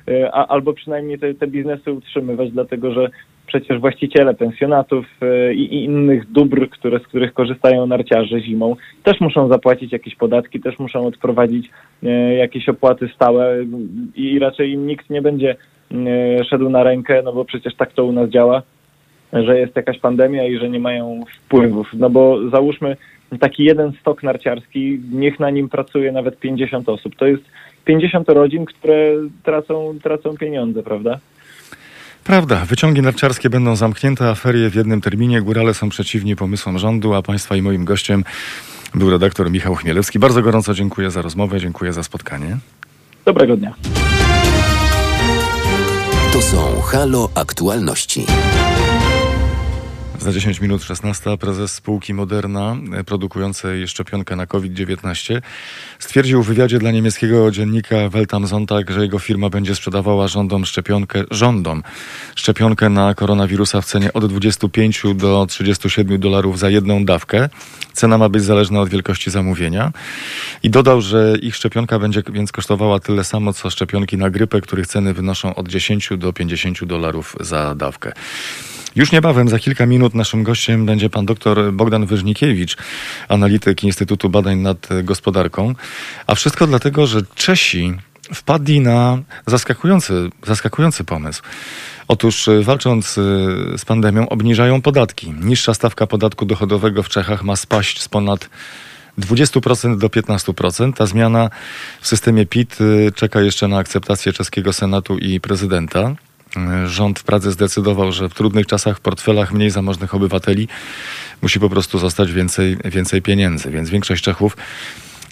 e, 0.07 0.31
albo 0.31 0.73
przynajmniej 0.73 1.19
te, 1.19 1.33
te 1.33 1.47
biznesy 1.47 1.91
utrzymywać, 1.91 2.51
dlatego 2.51 2.91
że 2.91 3.09
przecież 3.47 3.79
właściciele 3.79 4.33
pensjonatów 4.33 5.05
e, 5.21 5.53
i, 5.53 5.83
innych 5.83 6.31
dóbr, 6.31 6.69
które, 6.69 6.99
z 6.99 7.03
których 7.03 7.33
korzystają 7.33 7.87
narciarze 7.87 8.41
zimą, 8.41 8.75
też 9.03 9.19
muszą 9.19 9.47
zapłacić 9.47 9.91
jakieś 9.91 10.15
podatki, 10.15 10.59
też 10.59 10.79
muszą 10.79 11.07
odprowadzić 11.07 11.69
jakieś 12.37 12.69
opłaty 12.69 13.09
stałe 13.15 13.57
i 14.15 14.39
raczej 14.39 14.77
nikt 14.77 15.09
nie 15.09 15.21
będzie 15.21 15.55
szedł 16.49 16.69
na 16.69 16.83
rękę, 16.83 17.21
no 17.25 17.33
bo 17.33 17.45
przecież 17.45 17.75
tak 17.75 17.93
to 17.93 18.05
u 18.05 18.11
nas 18.11 18.29
działa 18.29 18.61
że 19.33 19.59
jest 19.59 19.75
jakaś 19.75 19.99
pandemia 19.99 20.47
i 20.47 20.57
że 20.57 20.69
nie 20.69 20.79
mają 20.79 21.23
wpływów. 21.45 21.87
No 21.93 22.09
bo 22.09 22.49
załóżmy 22.49 22.97
taki 23.39 23.63
jeden 23.63 23.91
stok 24.01 24.23
narciarski, 24.23 24.99
niech 25.11 25.39
na 25.39 25.49
nim 25.49 25.69
pracuje 25.69 26.11
nawet 26.11 26.39
50 26.39 26.89
osób. 26.89 27.15
To 27.15 27.25
jest 27.25 27.43
50 27.85 28.29
rodzin, 28.29 28.65
które 28.65 29.13
tracą, 29.43 29.99
tracą 30.03 30.37
pieniądze, 30.37 30.83
prawda? 30.83 31.19
Prawda, 32.27 32.65
wyciągi 32.65 33.01
narciarskie 33.01 33.49
będą 33.49 33.75
zamknięte, 33.75 34.29
a 34.29 34.35
ferie 34.35 34.69
w 34.69 34.75
jednym 34.75 35.01
terminie. 35.01 35.41
Górale 35.41 35.73
są 35.73 35.89
przeciwni 35.89 36.35
pomysłom 36.35 36.79
rządu, 36.79 37.13
a 37.13 37.21
Państwa 37.21 37.55
i 37.55 37.61
moim 37.61 37.85
gościem 37.85 38.23
był 38.95 39.09
redaktor 39.09 39.51
Michał 39.51 39.75
Chmielewski. 39.75 40.19
Bardzo 40.19 40.41
gorąco 40.41 40.73
dziękuję 40.73 41.11
za 41.11 41.21
rozmowę, 41.21 41.59
dziękuję 41.59 41.93
za 41.93 42.03
spotkanie. 42.03 42.57
Dobrego 43.25 43.57
dnia. 43.57 43.73
To 46.33 46.41
są 46.41 46.81
Halo 46.81 47.29
Aktualności. 47.35 48.25
Za 50.19 50.31
10 50.33 50.61
minut 50.61 50.83
16 50.83 51.37
prezes 51.37 51.73
spółki 51.73 52.13
Moderna, 52.13 52.77
e, 52.93 53.03
produkującej 53.03 53.87
szczepionkę 53.87 54.35
na 54.35 54.45
COVID-19, 54.47 55.41
stwierdził 55.99 56.43
w 56.43 56.47
wywiadzie 56.47 56.79
dla 56.79 56.91
niemieckiego 56.91 57.51
dziennika 57.51 58.09
Welt 58.09 58.33
am 58.33 58.47
Sonntag, 58.47 58.91
że 58.91 59.01
jego 59.01 59.19
firma 59.19 59.49
będzie 59.49 59.75
sprzedawała 59.75 60.27
rządom 60.27 60.65
szczepionkę, 60.65 61.23
rządom 61.31 61.83
szczepionkę 62.35 62.89
na 62.89 63.13
koronawirusa 63.15 63.81
w 63.81 63.85
cenie 63.85 64.13
od 64.13 64.25
25 64.25 65.03
do 65.15 65.45
37 65.49 66.19
dolarów 66.19 66.59
za 66.59 66.69
jedną 66.69 67.05
dawkę. 67.05 67.49
Cena 67.93 68.17
ma 68.17 68.29
być 68.29 68.43
zależna 68.43 68.81
od 68.81 68.89
wielkości 68.89 69.31
zamówienia. 69.31 69.91
I 70.63 70.69
dodał, 70.69 71.01
że 71.01 71.37
ich 71.41 71.55
szczepionka 71.55 71.99
będzie 71.99 72.23
więc 72.29 72.51
kosztowała 72.51 72.99
tyle 72.99 73.23
samo, 73.23 73.53
co 73.53 73.69
szczepionki 73.69 74.17
na 74.17 74.29
grypę, 74.29 74.61
których 74.61 74.87
ceny 74.87 75.13
wynoszą 75.13 75.55
od 75.55 75.67
10 75.67 76.09
do 76.17 76.33
50 76.33 76.85
dolarów 76.85 77.35
za 77.39 77.75
dawkę. 77.75 78.13
Już 78.95 79.11
niebawem, 79.11 79.49
za 79.49 79.59
kilka 79.59 79.85
minut, 79.85 80.13
naszym 80.13 80.43
gościem 80.43 80.85
będzie 80.85 81.09
pan 81.09 81.25
dr 81.25 81.73
Bogdan 81.73 82.05
Wyżnikiewicz, 82.05 82.77
analityk 83.27 83.83
Instytutu 83.83 84.29
Badań 84.29 84.59
nad 84.59 84.87
Gospodarką. 85.03 85.75
A 86.27 86.35
wszystko 86.35 86.67
dlatego, 86.67 87.07
że 87.07 87.21
Czesi 87.35 87.93
wpadli 88.33 88.79
na 88.79 89.17
zaskakujący, 89.45 90.29
zaskakujący 90.45 91.03
pomysł. 91.03 91.41
Otóż 92.07 92.47
y, 92.47 92.63
walcząc 92.63 93.17
y, 93.17 93.21
z 93.77 93.85
pandemią 93.85 94.29
obniżają 94.29 94.81
podatki. 94.81 95.31
Niższa 95.31 95.73
stawka 95.73 96.07
podatku 96.07 96.45
dochodowego 96.45 97.03
w 97.03 97.09
Czechach 97.09 97.43
ma 97.43 97.55
spaść 97.55 98.01
z 98.01 98.07
ponad 98.07 98.49
20% 99.19 99.97
do 99.97 100.07
15%. 100.07 100.93
Ta 100.93 101.05
zmiana 101.05 101.49
w 102.01 102.07
systemie 102.07 102.45
PIT 102.45 102.81
y, 102.81 103.11
czeka 103.15 103.41
jeszcze 103.41 103.67
na 103.67 103.77
akceptację 103.77 104.33
czeskiego 104.33 104.73
Senatu 104.73 105.17
i 105.17 105.39
prezydenta 105.39 106.15
rząd 106.85 107.19
w 107.19 107.23
Pradze 107.23 107.51
zdecydował, 107.51 108.11
że 108.11 108.29
w 108.29 108.33
trudnych 108.33 108.65
czasach 108.65 108.97
w 108.97 108.99
portfelach 108.99 109.53
mniej 109.53 109.69
zamożnych 109.69 110.15
obywateli 110.15 110.67
musi 111.41 111.59
po 111.59 111.69
prostu 111.69 111.99
zostać 111.99 112.31
więcej, 112.31 112.77
więcej 112.85 113.21
pieniędzy. 113.21 113.71
Więc 113.71 113.89
większość 113.89 114.23
Czechów 114.23 114.57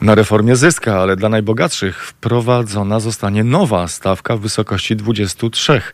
na 0.02 0.16
reformie 0.16 0.56
zyska, 0.56 1.00
ale 1.00 1.16
dla 1.16 1.30
najbogatszych 1.30 2.06
wprowadzona 2.06 3.00
zostanie 3.00 3.44
nowa 3.44 3.88
stawka 3.88 4.38
w 4.38 4.40
wysokości 4.40 4.96
23%. 4.96 5.88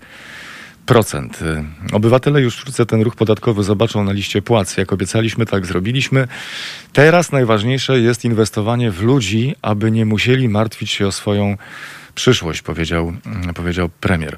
Obywatele 1.94 2.42
już 2.42 2.58
wkrótce 2.58 2.86
ten 2.86 3.02
ruch 3.02 3.16
podatkowy 3.16 3.64
zobaczą 3.64 4.04
na 4.04 4.12
liście 4.12 4.42
płac. 4.42 4.78
Jak 4.78 4.94
obiecaliśmy, 4.94 5.46
tak 5.46 5.66
zrobiliśmy. 5.66 6.28
Teraz 6.94 7.32
najważniejsze 7.32 8.00
jest 8.00 8.26
inwestowanie 8.26 8.92
w 8.92 9.02
ludzi, 9.02 9.56
aby 9.62 9.92
nie 9.92 10.06
musieli 10.06 10.50
martwić 10.50 10.92
się 10.92 11.08
o 11.08 11.12
swoją 11.12 11.58
przyszłość, 12.16 12.62
powiedział, 12.62 13.14
powiedział 13.56 13.90
premier. 13.90 14.38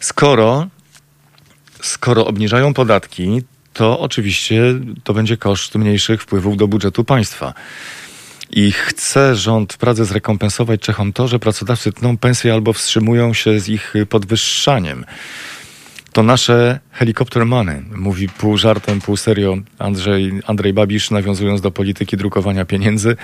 Skoro, 0.00 0.66
skoro 1.82 2.26
obniżają 2.26 2.74
podatki, 2.74 3.42
to 3.72 4.00
oczywiście 4.00 4.62
to 5.04 5.14
będzie 5.14 5.36
koszt 5.36 5.74
mniejszych 5.74 6.22
wpływów 6.22 6.56
do 6.56 6.68
budżetu 6.68 7.04
państwa. 7.04 7.54
I 8.50 8.72
chce 8.72 9.36
rząd 9.36 9.72
w 9.72 9.78
Pradze 9.78 10.04
zrekompensować 10.04 10.80
Czechom 10.80 11.12
to, 11.12 11.28
że 11.28 11.38
pracodawcy 11.38 11.92
tną 11.92 12.16
pensje 12.16 12.52
albo 12.52 12.72
wstrzymują 12.72 13.34
się 13.34 13.60
z 13.60 13.68
ich 13.68 13.94
podwyższaniem. 14.08 15.04
To 16.12 16.22
nasze 16.22 16.80
helikopter 16.92 17.46
money, 17.46 17.82
mówi 17.96 18.28
pół 18.28 18.56
żartem, 18.56 19.00
pół 19.00 19.16
serio 19.16 19.56
Andrzej, 19.78 20.40
Andrzej 20.46 20.72
Babisz, 20.72 21.10
nawiązując 21.10 21.60
do 21.60 21.70
polityki 21.70 22.16
drukowania 22.16 22.64
pieniędzy, 22.64 23.16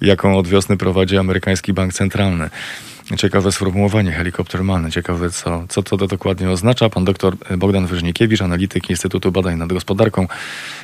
jaką 0.00 0.38
od 0.38 0.48
wiosny 0.48 0.76
prowadzi 0.76 1.16
amerykański 1.16 1.72
bank 1.72 1.92
centralny. 1.92 2.50
Ciekawe 3.16 3.52
sformułowanie 3.52 4.12
helikopter 4.12 4.64
money, 4.64 4.90
ciekawe 4.90 5.30
co, 5.30 5.64
co 5.68 5.82
to 5.82 5.96
dokładnie 5.96 6.50
oznacza. 6.50 6.88
Pan 6.88 7.04
doktor 7.04 7.36
Bogdan 7.58 7.86
Wyżnikiewicz, 7.86 8.42
analityk 8.42 8.90
Instytutu 8.90 9.32
Badań 9.32 9.58
nad 9.58 9.72
Gospodarką, 9.72 10.26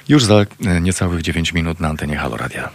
już 0.09 0.25
za 0.25 0.47
niecałych 0.81 1.23
9 1.23 1.53
minut 1.53 1.81
na 1.81 1.89
antenie 1.89 2.17
Halo 2.17 2.37
Radia. 2.37 2.71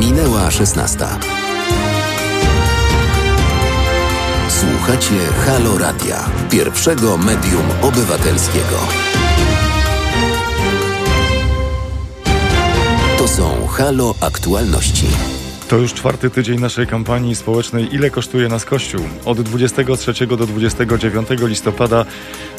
Minęła 0.00 0.50
16. 0.50 1.33
Słuchacie 4.72 5.14
Halo 5.46 5.78
Radia, 5.78 6.24
pierwszego 6.50 7.16
medium 7.16 7.62
obywatelskiego. 7.82 8.78
To 13.18 13.28
są 13.28 13.66
Halo 13.66 14.14
Aktualności. 14.20 15.06
To 15.68 15.76
już 15.76 15.94
czwarty 15.94 16.30
tydzień 16.30 16.60
naszej 16.60 16.86
kampanii 16.86 17.34
społecznej 17.34 17.94
Ile 17.94 18.10
kosztuje 18.10 18.48
nas 18.48 18.64
Kościół? 18.64 19.00
Od 19.24 19.40
23 19.40 20.26
do 20.26 20.36
29 20.36 21.28
listopada 21.42 22.04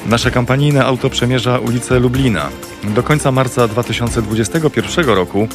nasze 0.05 0.31
kampanijne 0.31 0.85
auto 0.85 1.09
przemierza 1.09 1.59
ulicę 1.59 1.99
Lublina. 1.99 2.49
Do 2.83 3.03
końca 3.03 3.31
marca 3.31 3.67
2021 3.67 5.05
roku 5.05 5.47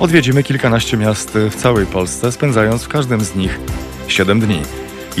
odwiedzimy 0.00 0.42
kilkanaście 0.42 0.96
miast 0.96 1.30
w 1.50 1.54
całej 1.54 1.86
Polsce, 1.86 2.32
spędzając 2.32 2.82
w 2.82 2.88
każdym 2.88 3.24
z 3.24 3.34
nich 3.34 3.58
7 4.08 4.40
dni. 4.40 4.62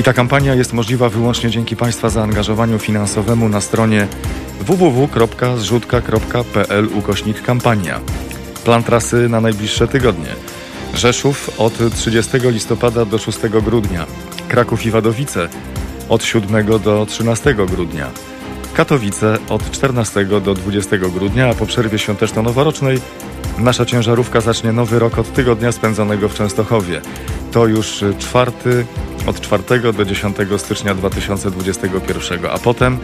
I 0.00 0.02
ta 0.02 0.12
kampania 0.12 0.54
jest 0.54 0.72
możliwa 0.72 1.08
wyłącznie 1.08 1.50
dzięki 1.50 1.76
Państwa 1.76 2.10
zaangażowaniu 2.10 2.78
finansowemu 2.78 3.48
na 3.48 3.60
stronie 3.60 4.06
www.zrzutka.pl 4.60 6.88
ukośnik 6.94 7.42
kampania. 7.42 8.00
Plan 8.64 8.82
trasy 8.82 9.28
na 9.28 9.40
najbliższe 9.40 9.88
tygodnie. 9.88 10.28
Rzeszów 10.94 11.60
od 11.60 11.94
30 11.94 12.30
listopada 12.42 13.04
do 13.04 13.18
6 13.18 13.38
grudnia. 13.64 14.06
Kraków 14.48 14.86
i 14.86 14.90
Wadowice 14.90 15.48
od 16.08 16.24
7 16.24 16.78
do 16.78 17.06
13 17.06 17.54
grudnia. 17.54 18.10
Katowice 18.74 19.38
od 19.48 19.70
14 19.70 20.24
do 20.24 20.54
20 20.54 20.96
grudnia, 20.96 21.48
a 21.48 21.54
po 21.54 21.66
przerwie 21.66 21.98
świąteczno-noworocznej 21.98 23.00
nasza 23.62 23.84
ciężarówka 23.84 24.40
zacznie 24.40 24.72
nowy 24.72 24.98
rok 24.98 25.18
od 25.18 25.32
tygodnia 25.32 25.72
spędzonego 25.72 26.28
w 26.28 26.34
Częstochowie. 26.34 27.00
To 27.52 27.66
już 27.66 28.04
czwarty, 28.18 28.86
od 29.26 29.40
4 29.40 29.92
do 29.92 30.04
10 30.04 30.36
stycznia 30.56 30.94
2021, 30.94 32.46
a 32.52 32.58
potem 32.58 32.98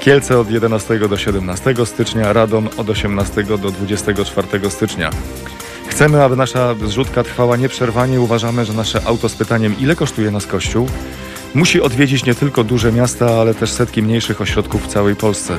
Kielce 0.00 0.38
od 0.38 0.50
11 0.50 0.98
do 0.98 1.16
17 1.16 1.74
stycznia, 1.84 2.32
Radom 2.32 2.68
od 2.76 2.90
18 2.90 3.44
do 3.44 3.58
24 3.58 4.70
stycznia. 4.70 5.10
Chcemy, 5.88 6.24
aby 6.24 6.36
nasza 6.36 6.74
zrzutka 6.84 7.22
trwała 7.24 7.56
nieprzerwanie. 7.56 8.20
Uważamy, 8.20 8.64
że 8.64 8.72
nasze 8.72 9.02
auto 9.04 9.28
z 9.28 9.34
pytaniem, 9.34 9.74
ile 9.80 9.96
kosztuje 9.96 10.30
nas 10.30 10.46
kościół, 10.46 10.88
musi 11.54 11.80
odwiedzić 11.80 12.24
nie 12.24 12.34
tylko 12.34 12.64
duże 12.64 12.92
miasta, 12.92 13.26
ale 13.40 13.54
też 13.54 13.72
setki 13.72 14.02
mniejszych 14.02 14.40
ośrodków 14.40 14.84
w 14.84 14.86
całej 14.86 15.16
Polsce. 15.16 15.58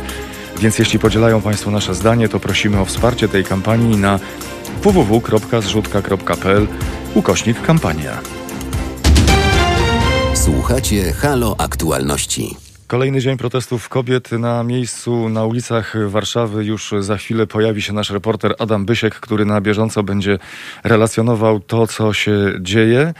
Więc 0.59 0.79
jeśli 0.79 0.99
podzielają 0.99 1.41
Państwo 1.41 1.71
nasze 1.71 1.95
zdanie, 1.95 2.29
to 2.29 2.39
prosimy 2.39 2.79
o 2.79 2.85
wsparcie 2.85 3.27
tej 3.27 3.43
kampanii 3.43 3.97
na 3.97 4.19
www.zrzutka.pl 4.83 6.67
ukośnik 7.15 7.61
kampania. 7.61 8.19
Słuchacie 10.33 11.13
Halo 11.13 11.55
Aktualności. 11.57 12.57
Kolejny 12.87 13.21
dzień 13.21 13.37
protestów 13.37 13.89
kobiet 13.89 14.31
na 14.31 14.63
miejscu, 14.63 15.29
na 15.29 15.45
ulicach 15.45 16.09
Warszawy. 16.09 16.65
Już 16.65 16.93
za 16.99 17.17
chwilę 17.17 17.47
pojawi 17.47 17.81
się 17.81 17.93
nasz 17.93 18.09
reporter 18.09 18.55
Adam 18.59 18.85
Bysiek, 18.85 19.15
który 19.15 19.45
na 19.45 19.61
bieżąco 19.61 20.03
będzie 20.03 20.39
relacjonował 20.83 21.59
to, 21.59 21.87
co 21.87 22.13
się 22.13 22.53
dzieje. 22.61 23.13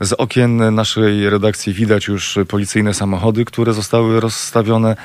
Z 0.00 0.12
okien 0.12 0.74
naszej 0.74 1.30
redakcji 1.30 1.72
widać 1.72 2.06
już 2.06 2.38
policyjne 2.48 2.94
samochody, 2.94 3.44
które 3.44 3.72
zostały 3.72 4.20
rozstawione 4.20 4.96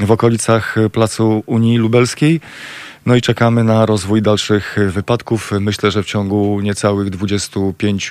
w 0.00 0.10
okolicach 0.10 0.74
Placu 0.92 1.42
Unii 1.46 1.78
Lubelskiej. 1.78 2.40
No 3.06 3.16
i 3.16 3.20
czekamy 3.20 3.64
na 3.64 3.86
rozwój 3.86 4.22
dalszych 4.22 4.76
wypadków. 4.88 5.50
Myślę, 5.60 5.90
że 5.90 6.02
w 6.02 6.06
ciągu 6.06 6.60
niecałych 6.60 7.10
25 7.10 8.10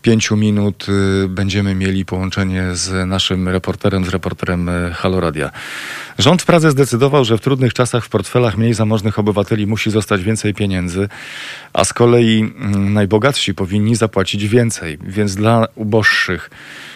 pięciu 0.00 0.36
minut 0.36 0.86
y, 1.24 1.28
będziemy 1.28 1.74
mieli 1.74 2.04
połączenie 2.04 2.64
z 2.74 3.08
naszym 3.08 3.48
reporterem, 3.48 4.04
z 4.04 4.08
reporterem 4.08 4.68
y, 4.68 4.92
Haloradia. 4.94 5.50
Rząd 6.18 6.42
w 6.42 6.46
Pradze 6.46 6.70
zdecydował, 6.70 7.24
że 7.24 7.38
w 7.38 7.40
trudnych 7.40 7.74
czasach 7.74 8.04
w 8.04 8.08
portfelach 8.08 8.56
mniej 8.56 8.74
zamożnych 8.74 9.18
obywateli 9.18 9.66
musi 9.66 9.90
zostać 9.90 10.22
więcej 10.22 10.54
pieniędzy, 10.54 11.08
a 11.72 11.84
z 11.84 11.92
kolei 11.92 12.40
mm, 12.40 12.92
najbogatsi 12.92 13.54
powinni 13.54 13.96
zapłacić 13.96 14.48
więcej, 14.48 14.98
więc 15.02 15.34
dla 15.34 15.66
uboższych 15.74 16.50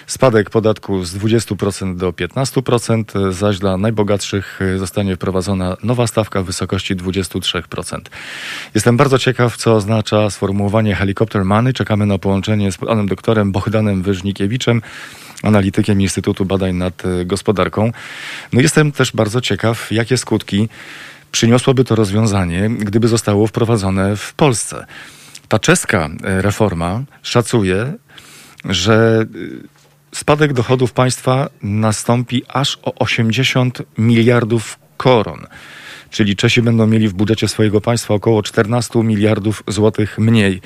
Spadek 0.07 0.51
podatku 0.51 1.05
z 1.05 1.15
20% 1.17 1.97
do 1.97 2.13
15%, 2.13 3.33
zaś 3.33 3.59
dla 3.59 3.77
najbogatszych 3.77 4.61
zostanie 4.77 5.17
wprowadzona 5.17 5.77
nowa 5.83 6.07
stawka 6.07 6.43
w 6.43 6.47
wysokości 6.47 6.97
23%. 6.97 7.99
Jestem 8.75 8.97
bardzo 8.97 9.19
ciekaw, 9.19 9.57
co 9.57 9.75
oznacza 9.75 10.31
sformułowanie 10.31 10.95
helikopter 10.95 11.45
money. 11.45 11.73
Czekamy 11.73 12.07
na 12.07 12.19
połączenie 12.19 12.73
z 12.73 12.77
panem 12.93 13.07
doktorem 13.07 13.53
Bohdanem 13.53 14.03
Wyżnikiewiczem 14.03 14.83
analitykiem 15.43 16.01
Instytutu 16.01 16.45
Badań 16.45 16.75
nad 16.77 17.03
Gospodarką. 17.25 17.93
No 18.53 18.61
jestem 18.61 18.93
też 18.93 19.13
bardzo 19.13 19.41
ciekaw, 19.41 19.93
jakie 19.93 20.17
skutki 20.17 20.69
przyniosłoby 21.31 21.85
to 21.85 21.95
rozwiązanie, 21.95 22.71
gdyby 22.71 23.09
zostało 23.09 23.47
wprowadzone 23.47 24.17
w 24.17 24.35
Polsce. 24.35 24.87
Ta 25.49 25.59
czeska 25.59 26.11
reforma 26.23 27.03
szacuje, 27.23 27.93
że 28.65 29.27
spadek 30.15 30.53
dochodów 30.53 30.93
państwa 30.93 31.49
nastąpi 31.63 32.43
aż 32.49 32.79
o 32.83 32.95
80 32.95 33.83
miliardów 33.99 34.79
koron. 34.97 35.47
Czyli 36.13 36.37
Czesi 36.37 36.63
będą 36.63 36.87
mieli 36.87 37.09
w 37.09 37.15
budżecie 37.15 37.49
swojego 37.49 37.81
państwa 37.81 38.15
około 38.15 38.43
14 38.43 39.03
miliardów 39.03 39.63
złotych 39.69 40.19
mniej. 40.19 40.61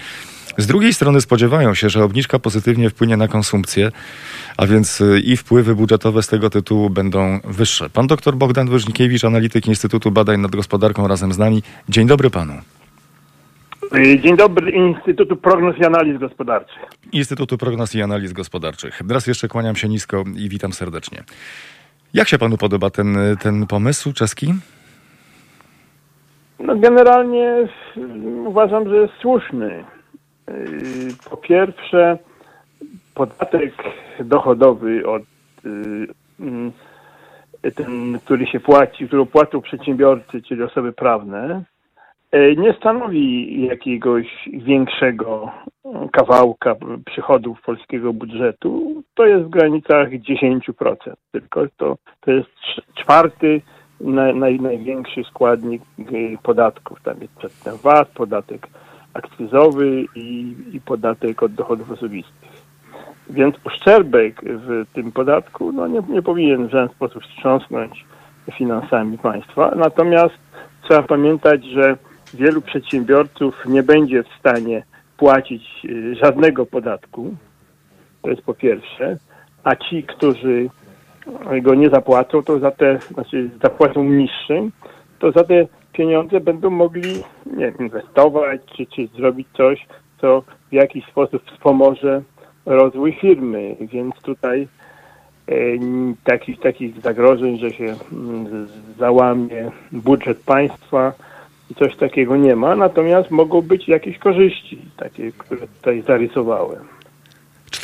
Z 0.58 0.66
drugiej 0.66 0.94
strony 0.94 1.20
spodziewają 1.20 1.74
się, 1.74 1.88
że 1.88 2.04
obniżka 2.04 2.38
pozytywnie 2.38 2.90
wpłynie 2.90 3.16
na 3.16 3.28
konsumpcję, 3.28 3.92
a 4.56 4.66
więc 4.66 5.00
y, 5.00 5.20
i 5.20 5.36
wpływy 5.36 5.74
budżetowe 5.74 6.22
z 6.22 6.28
tego 6.28 6.50
tytułu 6.50 6.90
będą 6.90 7.40
wyższe. 7.44 7.90
Pan 7.90 8.06
dr 8.06 8.36
Bogdan 8.36 8.68
Wyżnikiewicz, 8.68 9.24
analityk 9.24 9.66
Instytutu 9.66 10.10
Badań 10.10 10.40
nad 10.40 10.50
Gospodarką 10.56 11.08
razem 11.08 11.32
z 11.32 11.38
nami. 11.38 11.62
Dzień 11.88 12.06
dobry 12.06 12.30
panu. 12.30 12.52
Dzień 14.22 14.36
dobry 14.36 14.70
Instytutu 14.70 15.36
Prognoz 15.36 15.78
i 15.78 15.84
Analiz 15.84 16.18
Gospodarczych. 16.18 16.82
Instytutu 17.12 17.58
Prognoz 17.58 17.94
i 17.94 18.02
Analiz 18.02 18.32
Gospodarczych. 18.32 19.00
Raz 19.08 19.26
jeszcze 19.26 19.48
kłaniam 19.48 19.76
się 19.76 19.88
nisko 19.88 20.24
i 20.36 20.48
witam 20.48 20.72
serdecznie. 20.72 21.24
Jak 22.14 22.28
się 22.28 22.38
panu 22.38 22.56
podoba 22.56 22.90
ten, 22.90 23.16
ten 23.40 23.66
pomysł 23.66 24.12
czeski? 24.12 24.54
No 26.58 26.76
generalnie 26.76 27.68
uważam, 28.46 28.88
że 28.88 28.96
jest 28.96 29.14
słuszny. 29.14 29.84
Po 31.30 31.36
pierwsze, 31.36 32.18
podatek 33.14 33.74
dochodowy 34.20 35.08
od 35.08 35.22
ten, 37.74 38.18
który 38.24 38.46
się 38.46 38.60
płaci, 38.60 39.06
który 39.06 39.26
płacą 39.26 39.60
przedsiębiorcy, 39.60 40.42
czyli 40.42 40.62
osoby 40.62 40.92
prawne, 40.92 41.62
nie 42.56 42.72
stanowi 42.72 43.62
jakiegoś 43.66 44.48
większego 44.52 45.52
kawałka 46.12 46.74
przychodów 47.06 47.62
polskiego 47.62 48.12
budżetu. 48.12 49.02
To 49.14 49.26
jest 49.26 49.44
w 49.44 49.48
granicach 49.48 50.08
10%. 50.10 50.60
Tylko 51.32 51.66
to, 51.76 51.96
to 52.20 52.30
jest 52.30 52.50
czwarty 52.94 53.60
na, 54.00 54.32
naj, 54.32 54.60
największy 54.60 55.24
składnik 55.24 55.82
y, 55.98 56.38
podatków. 56.42 57.02
Tam 57.02 57.16
jest 57.20 57.34
przedtem 57.34 57.76
VAT, 57.82 58.08
podatek 58.08 58.68
akcyzowy 59.14 60.04
i, 60.14 60.54
i 60.72 60.80
podatek 60.80 61.42
od 61.42 61.54
dochodów 61.54 61.90
osobistych. 61.90 62.56
Więc 63.30 63.56
uszczerbek 63.64 64.40
w 64.44 64.84
tym 64.92 65.12
podatku 65.12 65.72
no 65.72 65.86
nie, 65.86 66.02
nie 66.08 66.22
powinien 66.22 66.68
w 66.68 66.70
żaden 66.70 66.88
sposób 66.88 67.22
wstrząsnąć 67.22 68.04
finansami 68.52 69.18
państwa. 69.18 69.72
Natomiast 69.76 70.34
trzeba 70.82 71.02
pamiętać, 71.02 71.64
że 71.64 71.96
wielu 72.34 72.62
przedsiębiorców 72.62 73.66
nie 73.66 73.82
będzie 73.82 74.22
w 74.22 74.28
stanie 74.38 74.82
płacić 75.16 75.62
y, 75.84 76.14
żadnego 76.14 76.66
podatku. 76.66 77.34
To 78.22 78.30
jest 78.30 78.42
po 78.42 78.54
pierwsze. 78.54 79.16
A 79.64 79.76
ci, 79.76 80.02
którzy 80.02 80.68
go 81.62 81.74
nie 81.74 81.90
zapłacą, 81.90 82.42
to 82.42 82.58
za 82.58 82.70
te, 82.70 82.98
znaczy 82.98 83.50
zapłacą 83.62 84.04
niższym, 84.04 84.72
to 85.18 85.32
za 85.32 85.44
te 85.44 85.66
pieniądze 85.92 86.40
będą 86.40 86.70
mogli 86.70 87.14
nie, 87.46 87.72
inwestować, 87.80 88.60
czy, 88.76 88.86
czy 88.86 89.06
zrobić 89.06 89.48
coś, 89.56 89.86
co 90.20 90.42
w 90.70 90.72
jakiś 90.72 91.04
sposób 91.06 91.42
wspomoże 91.50 92.22
rozwój 92.66 93.12
firmy. 93.12 93.76
Więc 93.80 94.14
tutaj 94.22 94.68
e, 95.48 95.54
takich, 96.24 96.60
takich 96.60 97.00
zagrożeń, 97.00 97.58
że 97.58 97.70
się 97.70 97.94
mm, 98.12 98.68
załamie 98.98 99.70
budżet 99.92 100.38
państwa 100.44 101.12
i 101.70 101.74
coś 101.74 101.96
takiego 101.96 102.36
nie 102.36 102.56
ma, 102.56 102.76
natomiast 102.76 103.30
mogą 103.30 103.62
być 103.62 103.88
jakieś 103.88 104.18
korzyści, 104.18 104.78
takie, 104.96 105.32
które 105.32 105.66
tutaj 105.66 106.02
zarysowałem. 106.02 106.95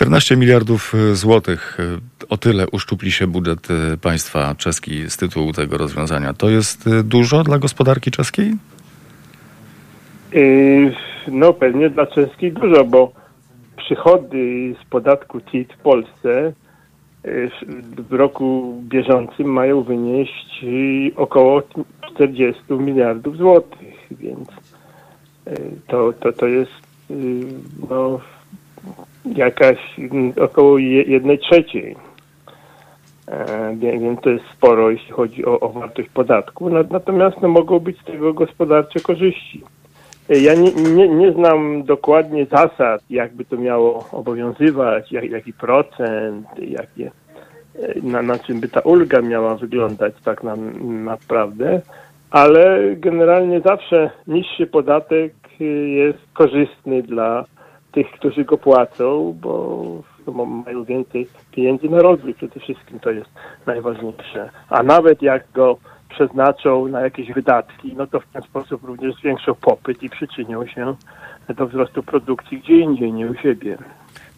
14 0.02 0.36
miliardów 0.36 0.94
e, 0.94 1.14
złotych. 1.14 1.78
e, 1.80 2.26
O 2.28 2.36
tyle 2.36 2.66
uszczupli 2.68 3.12
się 3.12 3.26
budżet 3.26 3.68
e, 3.70 3.96
państwa 3.96 4.54
czeski 4.54 5.10
z 5.10 5.16
tytułu 5.16 5.52
tego 5.52 5.78
rozwiązania. 5.78 6.32
To 6.32 6.50
jest 6.50 6.88
dużo 7.04 7.44
dla 7.44 7.58
gospodarki 7.58 8.10
czeskiej? 8.10 8.52
No 11.28 11.52
pewnie 11.52 11.90
dla 11.90 12.06
czeskich 12.06 12.52
dużo, 12.52 12.84
bo 12.84 13.12
przychody 13.76 14.74
z 14.82 14.90
podatku 14.90 15.40
CIT 15.40 15.72
w 15.72 15.82
Polsce 15.82 16.52
w 18.10 18.12
roku 18.12 18.76
bieżącym 18.88 19.46
mają 19.46 19.82
wynieść 19.82 20.64
około 21.16 21.62
40 22.14 22.62
miliardów 22.70 23.36
złotych, 23.36 23.94
więc 24.10 24.48
to, 25.86 26.12
to, 26.12 26.32
to 26.32 26.46
jest 26.46 26.72
no, 27.90 28.20
jakaś 29.24 29.78
mm, 29.98 30.32
około 30.40 30.78
je- 30.78 31.02
jednej 31.02 31.38
trzeciej. 31.38 31.96
E, 33.28 33.76
Więc 33.76 34.20
to 34.20 34.30
jest 34.30 34.44
sporo, 34.52 34.90
jeśli 34.90 35.12
chodzi 35.12 35.44
o, 35.46 35.60
o 35.60 35.68
wartość 35.68 36.08
podatku. 36.08 36.70
Na- 36.70 36.84
Natomiast 36.90 37.36
no, 37.42 37.48
mogą 37.48 37.78
być 37.78 38.00
z 38.00 38.04
tego 38.04 38.32
gospodarcze 38.34 39.00
korzyści. 39.00 39.62
Ja 40.28 40.54
nie, 40.54 40.72
nie, 40.72 41.08
nie 41.08 41.32
znam 41.32 41.82
dokładnie 41.84 42.46
zasad, 42.46 43.02
jakby 43.10 43.44
to 43.44 43.56
miało 43.56 44.08
obowiązywać, 44.12 45.12
jak, 45.12 45.30
jaki 45.30 45.52
procent, 45.52 46.46
jakie, 46.58 47.10
e, 47.82 47.94
na, 48.02 48.22
na 48.22 48.38
czym 48.38 48.60
by 48.60 48.68
ta 48.68 48.80
ulga 48.80 49.20
miała 49.20 49.54
wyglądać 49.54 50.14
tak 50.24 50.42
na, 50.42 50.56
naprawdę, 51.04 51.80
ale 52.30 52.80
generalnie 52.96 53.60
zawsze 53.60 54.10
niższy 54.26 54.66
podatek 54.66 55.32
jest 55.86 56.18
korzystny 56.32 57.02
dla 57.02 57.44
tych, 57.92 58.10
którzy 58.10 58.44
go 58.44 58.58
płacą, 58.58 59.36
bo 59.40 60.02
no, 60.26 60.44
mają 60.44 60.84
więcej 60.84 61.28
pieniędzy 61.50 61.88
na 61.88 62.02
rozwój 62.02 62.34
przede 62.34 62.60
wszystkim, 62.60 63.00
to 63.00 63.10
jest 63.10 63.30
najważniejsze. 63.66 64.50
A 64.68 64.82
nawet 64.82 65.22
jak 65.22 65.44
go 65.54 65.78
przeznaczą 66.08 66.88
na 66.88 67.00
jakieś 67.00 67.32
wydatki, 67.32 67.94
no 67.96 68.06
to 68.06 68.20
w 68.20 68.26
ten 68.26 68.42
sposób 68.42 68.84
również 68.84 69.14
zwiększą 69.14 69.54
popyt 69.54 70.02
i 70.02 70.10
przyczynią 70.10 70.66
się 70.66 70.94
do 71.56 71.66
wzrostu 71.66 72.02
produkcji 72.02 72.60
gdzie 72.60 72.78
indziej, 72.78 73.12
nie 73.12 73.26
u 73.26 73.34
siebie. 73.34 73.78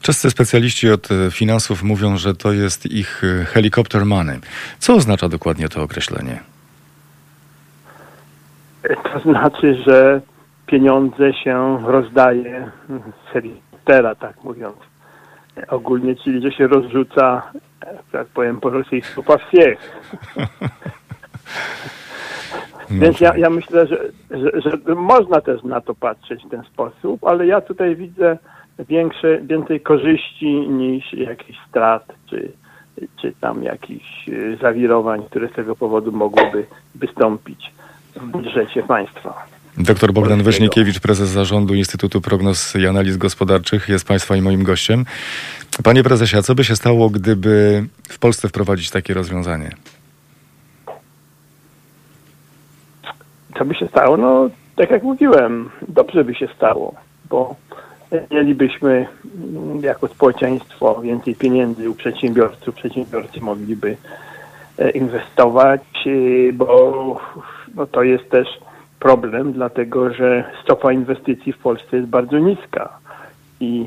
Czescy 0.02 0.30
specjaliści 0.30 0.90
od 0.90 1.10
e, 1.10 1.30
finansów 1.30 1.82
mówią, 1.82 2.16
że 2.16 2.34
to 2.34 2.52
jest 2.52 2.86
ich 2.86 3.22
e, 3.24 3.44
helicopter 3.44 4.06
money. 4.06 4.38
Co 4.78 4.94
oznacza 4.94 5.28
dokładnie 5.28 5.68
to 5.68 5.82
określenie? 5.82 6.40
To 8.82 9.20
znaczy, 9.20 9.82
że 9.86 10.20
pieniądze 10.66 11.32
się 11.32 11.78
rozdaje 11.86 12.70
z 13.26 13.32
helikoptera, 13.32 14.14
tak 14.14 14.44
mówiąc. 14.44 14.76
Ogólnie, 15.68 16.16
czyli 16.16 16.42
że 16.42 16.52
się 16.52 16.66
rozrzuca, 16.66 17.42
tak 18.12 18.26
powiem 18.26 18.60
po 18.60 18.70
rosyjsku, 18.70 19.22
po 19.22 19.38
wsiech. 19.38 19.78
Więc 22.90 23.20
ja, 23.20 23.36
ja 23.36 23.50
myślę, 23.50 23.86
że, 23.86 23.98
że, 24.30 24.60
że 24.60 24.94
można 24.94 25.40
też 25.40 25.62
na 25.62 25.80
to 25.80 25.94
patrzeć 25.94 26.44
w 26.44 26.50
ten 26.50 26.62
sposób, 26.62 27.24
ale 27.24 27.46
ja 27.46 27.60
tutaj 27.60 27.96
widzę 27.96 28.38
większe, 28.78 29.38
więcej 29.38 29.80
korzyści 29.80 30.68
niż 30.68 31.12
jakichś 31.12 31.58
strat, 31.68 32.12
czy, 32.30 32.52
czy 33.16 33.32
tam 33.40 33.62
jakichś 33.62 34.28
e, 34.28 34.56
zawirowań, 34.56 35.22
które 35.22 35.48
z 35.48 35.52
tego 35.52 35.76
powodu 35.76 36.12
mogłyby 36.12 36.66
wystąpić 36.94 37.72
w 38.16 38.26
budżecie 38.26 38.82
państwa. 38.82 39.53
Doktor 39.78 40.12
Bogdan. 40.12 40.42
Wyśnikiewicz, 40.42 41.00
prezes 41.00 41.28
zarządu 41.28 41.74
Instytutu 41.74 42.20
Prognoz 42.20 42.76
i 42.76 42.86
Analiz 42.86 43.16
Gospodarczych, 43.16 43.88
jest 43.88 44.08
Państwa 44.08 44.36
i 44.36 44.42
moim 44.42 44.62
gościem. 44.62 45.04
Panie 45.84 46.02
prezesie, 46.02 46.36
a 46.36 46.42
co 46.42 46.54
by 46.54 46.64
się 46.64 46.76
stało, 46.76 47.10
gdyby 47.10 47.84
w 48.08 48.18
Polsce 48.18 48.48
wprowadzić 48.48 48.90
takie 48.90 49.14
rozwiązanie? 49.14 49.70
Co 53.58 53.64
by 53.64 53.74
się 53.74 53.86
stało? 53.86 54.16
No, 54.16 54.50
tak 54.76 54.90
jak 54.90 55.02
mówiłem, 55.02 55.70
dobrze 55.88 56.24
by 56.24 56.34
się 56.34 56.48
stało, 56.56 56.94
bo 57.30 57.56
mielibyśmy 58.30 59.06
mm, 59.54 59.80
jako 59.82 60.08
społeczeństwo 60.08 61.00
więcej 61.00 61.34
pieniędzy 61.34 61.90
u 61.90 61.94
przedsiębiorców, 61.94 62.74
przedsiębiorcy 62.74 63.40
mogliby 63.40 63.96
e, 64.78 64.90
inwestować, 64.90 65.82
e, 66.06 66.52
bo 66.52 67.20
no, 67.74 67.86
to 67.86 68.02
jest 68.02 68.30
też 68.30 68.48
problem, 69.08 69.52
dlatego 69.52 70.14
że 70.14 70.44
stopa 70.62 70.92
inwestycji 70.92 71.52
w 71.52 71.58
Polsce 71.58 71.96
jest 71.96 72.08
bardzo 72.08 72.38
niska 72.38 72.98
i 73.60 73.86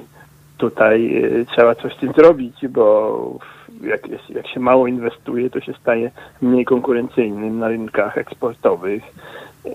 tutaj 0.57 1.23
e, 1.23 1.45
trzeba 1.45 1.75
coś 1.75 1.93
z 1.95 1.99
tym 1.99 2.13
zrobić, 2.13 2.67
bo 2.67 3.39
jak, 3.81 4.07
jest, 4.07 4.29
jak 4.29 4.47
się 4.47 4.59
mało 4.59 4.87
inwestuje, 4.87 5.49
to 5.49 5.61
się 5.61 5.73
staje 5.73 6.11
mniej 6.41 6.65
konkurencyjnym 6.65 7.59
na 7.59 7.67
rynkach 7.67 8.17
eksportowych, 8.17 9.03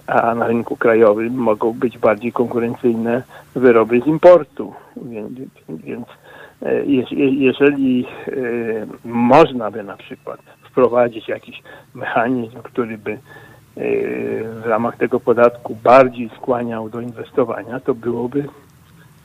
a 0.06 0.34
na 0.34 0.46
rynku 0.46 0.76
krajowym 0.76 1.34
mogą 1.34 1.72
być 1.72 1.98
bardziej 1.98 2.32
konkurencyjne 2.32 3.22
wyroby 3.54 4.00
z 4.00 4.06
importu. 4.06 4.72
Więc, 4.96 5.30
więc 5.68 6.06
e, 6.62 6.84
je- 6.84 7.34
jeżeli 7.48 8.06
e, 8.28 8.32
można 9.04 9.70
by 9.70 9.82
na 9.82 9.96
przykład 9.96 10.40
wprowadzić 10.70 11.28
jakiś 11.28 11.62
mechanizm, 11.94 12.58
który 12.62 12.98
by 12.98 13.18
w 13.76 14.62
ramach 14.64 14.96
tego 14.96 15.20
podatku 15.20 15.76
bardziej 15.82 16.30
skłaniał 16.36 16.88
do 16.88 17.00
inwestowania, 17.00 17.80
to 17.80 17.94
byłoby, 17.94 18.44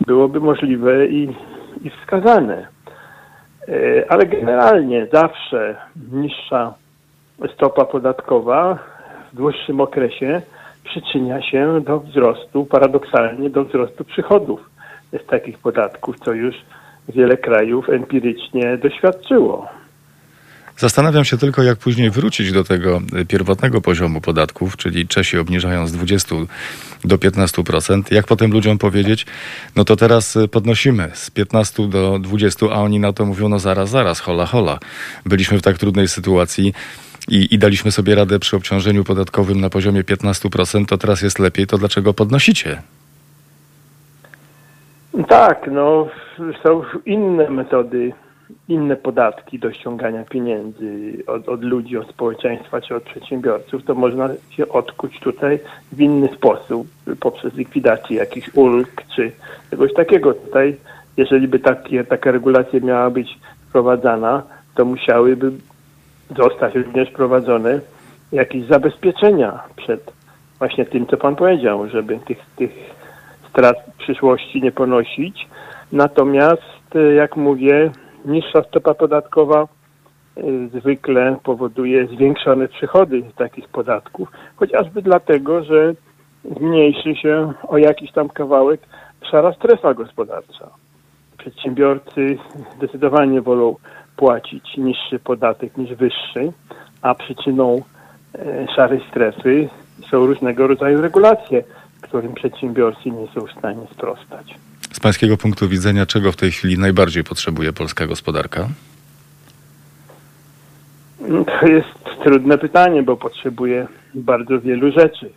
byłoby 0.07 0.39
możliwe 0.39 1.07
i, 1.07 1.35
i 1.83 1.89
wskazane. 1.89 2.67
E, 3.67 4.11
Ale 4.11 4.25
generalnie 4.25 5.07
zawsze 5.13 5.75
niższa 6.11 6.73
stopa 7.53 7.85
podatkowa 7.85 8.79
w 9.33 9.35
dłuższym 9.35 9.81
okresie 9.81 10.41
przyczynia 10.83 11.41
się 11.41 11.81
do 11.81 11.99
wzrostu, 11.99 12.65
paradoksalnie 12.65 13.49
do 13.49 13.65
wzrostu 13.65 14.05
przychodów 14.05 14.69
z 15.23 15.25
takich 15.25 15.59
podatków, 15.59 16.19
co 16.19 16.33
już 16.33 16.55
wiele 17.09 17.37
krajów 17.37 17.89
empirycznie 17.89 18.77
doświadczyło. 18.77 19.67
Zastanawiam 20.77 21.25
się 21.25 21.37
tylko, 21.37 21.63
jak 21.63 21.77
później 21.77 22.09
wrócić 22.09 22.51
do 22.51 22.63
tego 22.63 23.01
y, 23.21 23.25
pierwotnego 23.25 23.81
poziomu 23.81 24.21
podatków, 24.21 24.77
czyli 24.77 25.07
Czesi 25.07 25.37
obniżają 25.37 25.87
z 25.87 25.91
20 25.91 26.35
do 27.05 27.17
15%. 27.17 28.01
Jak 28.11 28.25
potem 28.25 28.51
ludziom 28.51 28.77
powiedzieć, 28.77 29.25
no 29.75 29.85
to 29.85 29.95
teraz 29.95 30.35
y, 30.35 30.47
podnosimy 30.47 31.11
z 31.13 31.31
15 31.31 31.89
do 31.89 32.19
20, 32.19 32.65
a 32.65 32.75
oni 32.75 32.99
na 32.99 33.13
to 33.13 33.25
mówią, 33.25 33.49
no 33.49 33.59
zaraz, 33.59 33.89
zaraz, 33.89 34.19
hola, 34.19 34.45
hola. 34.45 34.79
Byliśmy 35.25 35.57
w 35.57 35.61
tak 35.61 35.77
trudnej 35.77 36.07
sytuacji 36.07 36.73
i, 37.27 37.47
i 37.51 37.59
daliśmy 37.59 37.91
sobie 37.91 38.15
radę 38.15 38.39
przy 38.39 38.55
obciążeniu 38.55 39.03
podatkowym 39.03 39.61
na 39.61 39.69
poziomie 39.69 40.03
15%, 40.03 40.85
to 40.85 40.97
teraz 40.97 41.21
jest 41.21 41.39
lepiej, 41.39 41.67
to 41.67 41.77
dlaczego 41.77 42.13
podnosicie? 42.13 42.81
Tak, 45.27 45.69
no 45.71 46.07
są 46.63 46.81
inne 47.05 47.49
metody, 47.49 48.13
inne 48.67 48.95
podatki 48.95 49.59
do 49.59 49.73
ściągania 49.73 50.23
pieniędzy 50.23 51.23
od, 51.27 51.49
od 51.49 51.63
ludzi, 51.63 51.97
od 51.97 52.09
społeczeństwa 52.09 52.81
czy 52.81 52.95
od 52.95 53.03
przedsiębiorców. 53.03 53.83
To 53.83 53.95
można 53.95 54.29
się 54.49 54.69
odkuć 54.69 55.19
tutaj 55.19 55.59
w 55.91 56.01
inny 56.01 56.27
sposób, 56.27 56.87
poprzez 57.19 57.53
likwidację 57.53 58.17
jakichś 58.17 58.49
ulg 58.53 59.03
czy 59.15 59.31
czegoś 59.69 59.93
takiego. 59.93 60.33
Tutaj, 60.33 60.75
jeżeli 61.17 61.47
by 61.47 61.59
takie, 61.59 62.03
taka 62.03 62.31
regulacja 62.31 62.79
miała 62.79 63.09
być 63.09 63.39
wprowadzana, 63.69 64.43
to 64.75 64.85
musiałyby 64.85 65.51
zostać 66.37 66.75
również 66.75 67.09
wprowadzone 67.09 67.79
jakieś 68.31 68.65
zabezpieczenia 68.65 69.59
przed 69.75 70.13
właśnie 70.59 70.85
tym, 70.85 71.07
co 71.07 71.17
pan 71.17 71.35
powiedział, 71.35 71.89
żeby 71.89 72.19
tych, 72.19 72.37
tych 72.55 72.71
strat 73.49 73.77
w 73.93 73.97
przyszłości 73.97 74.61
nie 74.61 74.71
ponosić. 74.71 75.47
Natomiast, 75.91 76.95
e, 76.95 77.13
jak 77.13 77.35
mówię, 77.35 77.91
niższa 78.27 78.63
stopa 78.63 78.93
podatkowa 78.93 79.61
e, 79.61 80.41
zwykle 80.79 81.37
powoduje 81.43 82.07
zwiększone 82.07 82.67
przychody 82.67 83.23
takich 83.35 83.69
podatków, 83.69 84.29
chociażby 84.55 85.01
dlatego, 85.01 85.63
że 85.63 85.93
zmniejszy 86.57 87.15
się 87.15 87.53
o 87.67 87.77
jakiś 87.77 88.11
tam 88.11 88.29
kawałek 88.29 88.81
szara 89.31 89.53
strefa 89.53 89.93
gospodarcza. 89.93 90.69
Przedsiębiorcy 91.37 92.37
zdecydowanie 92.77 93.41
wolą 93.41 93.75
płacić 94.15 94.77
niższy 94.77 95.19
podatek 95.19 95.77
niż 95.77 95.93
wyższy, 95.93 96.51
a 97.01 97.15
przyczyną 97.15 97.81
e, 98.35 98.67
szarej 98.75 99.01
strefy 99.09 99.69
są 100.11 100.25
różnego 100.25 100.67
rodzaju 100.67 101.01
regulacje, 101.01 101.63
którym 102.01 102.33
przedsiębiorcy 102.33 103.11
nie 103.11 103.27
są 103.35 103.47
w 103.47 103.59
stanie 103.59 103.87
sprostać. 103.93 104.55
Z 104.91 104.99
pańskiego 104.99 105.37
punktu 105.37 105.69
widzenia, 105.69 106.05
czego 106.05 106.31
w 106.31 106.35
tej 106.35 106.51
chwili 106.51 106.77
najbardziej 106.77 107.23
potrzebuje 107.23 107.73
polska 107.73 108.07
gospodarka? 108.07 108.67
To 111.59 111.67
jest 111.67 111.87
trudne 112.23 112.57
pytanie, 112.57 113.03
bo 113.03 113.17
potrzebuje 113.17 113.87
bardzo 114.13 114.59
wielu 114.59 114.91
rzeczy. 114.91 115.29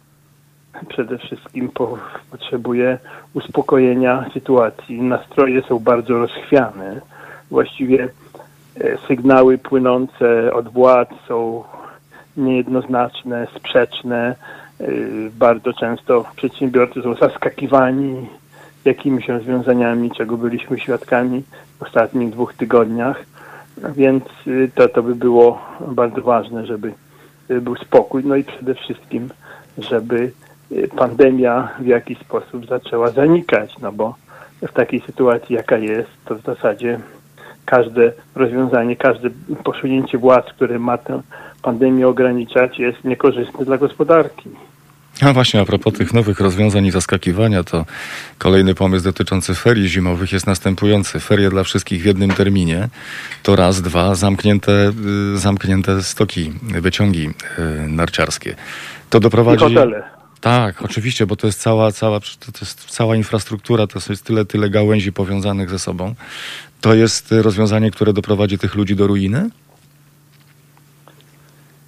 Przede 0.89 1.19
wszystkim 1.19 1.69
po, 1.69 1.99
potrzebuje 2.31 2.99
uspokojenia 3.35 4.31
sytuacji. 4.35 5.03
Nastroje 5.03 5.63
są 5.63 5.79
bardzo 5.79 6.19
rozchwiane. 6.19 7.01
Właściwie 7.51 8.09
e, 8.81 8.99
sygnały 9.09 9.59
płynące 9.59 10.53
od 10.53 10.69
władz 10.69 11.09
są 11.29 11.65
niejednoznaczne, 12.37 13.47
sprzeczne. 13.57 14.37
E, 14.81 14.87
bardzo 15.39 15.73
często 15.73 16.25
przedsiębiorcy 16.37 17.03
są 17.03 17.15
zaskakiwani 17.15 18.27
jakimiś 18.85 19.29
rozwiązaniami, 19.29 20.11
czego 20.11 20.37
byliśmy 20.37 20.79
świadkami 20.81 21.43
w 21.79 21.83
ostatnich 21.83 22.31
dwóch 22.31 22.55
tygodniach. 22.55 23.25
Więc 23.97 24.25
y, 24.47 24.71
to, 24.75 24.89
to 24.89 25.03
by 25.03 25.15
było 25.15 25.63
bardzo 25.89 26.23
ważne, 26.23 26.67
żeby 26.67 26.93
był 27.49 27.77
spokój, 27.77 28.25
no 28.25 28.37
i 28.37 28.45
przede 28.45 28.75
wszystkim, 28.75 29.29
żeby 29.79 30.33
y, 30.73 30.89
pandemia 30.97 31.69
w 31.81 31.87
jakiś 31.87 32.19
sposób 32.19 32.67
zaczęła 32.67 33.11
zanikać, 33.11 33.79
no 33.79 33.93
bo 33.93 34.15
w 34.63 34.73
takiej 34.73 35.01
sytuacji, 35.01 35.55
jaka 35.57 35.79
jest, 35.79 36.11
to 36.25 36.35
w 36.35 36.43
zasadzie 36.43 37.01
każde 37.65 38.13
rozwiązanie, 38.35 38.97
każde 38.97 39.31
posunięcie 39.65 40.19
władz, 40.19 40.47
które 40.47 40.79
ma 40.79 40.99
tę 40.99 41.23
pandemię 41.63 42.09
ograniczać, 42.09 42.79
jest 42.79 43.05
niekorzystne 43.05 43.65
dla 43.65 43.79
gospodarki. 43.79 44.51
A 45.21 45.33
właśnie, 45.33 45.61
a 45.61 45.65
propos 45.65 45.95
tych 45.95 46.13
nowych 46.15 46.41
rozwiązań 46.41 46.87
i 46.87 46.91
zaskakiwania, 46.91 47.65
to 47.65 47.87
kolejny 48.39 48.75
pomysł 48.75 49.05
dotyczący 49.05 49.55
ferii 49.55 49.89
zimowych 49.89 50.33
jest 50.33 50.47
następujący. 50.47 51.21
Ferie 51.21 51.51
dla 51.51 51.63
wszystkich 51.63 52.03
w 52.03 52.05
jednym 52.05 52.31
terminie 52.31 52.89
to 53.43 53.57
raz, 53.57 53.83
dwa, 53.83 54.15
zamknięte, 54.15 54.93
y, 55.35 55.39
zamknięte 55.39 56.03
stoki, 56.03 56.53
wyciągi 56.63 57.29
y, 57.29 57.89
narciarskie. 57.89 58.57
To 59.11 59.21
doprowadzi... 59.21 59.65
I 59.65 59.69
hotele. 59.69 60.03
Tak, 60.41 60.83
oczywiście, 60.83 61.27
bo 61.27 61.37
to 61.37 61.47
jest 61.47 61.61
cała, 61.61 61.93
cała, 61.93 62.21
to 62.21 62.61
jest 62.61 62.85
cała 62.85 63.17
infrastruktura, 63.17 63.87
to 63.87 64.01
jest 64.09 64.25
tyle, 64.25 64.45
tyle 64.45 64.71
gałęzi 64.71 65.13
powiązanych 65.13 65.71
ze 65.71 65.79
sobą. 65.79 66.15
To 66.81 66.95
jest 66.95 67.33
rozwiązanie, 67.33 67.91
które 67.91 68.13
doprowadzi 68.13 68.59
tych 68.59 68.75
ludzi 68.75 68.97
do 68.97 69.07
ruiny? 69.07 69.51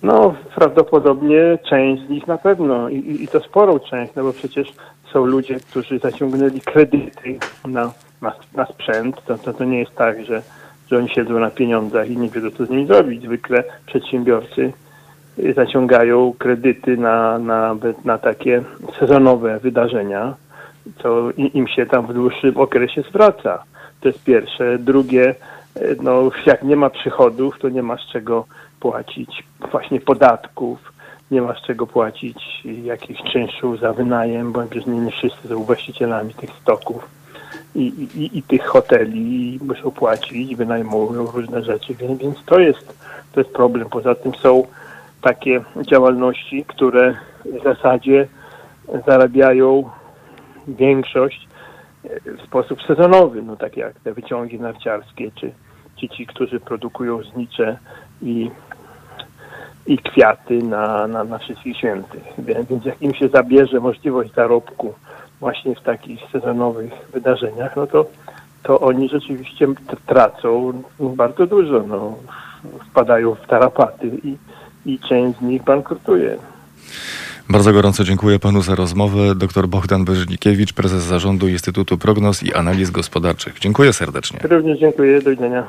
No, 0.02 0.34
prawdopodobnie 0.54 1.58
część 1.68 2.02
z 2.02 2.08
nich 2.08 2.26
na 2.26 2.38
pewno 2.38 2.88
i, 2.88 3.22
i 3.22 3.28
to 3.28 3.40
sporą 3.40 3.78
część, 3.78 4.12
no 4.16 4.22
bo 4.22 4.32
przecież 4.32 4.72
są 5.12 5.24
ludzie, 5.24 5.60
którzy 5.60 5.98
zaciągnęli 5.98 6.60
kredyty 6.60 7.38
na, 7.64 7.92
na, 8.22 8.32
na 8.54 8.66
sprzęt. 8.66 9.24
To, 9.24 9.38
to, 9.38 9.52
to 9.52 9.64
nie 9.64 9.78
jest 9.78 9.94
tak, 9.94 10.24
że, 10.24 10.42
że 10.90 10.98
oni 10.98 11.08
siedzą 11.08 11.38
na 11.38 11.50
pieniądzach 11.50 12.10
i 12.10 12.16
nie 12.16 12.28
wiedzą, 12.28 12.50
co 12.50 12.66
z 12.66 12.70
nimi 12.70 12.86
zrobić. 12.86 13.22
Zwykle 13.22 13.64
przedsiębiorcy 13.86 14.72
zaciągają 15.56 16.34
kredyty 16.38 16.96
na, 16.96 17.38
na, 17.38 17.76
na 18.04 18.18
takie 18.18 18.62
sezonowe 18.98 19.58
wydarzenia, 19.58 20.34
co 21.02 21.30
im 21.54 21.68
się 21.68 21.86
tam 21.86 22.06
w 22.06 22.14
dłuższym 22.14 22.56
okresie 22.56 23.02
zwraca. 23.02 23.62
To 24.00 24.08
jest 24.08 24.24
pierwsze. 24.24 24.78
Drugie, 24.78 25.34
no, 26.02 26.30
jak 26.46 26.62
nie 26.62 26.76
ma 26.76 26.90
przychodów, 26.90 27.58
to 27.58 27.68
nie 27.68 27.82
ma 27.82 27.96
z 27.96 28.12
czego 28.12 28.44
płacić 28.82 29.44
właśnie 29.70 30.00
podatków, 30.00 30.92
nie 31.30 31.42
ma 31.42 31.54
z 31.54 31.62
czego 31.62 31.86
płacić 31.86 32.62
jakichś 32.64 33.22
czynszów 33.32 33.80
za 33.80 33.92
wynajem, 33.92 34.52
bo 34.52 34.62
przecież 34.62 34.86
nie, 34.86 35.00
nie 35.00 35.10
wszyscy 35.10 35.48
są 35.48 35.64
właścicielami 35.64 36.34
tych 36.34 36.50
stoków 36.50 37.08
i, 37.74 37.82
i, 38.14 38.38
i 38.38 38.42
tych 38.42 38.66
hoteli 38.66 39.58
muszą 39.62 39.90
płacić, 39.90 40.56
wynajmują 40.56 41.26
różne 41.26 41.62
rzeczy, 41.62 41.94
więc, 41.94 42.20
więc 42.20 42.44
to 42.44 42.58
jest 42.58 42.98
to 43.32 43.40
jest 43.40 43.52
problem. 43.52 43.88
Poza 43.88 44.14
tym 44.14 44.34
są 44.34 44.66
takie 45.20 45.60
działalności, 45.82 46.64
które 46.64 47.14
w 47.44 47.62
zasadzie 47.64 48.28
zarabiają 49.06 49.90
większość 50.68 51.48
w 52.38 52.42
sposób 52.46 52.82
sezonowy, 52.82 53.42
no 53.42 53.56
tak 53.56 53.76
jak 53.76 54.00
te 54.00 54.12
wyciągi 54.12 54.60
narciarskie, 54.60 55.30
czy, 55.34 55.52
czy 55.96 56.08
ci, 56.08 56.26
którzy 56.26 56.60
produkują 56.60 57.22
znicze 57.22 57.78
i 58.22 58.50
i 59.86 59.98
kwiaty 59.98 60.62
na, 60.62 61.06
na, 61.06 61.24
na 61.24 61.38
wszystkich 61.38 61.76
świętych. 61.76 62.22
Więc 62.38 62.84
jak 62.84 63.02
im 63.02 63.14
się 63.14 63.28
zabierze 63.28 63.80
możliwość 63.80 64.32
zarobku 64.34 64.94
właśnie 65.40 65.74
w 65.74 65.80
takich 65.80 66.20
sezonowych 66.32 66.92
wydarzeniach, 67.12 67.76
no 67.76 67.86
to, 67.86 68.06
to 68.62 68.80
oni 68.80 69.08
rzeczywiście 69.08 69.66
tracą 70.06 70.82
bardzo 71.00 71.46
dużo. 71.46 71.84
No, 71.88 72.14
wpadają 72.90 73.34
w 73.34 73.46
tarapaty 73.46 74.10
i, 74.24 74.36
i 74.86 74.98
część 74.98 75.38
z 75.38 75.42
nich 75.42 75.64
bankrutuje. 75.64 76.36
Bardzo 77.48 77.72
gorąco 77.72 78.04
dziękuję 78.04 78.38
panu 78.38 78.62
za 78.62 78.74
rozmowę. 78.74 79.34
Dr 79.34 79.68
Bogdan 79.68 80.04
Wyżnikiewicz, 80.04 80.72
prezes 80.72 81.02
zarządu 81.02 81.48
Instytutu 81.48 81.98
Prognoz 81.98 82.42
i 82.42 82.54
Analiz 82.54 82.90
Gospodarczych. 82.90 83.58
Dziękuję 83.60 83.92
serdecznie. 83.92 84.40
Również 84.42 84.78
dziękuję. 84.78 85.22
Do 85.22 85.30
widzenia. 85.30 85.66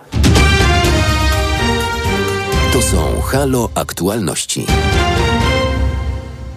To 2.74 2.82
są 2.82 3.21
Halo 3.21 3.69
Aktualności. 3.76 4.65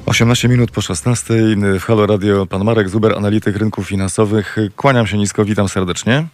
18 0.06 0.48
minut 0.48 0.70
po 0.70 0.80
16 0.80 1.34
w 1.80 1.82
Halo 1.82 2.06
Radio 2.06 2.46
pan 2.46 2.64
Marek 2.64 2.88
Zuber, 2.88 3.16
analityk 3.16 3.56
rynków 3.56 3.88
finansowych. 3.88 4.56
Kłaniam 4.76 5.06
się 5.06 5.18
nisko, 5.18 5.44
witam 5.44 5.68
serdecznie. 5.68 6.26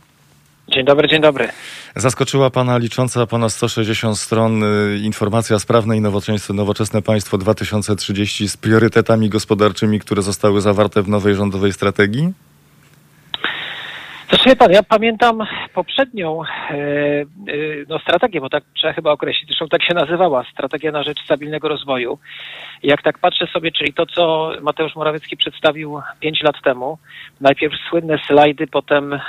Dzień 0.68 0.84
dobry, 0.84 1.08
dzień 1.08 1.22
dobry. 1.22 1.48
Zaskoczyła 1.96 2.50
Pana 2.50 2.78
licząca 2.78 3.26
ponad 3.26 3.52
160 3.52 4.18
stron 4.18 4.62
y, 4.62 4.98
informacja 5.02 5.58
sprawne 5.58 5.96
i 5.96 6.00
nowoczesne, 6.00 6.54
nowoczesne 6.54 7.02
państwo 7.02 7.38
2030 7.38 8.48
z 8.48 8.56
priorytetami 8.56 9.28
gospodarczymi, 9.28 10.00
które 10.00 10.22
zostały 10.22 10.60
zawarte 10.60 11.02
w 11.02 11.08
nowej 11.08 11.34
rządowej 11.34 11.72
strategii? 11.72 12.32
Znaczy 14.32 14.56
pan, 14.56 14.72
ja 14.72 14.82
pamiętam 14.82 15.38
poprzednią 15.74 16.42
e, 16.42 16.74
e, 16.74 17.24
no, 17.88 17.98
strategię, 17.98 18.40
bo 18.40 18.48
tak 18.48 18.64
trzeba 18.74 18.92
chyba 18.92 19.12
określić, 19.12 19.48
zresztą 19.48 19.68
tak 19.68 19.82
się 19.82 19.94
nazywała, 19.94 20.44
strategia 20.52 20.92
na 20.92 21.02
rzecz 21.02 21.24
stabilnego 21.24 21.68
rozwoju. 21.68 22.18
Jak 22.82 23.02
tak 23.02 23.18
patrzę 23.18 23.46
sobie, 23.46 23.72
czyli 23.72 23.92
to, 23.92 24.06
co 24.06 24.52
Mateusz 24.62 24.96
Morawiecki 24.96 25.36
przedstawił 25.36 26.00
pięć 26.20 26.42
lat 26.42 26.54
temu, 26.64 26.98
najpierw 27.40 27.74
słynne 27.90 28.18
slajdy, 28.26 28.66
potem 28.66 29.12
e, 29.12 29.20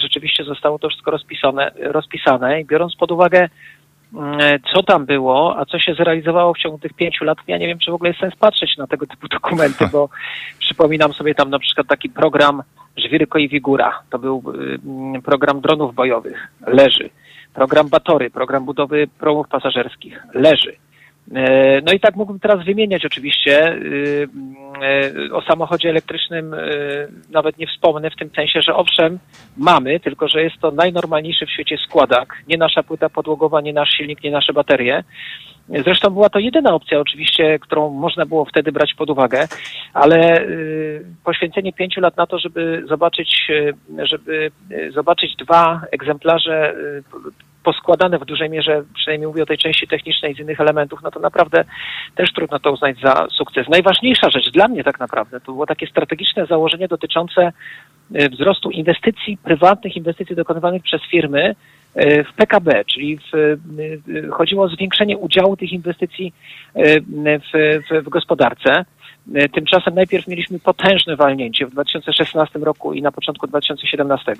rzeczywiście 0.00 0.44
zostało 0.44 0.78
to 0.78 0.88
wszystko 0.88 1.10
rozpisane, 1.10 1.70
rozpisane 1.76 2.60
i 2.60 2.64
biorąc 2.64 2.96
pod 2.96 3.12
uwagę 3.12 3.48
mm, 4.14 4.38
co 4.74 4.82
tam 4.82 5.06
było, 5.06 5.58
a 5.58 5.64
co 5.64 5.78
się 5.78 5.94
zrealizowało 5.94 6.54
w 6.54 6.58
ciągu 6.58 6.78
tych 6.78 6.92
pięciu 6.92 7.24
lat, 7.24 7.38
ja 7.46 7.58
nie 7.58 7.66
wiem, 7.66 7.78
czy 7.78 7.90
w 7.90 7.94
ogóle 7.94 8.10
jest 8.10 8.20
sens 8.20 8.36
patrzeć 8.36 8.76
na 8.76 8.86
tego 8.86 9.06
typu 9.06 9.28
dokumenty, 9.28 9.86
bo 9.92 10.08
przypominam 10.58 11.12
sobie 11.12 11.34
tam 11.34 11.50
na 11.50 11.58
przykład 11.58 11.86
taki 11.86 12.10
program 12.10 12.62
Żwirko 12.96 13.38
i 13.38 13.48
Wigura. 13.48 14.02
To 14.10 14.18
był 14.18 14.42
y, 15.16 15.22
program 15.22 15.60
dronów 15.60 15.94
bojowych. 15.94 16.48
Leży. 16.66 17.10
Program 17.54 17.88
Batory, 17.88 18.30
program 18.30 18.64
budowy 18.64 19.06
promów 19.18 19.48
pasażerskich. 19.48 20.22
Leży. 20.34 20.76
E, 21.34 21.80
no 21.80 21.92
i 21.92 22.00
tak 22.00 22.16
mógłbym 22.16 22.40
teraz 22.40 22.64
wymieniać 22.64 23.04
oczywiście. 23.04 23.72
Y, 23.72 24.28
y, 25.26 25.34
o 25.34 25.42
samochodzie 25.42 25.90
elektrycznym 25.90 26.54
nawet 27.30 27.58
nie 27.58 27.66
wspomnę 27.66 28.10
w 28.10 28.16
tym 28.16 28.30
sensie, 28.36 28.62
że 28.62 28.74
owszem, 28.74 29.18
mamy, 29.56 30.00
tylko 30.00 30.28
że 30.28 30.42
jest 30.42 30.56
to 30.60 30.70
najnormalniejszy 30.70 31.46
w 31.46 31.50
świecie 31.50 31.76
składak. 31.88 32.36
Nie 32.48 32.56
nasza 32.56 32.82
płyta 32.82 33.08
podłogowa, 33.08 33.60
nie 33.60 33.72
nasz 33.72 33.90
silnik, 33.90 34.22
nie 34.22 34.30
nasze 34.30 34.52
baterie. 34.52 35.04
Zresztą 35.68 36.10
była 36.10 36.28
to 36.28 36.38
jedyna 36.38 36.74
opcja 36.74 37.00
oczywiście, 37.00 37.58
którą 37.58 37.90
można 37.90 38.26
było 38.26 38.44
wtedy 38.44 38.72
brać 38.72 38.94
pod 38.94 39.10
uwagę, 39.10 39.48
ale 39.94 40.40
y, 40.40 41.04
poświęcenie 41.24 41.72
pięciu 41.72 42.00
lat 42.00 42.16
na 42.16 42.26
to, 42.26 42.38
żeby 42.38 42.82
zobaczyć, 42.88 43.46
y, 43.50 43.74
żeby 44.06 44.50
y, 44.70 44.92
zobaczyć 44.92 45.36
dwa 45.36 45.80
egzemplarze 45.92 46.74
poskładane 47.62 48.18
w 48.18 48.24
dużej 48.24 48.50
mierze, 48.50 48.82
przynajmniej 48.94 49.28
mówię 49.28 49.42
o 49.42 49.46
tej 49.46 49.58
części 49.58 49.88
technicznej 49.88 50.34
z 50.34 50.38
innych 50.38 50.60
elementów, 50.60 51.00
no 51.02 51.10
to 51.10 51.20
naprawdę 51.20 51.64
też 52.14 52.32
trudno 52.32 52.58
to 52.58 52.72
uznać 52.72 52.96
za 53.00 53.26
sukces. 53.30 53.68
Najważniejsza 53.68 54.30
rzecz 54.30 54.50
dla 54.50 54.68
mnie 54.68 54.84
tak 54.84 55.00
naprawdę 55.00 55.40
to 55.40 55.52
było 55.52 55.66
takie 55.66 55.86
strategiczne 55.86 56.46
założenie 56.46 56.88
dotyczące 56.88 57.52
wzrostu 58.10 58.70
inwestycji, 58.70 59.36
prywatnych 59.36 59.96
inwestycji 59.96 60.36
dokonywanych 60.36 60.82
przez 60.82 61.00
firmy 61.10 61.54
w 61.96 62.32
PKB, 62.36 62.84
czyli 62.84 63.18
w, 63.32 63.56
chodziło 64.30 64.64
o 64.64 64.68
zwiększenie 64.68 65.18
udziału 65.18 65.56
tych 65.56 65.72
inwestycji 65.72 66.32
w, 66.76 67.82
w, 67.90 68.04
w 68.04 68.08
gospodarce. 68.08 68.84
E, 69.34 69.48
tymczasem 69.48 69.94
najpierw 69.94 70.28
mieliśmy 70.28 70.58
potężne 70.58 71.16
walnięcie 71.16 71.66
w 71.66 71.70
2016 71.70 72.58
roku 72.58 72.92
i 72.92 73.02
na 73.02 73.12
początku 73.12 73.46
2017, 73.46 74.32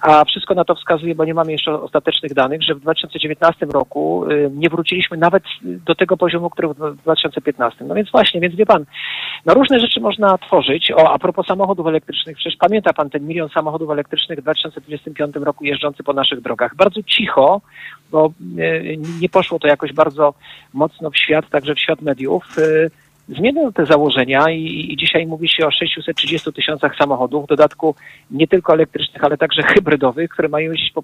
a 0.00 0.24
wszystko 0.24 0.54
na 0.54 0.64
to 0.64 0.74
wskazuje, 0.74 1.14
bo 1.14 1.24
nie 1.24 1.34
mamy 1.34 1.52
jeszcze 1.52 1.80
ostatecznych 1.80 2.34
danych, 2.34 2.62
że 2.62 2.74
w 2.74 2.80
2019 2.80 3.66
roku 3.66 4.24
e, 4.30 4.50
nie 4.50 4.70
wróciliśmy 4.70 5.16
nawet 5.16 5.42
do 5.62 5.94
tego 5.94 6.16
poziomu, 6.16 6.50
który 6.50 6.68
w 6.68 6.96
2015. 7.02 7.84
No 7.84 7.94
więc 7.94 8.10
właśnie, 8.10 8.40
więc 8.40 8.54
wie 8.54 8.66
pan, 8.66 8.84
no 9.46 9.54
różne 9.54 9.80
rzeczy 9.80 10.00
można 10.00 10.38
tworzyć. 10.38 10.90
O, 10.90 11.12
a 11.12 11.18
propos 11.18 11.46
samochodów 11.46 11.86
elektrycznych, 11.86 12.36
przecież 12.36 12.56
pamięta 12.56 12.92
pan 12.92 13.10
ten 13.10 13.26
milion 13.26 13.48
samochodów 13.48 13.90
elektrycznych 13.90 14.38
w 14.38 14.42
2025 14.42 15.36
roku 15.36 15.64
jeżdżący 15.64 16.02
po 16.02 16.12
naszych 16.12 16.40
drogach. 16.40 16.76
Bardzo 16.76 17.02
cicho, 17.02 17.60
bo 18.10 18.32
e, 18.58 18.96
nie 19.20 19.28
poszło 19.28 19.58
to 19.58 19.68
jakoś 19.68 19.92
bardzo 19.92 20.34
mocno 20.74 21.10
w 21.10 21.16
świat, 21.16 21.48
także 21.50 21.74
w 21.74 21.80
świat 21.80 22.02
mediów 22.02 22.56
zmienią 23.28 23.72
te 23.72 23.86
założenia 23.86 24.50
i, 24.50 24.92
i, 24.92 24.96
dzisiaj 24.96 25.26
mówi 25.26 25.48
się 25.48 25.66
o 25.66 25.70
630 25.70 26.52
tysiącach 26.52 26.96
samochodów, 26.96 27.44
w 27.44 27.48
dodatku 27.48 27.94
nie 28.30 28.48
tylko 28.48 28.72
elektrycznych, 28.72 29.24
ale 29.24 29.36
także 29.36 29.62
hybrydowych, 29.62 30.30
które 30.30 30.48
mają 30.48 30.72
jeździć 30.72 30.92
po, 30.92 31.02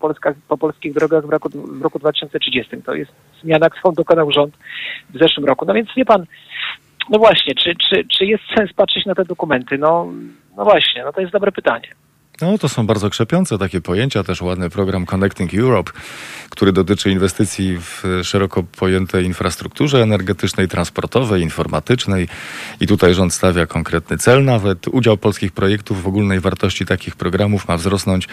po 0.49 0.59
polskich 0.59 0.95
drogach 0.95 1.27
w 1.27 1.31
roku, 1.31 1.49
w 1.51 1.83
roku 1.83 1.99
2030. 1.99 2.83
To 2.83 2.95
jest 2.95 3.13
zmiana, 3.43 3.71
którą 3.71 3.95
dokonał 3.95 4.31
rząd 4.31 4.57
w 5.11 5.19
zeszłym 5.19 5.47
roku. 5.47 5.65
No 5.67 5.75
więc 5.75 5.89
wie 5.97 6.05
pan, 6.05 6.27
no 7.11 7.19
właśnie, 7.19 7.55
czy, 7.55 7.75
czy, 7.75 8.05
czy 8.05 8.25
jest 8.25 8.45
sens 8.57 8.73
patrzeć 8.73 9.07
na 9.07 9.15
te 9.15 9.25
dokumenty? 9.25 9.79
No, 9.79 10.13
no 10.57 10.65
właśnie, 10.65 11.05
no 11.05 11.13
to 11.13 11.21
jest 11.21 11.33
dobre 11.33 11.53
pytanie. 11.53 11.89
No, 12.41 12.59
to 12.59 12.69
są 12.69 12.87
bardzo 12.87 13.11
krzepiące 13.11 13.59
takie 13.59 13.81
pojęcia, 13.81 14.25
też 14.25 14.43
ładny 14.43 14.71
program 14.71 15.07
Connecting 15.07 15.55
Europe, 15.55 15.93
który 16.51 16.73
dotyczy 16.73 17.11
inwestycji 17.11 17.79
w 17.79 18.03
szeroko 18.23 18.63
pojętej 18.63 19.25
infrastrukturze 19.25 20.03
energetycznej, 20.03 20.69
transportowej, 20.69 21.43
informatycznej 21.43 22.29
i 22.81 22.87
tutaj 22.87 23.15
rząd 23.15 23.35
stawia 23.35 23.67
konkretny 23.67 24.19
cel. 24.19 24.45
Nawet 24.45 24.89
udział 24.89 25.17
polskich 25.17 25.53
projektów 25.53 26.03
w 26.03 26.07
ogólnej 26.07 26.41
wartości 26.41 26.87
takich 26.87 27.17
programów 27.17 27.69
ma 27.69 27.77
wzrosnąć 27.77 28.29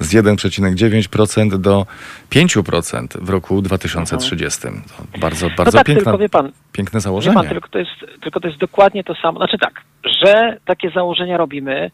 z 0.00 0.14
1,9% 0.14 1.58
do 1.58 1.86
5% 2.30 3.06
w 3.20 3.28
roku 3.28 3.62
2030. 3.62 4.60
To 4.62 5.18
bardzo, 5.18 5.50
bardzo 5.50 5.64
no 5.64 5.72
tak, 5.72 5.86
piękna, 5.86 6.12
tylko, 6.12 6.28
pan, 6.28 6.52
piękne 6.72 7.00
założenie. 7.00 7.34
Pan, 7.34 7.48
tylko, 7.48 7.68
to 7.68 7.78
jest, 7.78 8.20
tylko 8.22 8.40
to 8.40 8.48
jest 8.48 8.60
dokładnie 8.60 9.04
to 9.04 9.14
samo. 9.14 9.38
Znaczy 9.38 9.58
tak, 9.58 9.82
że 10.22 10.56
takie 10.64 10.90
założenia 10.90 11.36
robimy, 11.36 11.90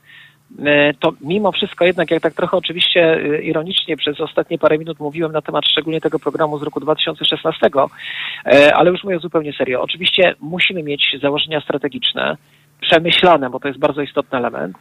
to 1.01 1.13
mimo 1.21 1.53
wszystko 1.53 1.85
jednak, 1.85 2.11
jak 2.11 2.23
tak 2.23 2.35
trochę 2.35 2.57
oczywiście 2.57 3.01
e, 3.01 3.43
ironicznie 3.43 3.97
przez 3.97 4.21
ostatnie 4.21 4.59
parę 4.59 4.79
minut 4.79 5.01
mówiłem 5.01 5.33
na 5.33 5.43
temat 5.43 5.67
szczególnie 5.69 6.01
tego 6.01 6.19
programu 6.19 6.59
z 6.59 6.63
roku 6.63 6.81
2016, 6.81 7.71
e, 8.47 8.75
ale 8.75 8.91
już 8.91 9.05
mówię 9.05 9.19
zupełnie 9.19 9.53
serio. 9.53 9.83
Oczywiście 9.83 10.35
musimy 10.41 10.83
mieć 10.83 11.17
założenia 11.23 11.61
strategiczne, 11.61 12.37
przemyślane, 12.81 13.51
bo 13.51 13.61
to 13.61 13.69
jest 13.69 13.81
bardzo 13.81 14.03
istotny 14.03 14.39
element 14.39 14.77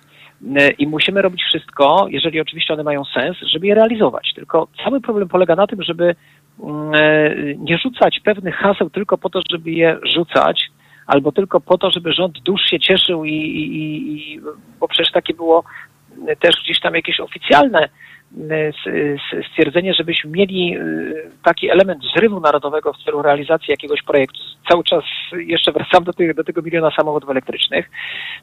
i 0.78 0.88
musimy 0.88 1.22
robić 1.22 1.44
wszystko, 1.44 2.08
jeżeli 2.10 2.42
oczywiście 2.42 2.74
one 2.74 2.84
mają 2.84 3.06
sens, 3.06 3.38
żeby 3.42 3.68
je 3.68 3.76
realizować. 3.76 4.34
Tylko 4.36 4.68
cały 4.84 5.02
problem 5.02 5.28
polega 5.28 5.56
na 5.56 5.68
tym, 5.68 5.84
żeby 5.84 6.16
mm, 6.64 6.92
nie 7.64 7.78
rzucać 7.78 8.20
pewnych 8.20 8.56
haseł 8.56 8.90
tylko 8.90 9.18
po 9.18 9.30
to, 9.30 9.40
żeby 9.52 9.72
je 9.72 9.98
rzucać, 10.16 10.72
albo 11.08 11.32
tylko 11.32 11.62
po 11.62 11.78
to, 11.78 11.92
żeby 11.92 12.14
rząd 12.14 12.40
dusz 12.40 12.62
się 12.62 12.80
cieszył 12.80 13.26
i, 13.26 13.34
i, 13.34 14.34
i 14.34 14.42
bo 14.80 14.88
przecież 14.88 15.12
takie 15.12 15.34
było 15.34 15.64
też 16.40 16.56
gdzieś 16.64 16.80
tam 16.80 16.96
jakieś 16.96 17.20
oficjalne 17.20 17.90
stwierdzenie, 19.52 19.94
żebyśmy 19.94 20.32
mieli 20.32 20.78
y, 20.78 21.32
taki 21.44 21.70
element 21.70 22.04
zrywu 22.16 22.40
narodowego 22.40 22.94
w 22.94 23.04
celu 23.04 23.22
realizacji 23.22 23.72
jakiegoś 23.72 24.02
projektu. 24.02 24.40
Cały 24.70 24.84
czas 24.84 25.04
jeszcze 25.38 25.72
wracam 25.72 26.04
do, 26.04 26.14
tych, 26.14 26.36
do 26.36 26.44
tego 26.44 26.62
miliona 26.62 26.92
samochodów 26.92 27.30
elektrycznych. 27.30 27.90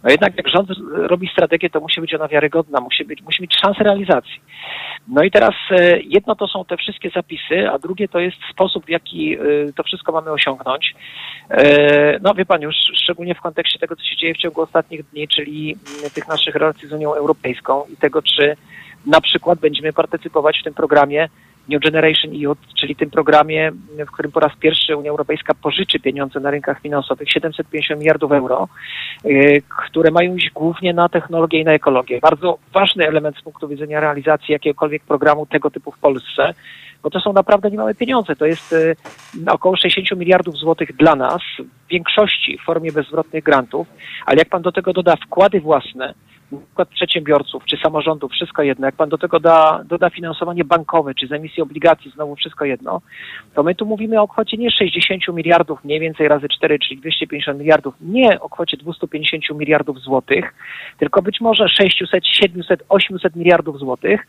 No 0.03 0.11
jednak 0.11 0.37
jak 0.37 0.49
rząd 0.49 0.69
robi 0.93 1.29
strategię, 1.29 1.71
to 1.71 1.81
musi 1.81 2.01
być 2.01 2.15
ona 2.15 2.29
wiarygodna, 2.29 2.81
musi, 2.81 3.05
być, 3.05 3.23
musi 3.23 3.43
mieć 3.43 3.57
szansę 3.57 3.85
realizacji. 3.85 4.41
No 5.09 5.23
i 5.23 5.31
teraz 5.31 5.55
e, 5.71 6.01
jedno 6.01 6.37
to 6.37 6.49
są 6.49 6.65
te 6.65 6.77
wszystkie 6.77 7.11
zapisy, 7.11 7.71
a 7.71 7.79
drugie 7.79 8.09
to 8.09 8.19
jest 8.19 8.37
sposób, 8.53 8.87
w 8.87 8.91
jaki 8.91 9.35
e, 9.35 9.39
to 9.77 9.83
wszystko 9.83 10.13
mamy 10.13 10.31
osiągnąć. 10.31 10.95
E, 11.51 12.19
no 12.23 12.35
wie 12.35 12.47
pan 12.47 12.63
już, 12.63 12.77
szczególnie 12.95 13.35
w 13.35 13.41
kontekście 13.41 13.79
tego, 13.79 13.97
co 13.97 14.03
się 14.03 14.17
dzieje 14.17 14.35
w 14.35 14.39
ciągu 14.39 14.61
ostatnich 14.61 15.03
dni, 15.11 15.29
czyli 15.29 15.77
tych 16.15 16.29
naszych 16.29 16.55
relacji 16.55 16.89
z 16.89 16.93
Unią 16.93 17.15
Europejską 17.15 17.85
i 17.93 17.97
tego, 17.97 18.23
czy 18.23 18.57
na 19.07 19.21
przykład 19.21 19.59
będziemy 19.59 19.93
partycypować 19.93 20.61
w 20.61 20.65
tym 20.65 20.75
programie 20.75 21.29
New 21.69 21.83
Generation 21.83 22.33
EU, 22.45 22.57
czyli 22.81 22.97
tym 22.97 23.11
programie, 23.11 23.73
w 24.07 24.11
którym 24.11 24.33
po 24.33 24.41
raz 24.41 24.53
pierwszy 24.61 24.97
Unia 24.97 25.11
Europejska 25.11 25.55
pożyczy 25.55 26.01
pieniądze 26.01 26.41
na 26.41 26.51
rynkach 26.51 26.81
finansowych, 26.81 27.31
750 27.31 28.01
miliardów 28.01 28.33
euro, 28.33 28.69
y, 29.25 29.63
które 29.87 30.11
mają 30.11 30.37
iść 30.37 30.51
głównie 30.51 30.93
na 30.93 31.09
technologię 31.09 31.61
i 31.61 31.65
na 31.65 31.73
ekologię. 31.73 32.19
Bardzo 32.23 32.59
ważny 32.73 33.09
element 33.09 33.37
z 33.37 33.43
punktu 33.43 33.69
widzenia 33.69 34.01
realizacji 34.01 34.53
jakiegokolwiek 34.53 35.03
programu 35.03 35.47
tego 35.47 35.71
typu 35.71 35.93
w 35.93 35.99
Polsce, 35.99 36.55
bo 37.03 37.11
to 37.11 37.21
są 37.21 37.33
naprawdę 37.33 37.71
niemałe 37.71 37.95
pieniądze. 37.95 38.37
To 38.37 38.47
jest 38.47 38.73
y, 38.73 38.97
około 39.47 39.77
60 39.77 40.21
miliardów 40.21 40.57
złotych 40.57 40.97
dla 40.97 41.17
nas, 41.17 41.43
w 41.59 41.89
większości 41.91 42.59
w 42.59 42.65
formie 42.65 42.93
bezzwrotnych 42.93 43.45
grantów, 43.45 43.87
ale 44.27 44.39
jak 44.39 44.49
pan 44.49 44.63
do 44.63 44.73
tego 44.73 44.93
doda 44.93 45.17
wkłady 45.17 45.61
własne, 45.61 46.15
przykład 46.59 46.89
przedsiębiorców 46.89 47.65
czy 47.65 47.77
samorządów, 47.77 48.33
wszystko 48.33 48.63
jedno, 48.63 48.87
jak 48.87 48.95
pan 48.95 49.09
do 49.09 49.19
tego 49.19 49.41
da, 49.41 49.85
doda 49.85 50.11
finansowanie 50.11 50.65
bankowe 50.65 51.15
czy 51.15 51.27
z 51.27 51.33
emisji 51.33 51.63
obligacji, 51.63 52.11
znowu 52.11 52.37
wszystko 52.37 52.65
jedno, 52.65 53.01
to 53.55 53.63
my 53.63 53.75
tu 53.75 53.87
mówimy 53.87 54.21
o 54.21 54.29
kwocie 54.29 54.57
nie 54.57 54.71
60 54.71 55.23
miliardów, 55.29 55.85
mniej 55.85 56.01
więcej 56.01 56.29
razy 56.29 56.49
4, 56.49 56.79
czyli 56.79 57.01
250 57.01 57.59
miliardów, 57.59 57.95
nie 58.01 58.41
o 58.41 58.49
kwocie 58.49 58.77
250 58.77 59.59
miliardów 59.59 60.01
złotych, 60.01 60.55
tylko 60.99 61.23
być 61.23 61.41
może 61.41 61.69
600, 61.69 62.27
700, 62.27 62.83
800 62.89 63.37
miliardów 63.37 63.79
złotych, 63.79 64.27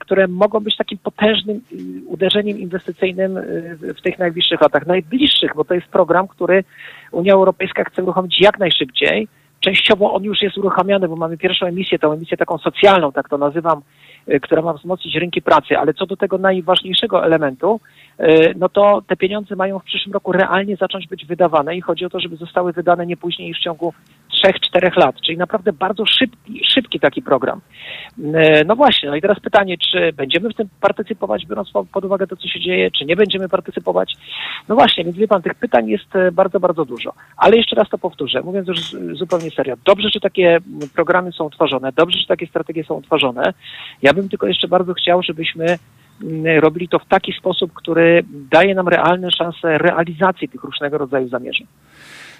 które 0.00 0.28
mogą 0.28 0.60
być 0.60 0.76
takim 0.76 0.98
potężnym 0.98 1.60
yy, 1.70 1.78
uderzeniem 2.06 2.58
inwestycyjnym 2.58 3.34
yy, 3.82 3.94
w 3.94 4.02
tych 4.02 4.18
najbliższych 4.18 4.60
latach, 4.60 4.86
najbliższych, 4.86 5.50
bo 5.56 5.64
to 5.64 5.74
jest 5.74 5.86
program, 5.86 6.28
który 6.28 6.64
Unia 7.12 7.32
Europejska 7.32 7.84
chce 7.84 8.02
uruchomić 8.02 8.40
jak 8.40 8.58
najszybciej, 8.58 9.28
Częściowo 9.66 10.12
on 10.12 10.24
już 10.24 10.42
jest 10.42 10.58
uruchamiany, 10.58 11.08
bo 11.08 11.16
mamy 11.16 11.38
pierwszą 11.38 11.66
emisję, 11.66 11.98
tą 11.98 12.12
emisję 12.12 12.36
taką 12.36 12.58
socjalną, 12.58 13.12
tak 13.12 13.28
to 13.28 13.38
nazywam, 13.38 13.82
y, 14.28 14.40
która 14.40 14.62
ma 14.62 14.72
wzmocnić 14.72 15.14
rynki 15.14 15.42
pracy, 15.42 15.78
ale 15.78 15.94
co 15.94 16.06
do 16.06 16.16
tego 16.16 16.38
najważniejszego 16.38 17.24
elementu, 17.24 17.80
y, 18.20 18.54
no 18.56 18.68
to 18.68 19.02
te 19.06 19.16
pieniądze 19.16 19.56
mają 19.56 19.78
w 19.78 19.84
przyszłym 19.84 20.12
roku 20.12 20.32
realnie 20.32 20.76
zacząć 20.76 21.06
być 21.08 21.26
wydawane 21.26 21.76
i 21.76 21.80
chodzi 21.80 22.04
o 22.04 22.10
to, 22.10 22.20
żeby 22.20 22.36
zostały 22.36 22.72
wydane 22.72 23.06
nie 23.06 23.16
później 23.16 23.48
niż 23.48 23.58
w 23.58 23.62
ciągu 23.62 23.92
3-4 24.44 24.96
lat, 24.96 25.16
czyli 25.26 25.38
naprawdę 25.38 25.72
bardzo 25.72 26.06
szybki, 26.06 26.62
szybki 26.74 27.00
taki 27.00 27.22
program. 27.22 27.60
E, 28.34 28.64
no 28.64 28.76
właśnie, 28.76 29.08
no 29.08 29.16
i 29.16 29.20
teraz 29.20 29.40
pytanie, 29.40 29.76
czy 29.78 30.12
będziemy 30.12 30.50
w 30.50 30.54
tym 30.54 30.68
partycypować, 30.80 31.46
biorąc 31.46 31.70
pod 31.92 32.04
uwagę 32.04 32.26
to, 32.26 32.36
co 32.36 32.48
się 32.48 32.60
dzieje, 32.60 32.90
czy 32.90 33.04
nie 33.04 33.16
będziemy 33.16 33.48
partycypować? 33.48 34.14
No 34.68 34.74
właśnie, 34.74 35.04
więc 35.04 35.16
wie 35.16 35.28
pan, 35.28 35.42
tych 35.42 35.54
pytań 35.54 35.88
jest 35.88 36.16
e, 36.16 36.32
bardzo, 36.32 36.60
bardzo 36.60 36.84
dużo. 36.84 37.12
Ale 37.36 37.56
jeszcze 37.56 37.76
raz 37.76 37.88
to 37.88 37.98
powtórzę, 37.98 38.42
mówiąc 38.42 38.68
już 38.68 38.80
zupełnie 39.12 39.50
serio. 39.50 39.74
Dobrze, 39.84 40.08
że 40.14 40.20
takie 40.20 40.58
programy 40.94 41.32
są 41.32 41.50
tworzone, 41.50 41.92
dobrze, 41.92 42.18
że 42.18 42.26
takie 42.26 42.46
strategie 42.46 42.84
są 42.84 43.02
tworzone. 43.02 43.52
Ja 44.02 44.12
bym 44.12 44.28
tylko 44.28 44.46
jeszcze 44.46 44.68
bardzo 44.68 44.94
chciał, 44.94 45.22
żebyśmy 45.22 45.78
robili 46.60 46.88
to 46.88 46.98
w 46.98 47.08
taki 47.08 47.32
sposób, 47.32 47.72
który 47.72 48.24
daje 48.50 48.74
nam 48.74 48.88
realne 48.88 49.30
szanse 49.30 49.78
realizacji 49.78 50.48
tych 50.48 50.64
różnego 50.64 50.98
rodzaju 50.98 51.28
zamierzeń. 51.28 51.66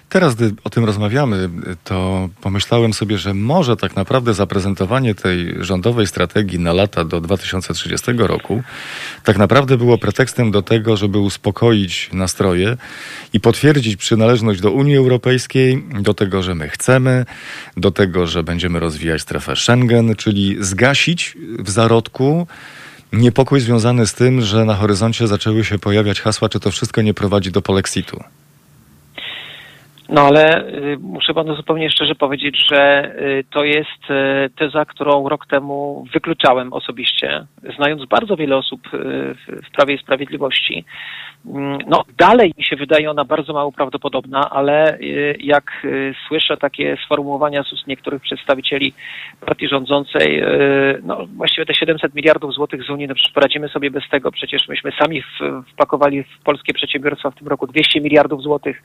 Teraz, 0.09 0.35
gdy 0.35 0.53
o 0.63 0.69
tym 0.69 0.85
rozmawiamy, 0.85 1.49
to 1.83 2.29
pomyślałem 2.41 2.93
sobie, 2.93 3.17
że 3.17 3.33
może 3.33 3.77
tak 3.77 3.95
naprawdę 3.95 4.33
zaprezentowanie 4.33 5.15
tej 5.15 5.55
rządowej 5.59 6.07
strategii 6.07 6.59
na 6.59 6.73
lata 6.73 7.05
do 7.05 7.21
2030 7.21 8.11
roku 8.17 8.63
tak 9.23 9.37
naprawdę 9.37 9.77
było 9.77 9.97
pretekstem 9.97 10.51
do 10.51 10.61
tego, 10.61 10.97
żeby 10.97 11.19
uspokoić 11.19 12.09
nastroje 12.13 12.77
i 13.33 13.39
potwierdzić 13.39 13.95
przynależność 13.95 14.61
do 14.61 14.71
Unii 14.71 14.97
Europejskiej, 14.97 15.83
do 16.01 16.13
tego, 16.13 16.43
że 16.43 16.55
my 16.55 16.69
chcemy, 16.69 17.25
do 17.77 17.91
tego, 17.91 18.27
że 18.27 18.43
będziemy 18.43 18.79
rozwijać 18.79 19.21
strefę 19.21 19.55
Schengen, 19.55 20.15
czyli 20.15 20.57
zgasić 20.59 21.37
w 21.59 21.69
zarodku 21.69 22.47
niepokój 23.13 23.59
związany 23.59 24.07
z 24.07 24.13
tym, 24.13 24.41
że 24.41 24.65
na 24.65 24.75
horyzoncie 24.75 25.27
zaczęły 25.27 25.65
się 25.65 25.79
pojawiać 25.79 26.21
hasła, 26.21 26.49
czy 26.49 26.59
to 26.59 26.71
wszystko 26.71 27.01
nie 27.01 27.13
prowadzi 27.13 27.51
do 27.51 27.61
polexitu. 27.61 28.23
No 30.09 30.21
ale 30.21 30.67
y, 30.67 30.97
muszę 31.01 31.33
panu 31.33 31.55
zupełnie 31.55 31.89
szczerze 31.89 32.15
powiedzieć, 32.15 32.57
że 32.71 33.11
y, 33.19 33.43
to 33.49 33.63
jest 33.63 34.09
y, 34.09 34.49
teza, 34.55 34.85
którą 34.85 35.29
rok 35.29 35.45
temu 35.45 36.05
wykluczałem 36.13 36.73
osobiście, 36.73 37.45
znając 37.75 38.05
bardzo 38.05 38.35
wiele 38.35 38.57
osób 38.57 38.81
w 39.67 39.71
Prawie 39.75 39.95
i 39.95 39.99
Sprawiedliwości. 39.99 40.85
Mm, 41.45 41.77
No, 41.87 42.03
dalej 42.17 42.53
mi 42.57 42.63
się 42.63 42.75
wydaje 42.75 43.11
ona 43.11 43.25
bardzo 43.25 43.53
mało 43.53 43.71
prawdopodobna, 43.71 44.49
ale 44.49 44.99
y, 44.99 45.37
jak 45.39 45.71
y, 45.85 46.13
słyszę 46.27 46.57
takie 46.57 46.97
sformułowania 47.05 47.63
z 47.63 47.73
ust 47.73 47.87
niektórych 47.87 48.21
przedstawicieli 48.21 48.93
partii 49.45 49.67
rządzącej, 49.67 50.43
y, 50.43 51.01
no 51.03 51.25
właściwie 51.35 51.65
te 51.65 51.73
700 51.73 52.15
miliardów 52.15 52.53
złotych 52.53 52.83
z 52.83 52.89
Unii, 52.89 53.07
no 53.07 53.15
przecież 53.15 53.33
poradzimy 53.33 53.69
sobie 53.69 53.91
bez 53.91 54.09
tego, 54.09 54.31
przecież 54.31 54.67
myśmy 54.67 54.91
sami 54.99 55.23
wpakowali 55.73 56.23
w 56.23 56.43
polskie 56.43 56.73
przedsiębiorstwa 56.73 57.31
w 57.31 57.35
tym 57.35 57.47
roku 57.47 57.67
200 57.67 58.01
miliardów 58.01 58.41
złotych, 58.41 58.81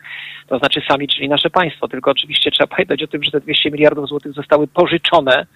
to 0.48 0.58
znaczy 0.58 0.82
sami, 0.88 1.08
czyli 1.08 1.28
nasze 1.28 1.50
państwo, 1.50 1.88
tylko 1.88 2.10
oczywiście 2.10 2.50
trzeba 2.50 2.66
pamiętać 2.66 3.02
o 3.02 3.06
tym, 3.06 3.22
że 3.24 3.30
te 3.30 3.40
200 3.40 3.70
miliardów 3.70 4.08
złotych 4.08 4.32
zostały 4.32 4.66
pożyczone, 4.66 5.46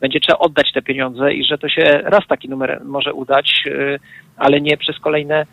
będzie 0.00 0.20
trzeba 0.20 0.38
oddać 0.38 0.72
te 0.72 0.82
pieniądze 0.82 1.32
i 1.32 1.44
że 1.44 1.58
to 1.58 1.68
się 1.68 1.82
raz 2.04 2.26
taki 2.28 2.48
numer 2.48 2.80
może 2.84 3.12
udać, 3.14 3.64
ale 4.36 4.60
nie 4.60 4.76
przez 4.76 4.98
kolejne 4.98 5.46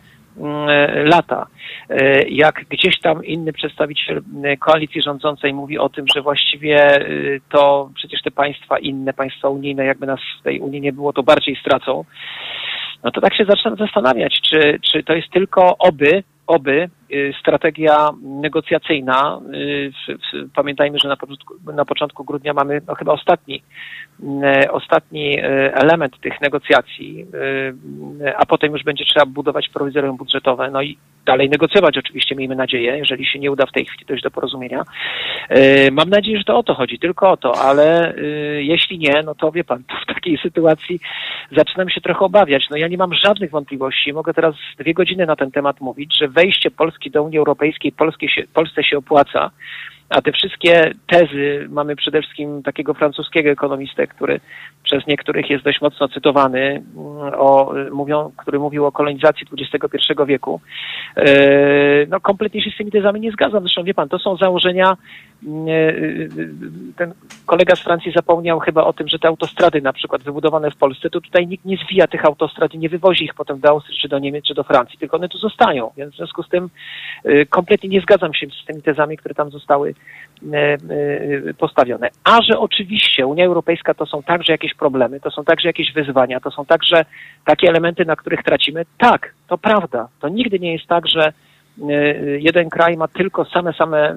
lata. 1.04 1.46
E, 1.90 2.28
Jak 2.28 2.64
gdzieś 2.68 3.00
tam 3.00 3.24
inny 3.24 3.52
przedstawiciel 3.52 4.22
e, 4.44 4.56
koalicji 4.56 5.02
rządzącej 5.02 5.54
mówi 5.54 5.78
o 5.78 5.88
tym, 5.88 6.04
że 6.14 6.22
właściwie 6.22 6.76
e, 6.76 7.00
to 7.52 7.90
przecież 7.94 8.22
te 8.22 8.30
państwa 8.30 8.78
inne, 8.78 9.12
państwa 9.12 9.48
unijne, 9.48 9.84
jakby 9.84 10.06
nas 10.06 10.20
w 10.40 10.42
tej 10.42 10.60
Unii 10.60 10.80
nie 10.80 10.92
było, 10.92 11.12
to 11.12 11.22
bardziej 11.22 11.56
stracą, 11.56 12.04
no 13.04 13.10
to 13.10 13.20
tak 13.20 13.34
się 13.34 13.44
zaczynam 13.44 13.76
zastanawiać, 13.78 14.40
czy, 14.50 14.78
czy 14.92 15.02
to 15.02 15.12
jest 15.14 15.30
tylko 15.30 15.78
oby, 15.78 16.22
oby 16.46 16.88
strategia 17.40 18.10
negocjacyjna. 18.22 19.40
y, 19.54 20.48
Pamiętajmy, 20.54 20.98
że 20.98 21.08
na 21.08 21.16
początku, 21.16 21.54
na 21.72 21.84
początku 21.84 22.24
grudnia 22.24 22.52
mamy 22.54 22.80
no, 22.86 22.94
chyba 22.94 23.12
ostatni, 23.12 23.62
y, 24.64 24.72
ostatni 24.72 25.38
y, 25.38 25.42
element 25.74 26.20
tych 26.20 26.40
negocjacji, 26.40 27.26
y, 28.22 28.36
a 28.36 28.46
potem 28.46 28.72
już 28.72 28.82
będzie 28.84 29.04
trzeba 29.04 29.26
budować 29.26 29.68
prowizorium 29.68 30.16
budżetowe, 30.16 30.70
no 30.70 30.82
i 30.82 30.98
dalej 31.26 31.50
negocjować 31.50 31.98
oczywiście, 31.98 32.34
miejmy 32.34 32.56
nadzieję, 32.56 32.98
jeżeli 32.98 33.26
się 33.26 33.38
nie 33.38 33.50
uda 33.50 33.66
w 33.66 33.72
tej 33.72 33.84
chwili 33.84 34.04
dojść 34.06 34.22
do 34.22 34.30
porozumienia. 34.30 34.82
Y, 35.56 35.92
Mam 35.92 36.10
nadzieję, 36.10 36.38
że 36.38 36.44
to 36.44 36.58
o 36.58 36.62
to 36.62 36.74
chodzi, 36.74 36.98
tylko 36.98 37.30
o 37.30 37.36
to, 37.36 37.54
ale 37.56 38.14
y, 38.16 38.62
jeśli 38.64 38.98
nie, 38.98 39.22
no 39.24 39.34
to 39.34 39.52
wie 39.52 39.64
pan, 39.64 39.84
to 39.84 39.94
w 40.02 40.14
takiej 40.14 40.38
sytuacji 40.38 41.00
zaczynam 41.56 41.90
się 41.90 42.00
trochę 42.00 42.20
obawiać. 42.20 42.66
No 42.70 42.76
ja 42.76 42.88
nie 42.88 42.96
mam 42.98 43.14
żadnych 43.14 43.50
wątpliwości, 43.50 44.12
mogę 44.12 44.34
teraz 44.34 44.54
dwie 44.78 44.94
godziny 44.94 45.26
na 45.26 45.36
ten 45.36 45.50
temat 45.50 45.80
mówić, 45.80 46.18
że 46.18 46.28
wejście 46.28 46.70
Polski 46.70 46.93
do 47.10 47.22
Unii 47.22 47.38
Europejskiej 47.38 47.92
Polskie 47.92 48.28
się, 48.28 48.42
Polsce 48.54 48.84
się 48.84 48.98
opłaca, 48.98 49.50
a 50.08 50.22
te 50.22 50.32
wszystkie 50.32 50.94
tezy, 51.06 51.66
mamy 51.70 51.96
przede 51.96 52.22
wszystkim 52.22 52.62
takiego 52.62 52.94
francuskiego 52.94 53.50
ekonomistę, 53.50 54.06
który 54.06 54.40
przez 54.82 55.06
niektórych 55.06 55.50
jest 55.50 55.64
dość 55.64 55.80
mocno 55.80 56.08
cytowany, 56.08 56.60
mm, 56.60 56.84
o, 57.36 57.72
mówią, 57.92 58.32
który 58.36 58.58
mówił 58.58 58.86
o 58.86 58.92
kolonizacji 58.92 59.46
XXI 59.52 60.12
wieku. 60.26 60.60
E, 61.16 62.06
No 62.08 62.20
kompletnie 62.20 62.62
się 62.62 62.70
z 62.70 62.76
tymi 62.76 62.90
tezami 62.90 63.20
nie 63.20 63.32
zgadzam. 63.32 63.60
Zresztą 63.60 63.84
wie 63.84 63.94
pan, 63.94 64.08
to 64.08 64.18
są 64.18 64.36
założenia, 64.36 64.96
ten 66.96 67.14
kolega 67.46 67.76
z 67.76 67.80
Francji 67.80 68.12
zapomniał 68.12 68.60
chyba 68.60 68.84
o 68.84 68.92
tym, 68.92 69.08
że 69.08 69.18
te 69.18 69.28
autostrady 69.28 69.82
na 69.82 69.92
przykład 69.92 70.22
wybudowane 70.22 70.70
w 70.70 70.76
Polsce, 70.76 71.10
to 71.10 71.20
tutaj 71.20 71.46
nikt 71.46 71.64
nie 71.64 71.76
zwija 71.76 72.06
tych 72.06 72.24
autostrad 72.24 72.74
i 72.74 72.78
nie 72.78 72.88
wywozi 72.88 73.24
ich 73.24 73.34
potem 73.34 73.60
do 73.60 73.68
Austrii, 73.68 73.98
czy 74.02 74.08
do 74.08 74.18
Niemiec, 74.18 74.44
czy 74.44 74.54
do 74.54 74.64
Francji, 74.64 74.98
tylko 74.98 75.16
one 75.16 75.28
tu 75.28 75.38
zostają. 75.38 75.90
Więc 75.96 76.14
w 76.14 76.16
związku 76.16 76.42
z 76.42 76.48
tym 76.48 76.70
y, 77.26 77.46
kompletnie 77.50 77.88
nie 77.88 78.00
zgadzam 78.00 78.34
się 78.34 78.46
z 78.62 78.66
tymi 78.66 78.82
tezami, 78.82 79.16
które 79.16 79.34
tam 79.34 79.50
zostały 79.50 79.94
y, 80.42 80.46
y, 81.48 81.54
postawione. 81.58 82.10
A 82.24 82.42
że 82.42 82.58
oczywiście 82.58 83.26
Unia 83.26 83.46
Europejska 83.46 83.94
to 83.94 84.06
są 84.06 84.22
także 84.22 84.52
jakieś 84.52 84.74
problemy, 84.74 85.20
to 85.20 85.30
są 85.30 85.44
także 85.44 85.68
jakieś 85.68 85.92
wyzwania, 85.92 86.40
to 86.40 86.50
są 86.50 86.64
także 86.64 87.04
takie 87.44 87.68
elementy, 87.68 88.04
na 88.04 88.16
których 88.16 88.42
tracimy. 88.42 88.84
Tak, 88.98 89.34
to 89.48 89.58
prawda. 89.58 90.08
To 90.20 90.28
nigdy 90.28 90.58
nie 90.58 90.72
jest 90.72 90.86
tak, 90.86 91.08
że 91.08 91.32
y, 91.78 92.38
jeden 92.42 92.70
kraj 92.70 92.96
ma 92.96 93.08
tylko 93.08 93.44
same, 93.44 93.72
same 93.72 94.16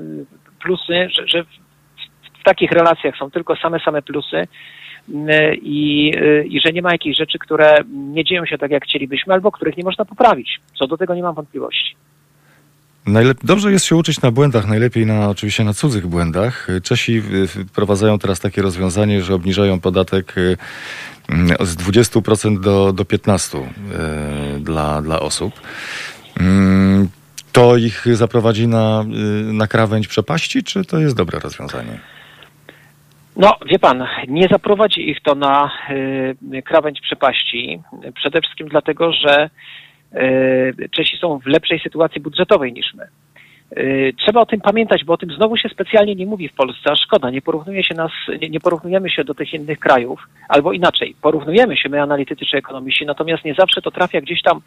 plusy, 0.63 1.09
że, 1.09 1.27
że 1.27 1.43
w, 1.43 2.43
takich 2.43 2.71
relacjach 2.71 3.17
są 3.17 3.31
tylko 3.31 3.55
same, 3.55 3.79
same 3.79 4.01
plusy 4.01 4.37
y, 4.37 5.55
i, 5.61 6.11
y, 6.15 6.45
i 6.49 6.61
że 6.61 6.73
nie 6.73 6.81
ma 6.81 6.91
jakichś 6.91 7.17
rzeczy, 7.17 7.39
które 7.39 7.77
nie 7.93 8.23
dzieją 8.23 8.45
się 8.45 8.57
tak, 8.57 8.71
jak 8.71 8.83
chcielibyśmy, 8.83 9.33
albo 9.33 9.51
których 9.51 9.77
nie 9.77 9.83
można 9.83 10.05
poprawić. 10.05 10.59
Co 10.79 10.87
do 10.87 10.97
tego 10.97 11.15
nie 11.15 11.23
mam 11.23 11.35
wątpliwości. 11.35 11.95
Najlep- 13.07 13.43
Dobrze 13.43 13.71
jest 13.71 13.85
się 13.85 13.95
uczyć 13.95 14.21
na 14.21 14.31
błędach, 14.31 14.67
najlepiej 14.67 15.05
na, 15.05 15.29
oczywiście 15.29 15.63
na 15.63 15.73
cudzych 15.73 16.07
błędach. 16.07 16.67
Czesi 16.83 17.21
y, 17.33 17.47
wprowadzają 17.47 18.19
teraz 18.19 18.39
takie 18.39 18.61
rozwiązanie, 18.61 19.23
że 19.23 19.35
obniżają 19.35 19.79
podatek 19.79 20.37
y, 20.37 20.57
mm, 21.29 21.57
z 21.59 21.75
20% 21.75 22.59
do, 22.59 22.93
do 22.93 23.03
15% 23.03 23.61
y, 23.61 24.59
dla, 24.59 25.01
dla 25.01 25.19
osób. 25.19 25.53
To 27.57 27.77
ich 27.77 28.05
zaprowadzi 28.15 28.67
na, 28.67 29.05
y, 29.49 29.53
na 29.53 29.67
krawędź 29.67 30.07
przepaści, 30.07 30.63
czy 30.63 30.85
to 30.85 30.99
jest 30.99 31.15
dobre 31.15 31.39
rozwiązanie? 31.39 31.99
No, 33.35 33.57
wie 33.65 33.79
pan, 33.79 34.07
nie 34.27 34.47
zaprowadzi 34.51 35.09
ich 35.09 35.17
to 35.23 35.35
na 35.35 35.71
y, 36.53 36.61
krawędź 36.61 37.01
przepaści. 37.01 37.81
Przede 38.15 38.41
wszystkim 38.41 38.67
dlatego, 38.67 39.11
że 39.11 39.49
y, 40.13 40.89
Czesi 40.91 41.17
są 41.17 41.39
w 41.39 41.45
lepszej 41.45 41.79
sytuacji 41.79 42.21
budżetowej 42.21 42.73
niż 42.73 42.93
my. 42.93 43.07
Y, 43.71 44.13
Trzeba 44.17 44.41
o 44.41 44.45
tym 44.45 44.61
pamiętać, 44.61 45.03
bo 45.03 45.13
o 45.13 45.17
tym 45.17 45.31
znowu 45.31 45.57
się 45.57 45.69
specjalnie 45.69 46.15
nie 46.15 46.25
mówi 46.25 46.49
w 46.49 46.53
Polsce, 46.53 46.91
a 46.91 46.95
szkoda, 46.95 47.29
nie 47.29 47.41
porównuje 47.41 47.83
się 47.83 47.95
nas, 47.95 48.11
nie, 48.41 48.49
nie 48.49 48.59
porównujemy 48.59 49.09
się 49.09 49.23
do 49.23 49.33
tych 49.33 49.53
innych 49.53 49.79
krajów, 49.79 50.27
albo 50.49 50.73
inaczej, 50.73 51.15
porównujemy 51.21 51.77
się 51.77 51.89
my 51.89 52.01
analitycy 52.01 52.45
czy 52.45 52.57
ekonomiści, 52.57 53.05
natomiast 53.05 53.45
nie 53.45 53.53
zawsze 53.53 53.81
to 53.81 53.91
trafia 53.91 54.21
gdzieś 54.21 54.41
tam 54.41 54.61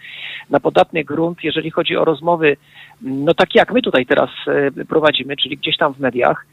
na 0.50 0.60
podatny 0.60 1.04
grunt, 1.04 1.44
jeżeli 1.44 1.70
chodzi 1.70 1.96
o 1.96 2.04
rozmowy, 2.04 2.56
no 3.02 3.34
takie 3.34 3.58
jak 3.58 3.72
my 3.72 3.82
tutaj 3.82 4.06
teraz 4.06 4.30
e, 4.46 4.84
prowadzimy, 4.84 5.36
czyli 5.36 5.56
gdzieś 5.56 5.76
tam 5.76 5.94
w 5.94 6.00
mediach. 6.00 6.46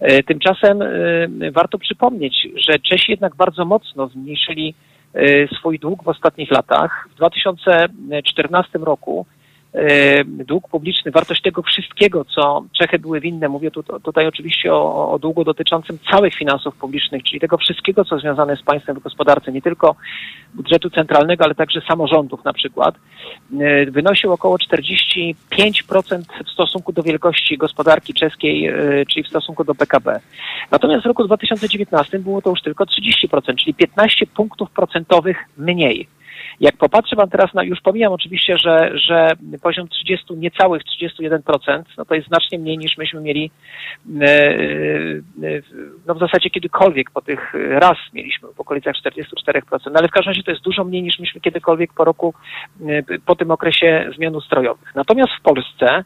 E, 0.00 0.22
Tymczasem 0.22 0.78
warto 1.52 1.78
przypomnieć, 1.78 2.48
że 2.56 2.78
Czesi 2.78 3.10
jednak 3.10 3.36
bardzo 3.36 3.64
mocno 3.64 4.08
zmniejszyli 4.08 4.74
swój 5.58 5.78
dług 5.78 6.04
w 6.04 6.08
ostatnich 6.08 6.50
latach. 6.50 7.08
W 7.12 7.16
2014 7.16 8.78
roku 8.78 9.26
dług 10.24 10.68
publiczny, 10.68 11.10
wartość 11.10 11.42
tego 11.42 11.62
wszystkiego, 11.62 12.24
co 12.24 12.64
Czechy 12.78 12.98
były 12.98 13.20
winne, 13.20 13.48
mówię 13.48 13.70
tu, 13.70 13.82
tutaj 13.82 14.26
oczywiście 14.26 14.74
o, 14.74 15.10
o 15.12 15.18
długu 15.18 15.44
dotyczącym 15.44 15.98
całych 16.10 16.34
finansów 16.34 16.76
publicznych, 16.76 17.22
czyli 17.22 17.40
tego 17.40 17.58
wszystkiego, 17.58 18.04
co 18.04 18.18
związane 18.18 18.56
z 18.56 18.62
państwem 18.62 18.96
w 18.96 19.02
gospodarce, 19.02 19.52
nie 19.52 19.62
tylko 19.62 19.96
budżetu 20.54 20.90
centralnego, 20.90 21.44
ale 21.44 21.54
także 21.54 21.80
samorządów 21.80 22.44
na 22.44 22.52
przykład, 22.52 22.94
wynosił 23.90 24.32
około 24.32 24.56
45% 24.56 25.34
w 26.46 26.50
stosunku 26.50 26.92
do 26.92 27.02
wielkości 27.02 27.58
gospodarki 27.58 28.14
czeskiej, 28.14 28.66
e, 28.66 29.06
czyli 29.06 29.24
w 29.24 29.28
stosunku 29.28 29.64
do 29.64 29.74
PKB. 29.74 30.20
Natomiast 30.70 31.02
w 31.02 31.06
roku 31.06 31.24
2019 31.24 32.18
było 32.18 32.42
to 32.42 32.50
już 32.50 32.62
tylko 32.62 32.84
30%, 32.84 33.54
czyli 33.56 33.74
15 33.74 34.26
punktów 34.26 34.70
procentowych 34.70 35.36
mniej. 35.56 36.08
Jak 36.60 36.76
popatrzy 36.76 37.16
Pan 37.16 37.30
teraz 37.30 37.54
na, 37.54 37.62
już 37.62 37.80
pomijam 37.80 38.12
oczywiście, 38.12 38.58
że, 38.58 38.90
że 38.94 39.32
poziom 39.62 39.88
30, 39.88 40.34
niecałych 40.36 40.82
31%, 41.02 41.82
no 41.98 42.04
to 42.04 42.14
jest 42.14 42.28
znacznie 42.28 42.58
mniej 42.58 42.78
niż 42.78 42.98
myśmy 42.98 43.20
mieli 43.20 43.50
e, 44.20 44.26
e, 44.26 45.22
no 46.06 46.14
w 46.14 46.18
zasadzie 46.18 46.50
kiedykolwiek 46.50 47.10
po 47.10 47.22
tych 47.22 47.52
raz 47.70 47.96
mieliśmy 48.12 48.48
w 48.52 48.60
okolicach 48.60 48.94
44%, 48.94 49.62
no 49.86 49.92
ale 49.94 50.08
w 50.08 50.10
każdym 50.10 50.30
razie 50.30 50.42
to 50.42 50.50
jest 50.50 50.62
dużo 50.62 50.84
mniej 50.84 51.02
niż 51.02 51.18
myśmy 51.18 51.40
kiedykolwiek 51.40 51.92
po 51.92 52.04
roku, 52.04 52.34
e, 52.88 53.18
po 53.26 53.34
tym 53.34 53.50
okresie 53.50 54.10
zmian 54.16 54.36
ustrojowych. 54.36 54.94
Natomiast 54.94 55.30
w 55.38 55.42
Polsce 55.42 55.86
e, 55.86 56.04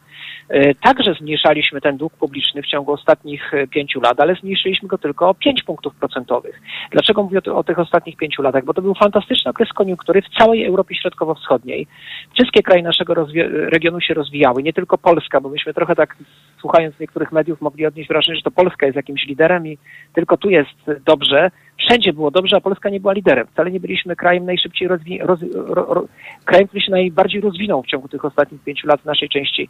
także 0.81 1.13
zmniejszaliśmy 1.13 1.81
ten 1.81 1.97
dług 1.97 2.13
publiczny 2.13 2.61
w 2.61 2.67
ciągu 2.67 2.91
ostatnich 2.91 3.53
e, 3.53 3.67
pięciu 3.67 4.01
lat, 4.01 4.19
ale 4.19 4.35
zmniejszyliśmy 4.35 4.87
go 4.87 4.97
tylko 4.97 5.29
o 5.29 5.33
5 5.33 5.63
punktów 5.63 5.95
procentowych. 5.95 6.61
Dlaczego 6.91 7.23
mówię 7.23 7.39
o, 7.47 7.55
o 7.55 7.63
tych 7.63 7.79
ostatnich 7.79 8.17
pięciu 8.17 8.41
latach? 8.41 8.65
Bo 8.65 8.73
to 8.73 8.81
był 8.81 8.95
fantastyczny 8.95 9.51
okres 9.51 9.73
koniunktury 9.73 10.21
w 10.21 10.37
całej 10.37 10.65
Europie 10.65 10.95
Środkowo-Wschodniej. 10.95 11.87
Wszystkie 12.33 12.63
kraje 12.63 12.83
naszego 12.83 13.13
regionu 13.49 14.01
się 14.01 14.13
rozwijały, 14.13 14.63
nie 14.63 14.73
tylko 14.73 14.97
Polska, 14.97 15.41
bo 15.41 15.49
myśmy 15.49 15.73
trochę 15.73 15.95
tak, 15.95 16.17
słuchając 16.59 16.99
niektórych 16.99 17.31
mediów, 17.31 17.61
mogli 17.61 17.85
odnieść 17.85 18.09
wrażenie, 18.09 18.35
że 18.35 18.41
to 18.41 18.51
Polska 18.51 18.85
jest 18.85 18.95
jakimś 18.95 19.25
liderem 19.25 19.67
i 19.67 19.77
tylko 20.13 20.37
tu 20.37 20.49
jest 20.49 20.69
dobrze. 21.05 21.51
Wszędzie 21.77 22.13
było 22.13 22.31
dobrze, 22.31 22.57
a 22.57 22.61
Polska 22.61 22.89
nie 22.89 22.99
była 22.99 23.13
liderem. 23.13 23.47
Wcale 23.47 23.71
nie 23.71 23.79
byliśmy 23.79 24.15
krajem 24.15 24.45
najszybciej 24.45 24.89
rozwi- 24.89 25.25
roz- 25.25 25.55
ro- 25.55 25.93
ro- 25.93 26.07
krajem, 26.45 26.67
który 26.67 26.81
się 26.81 26.91
najbardziej 26.91 27.41
rozwinął 27.41 27.83
w 27.83 27.87
ciągu 27.87 28.07
tych 28.07 28.25
ostatnich 28.25 28.63
pięciu 28.63 28.87
lat 28.87 29.01
w 29.01 29.05
naszej 29.05 29.29
części 29.29 29.69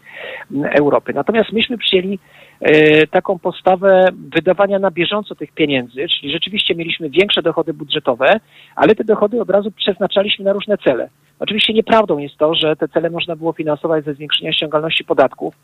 Europy. 0.64 1.14
Natomiast 1.14 1.52
myśmy 1.52 1.78
przyjęli 1.78 2.20
e, 2.62 3.08
taką 3.08 3.40
postawę 3.40 4.06
wydawania 4.36 4.80
na 4.80 4.92
bieżąco 4.92 5.36
tych 5.36 5.52
pieniędzy, 5.52 6.08
czyli 6.08 6.32
rzeczywiście 6.32 6.76
mieliśmy 6.76 7.10
większe 7.10 7.42
dochody 7.42 7.74
budżetowe, 7.74 8.40
ale 8.76 8.96
te 8.96 9.04
dochody 9.04 9.42
od 9.42 9.50
razu 9.50 9.72
przeznaczaliśmy 9.72 10.46
na 10.46 10.54
różne 10.54 10.78
cele. 10.78 11.10
Oczywiście 11.40 11.74
nieprawdą 11.74 12.18
jest 12.18 12.38
to, 12.38 12.56
że 12.56 12.76
te 12.76 12.88
cele 12.88 13.10
można 13.10 13.36
było 13.36 13.54
finansować 13.54 14.06
ze 14.06 14.14
zwiększenia 14.14 14.54
ściągalności 14.54 15.04
podatków. 15.04 15.56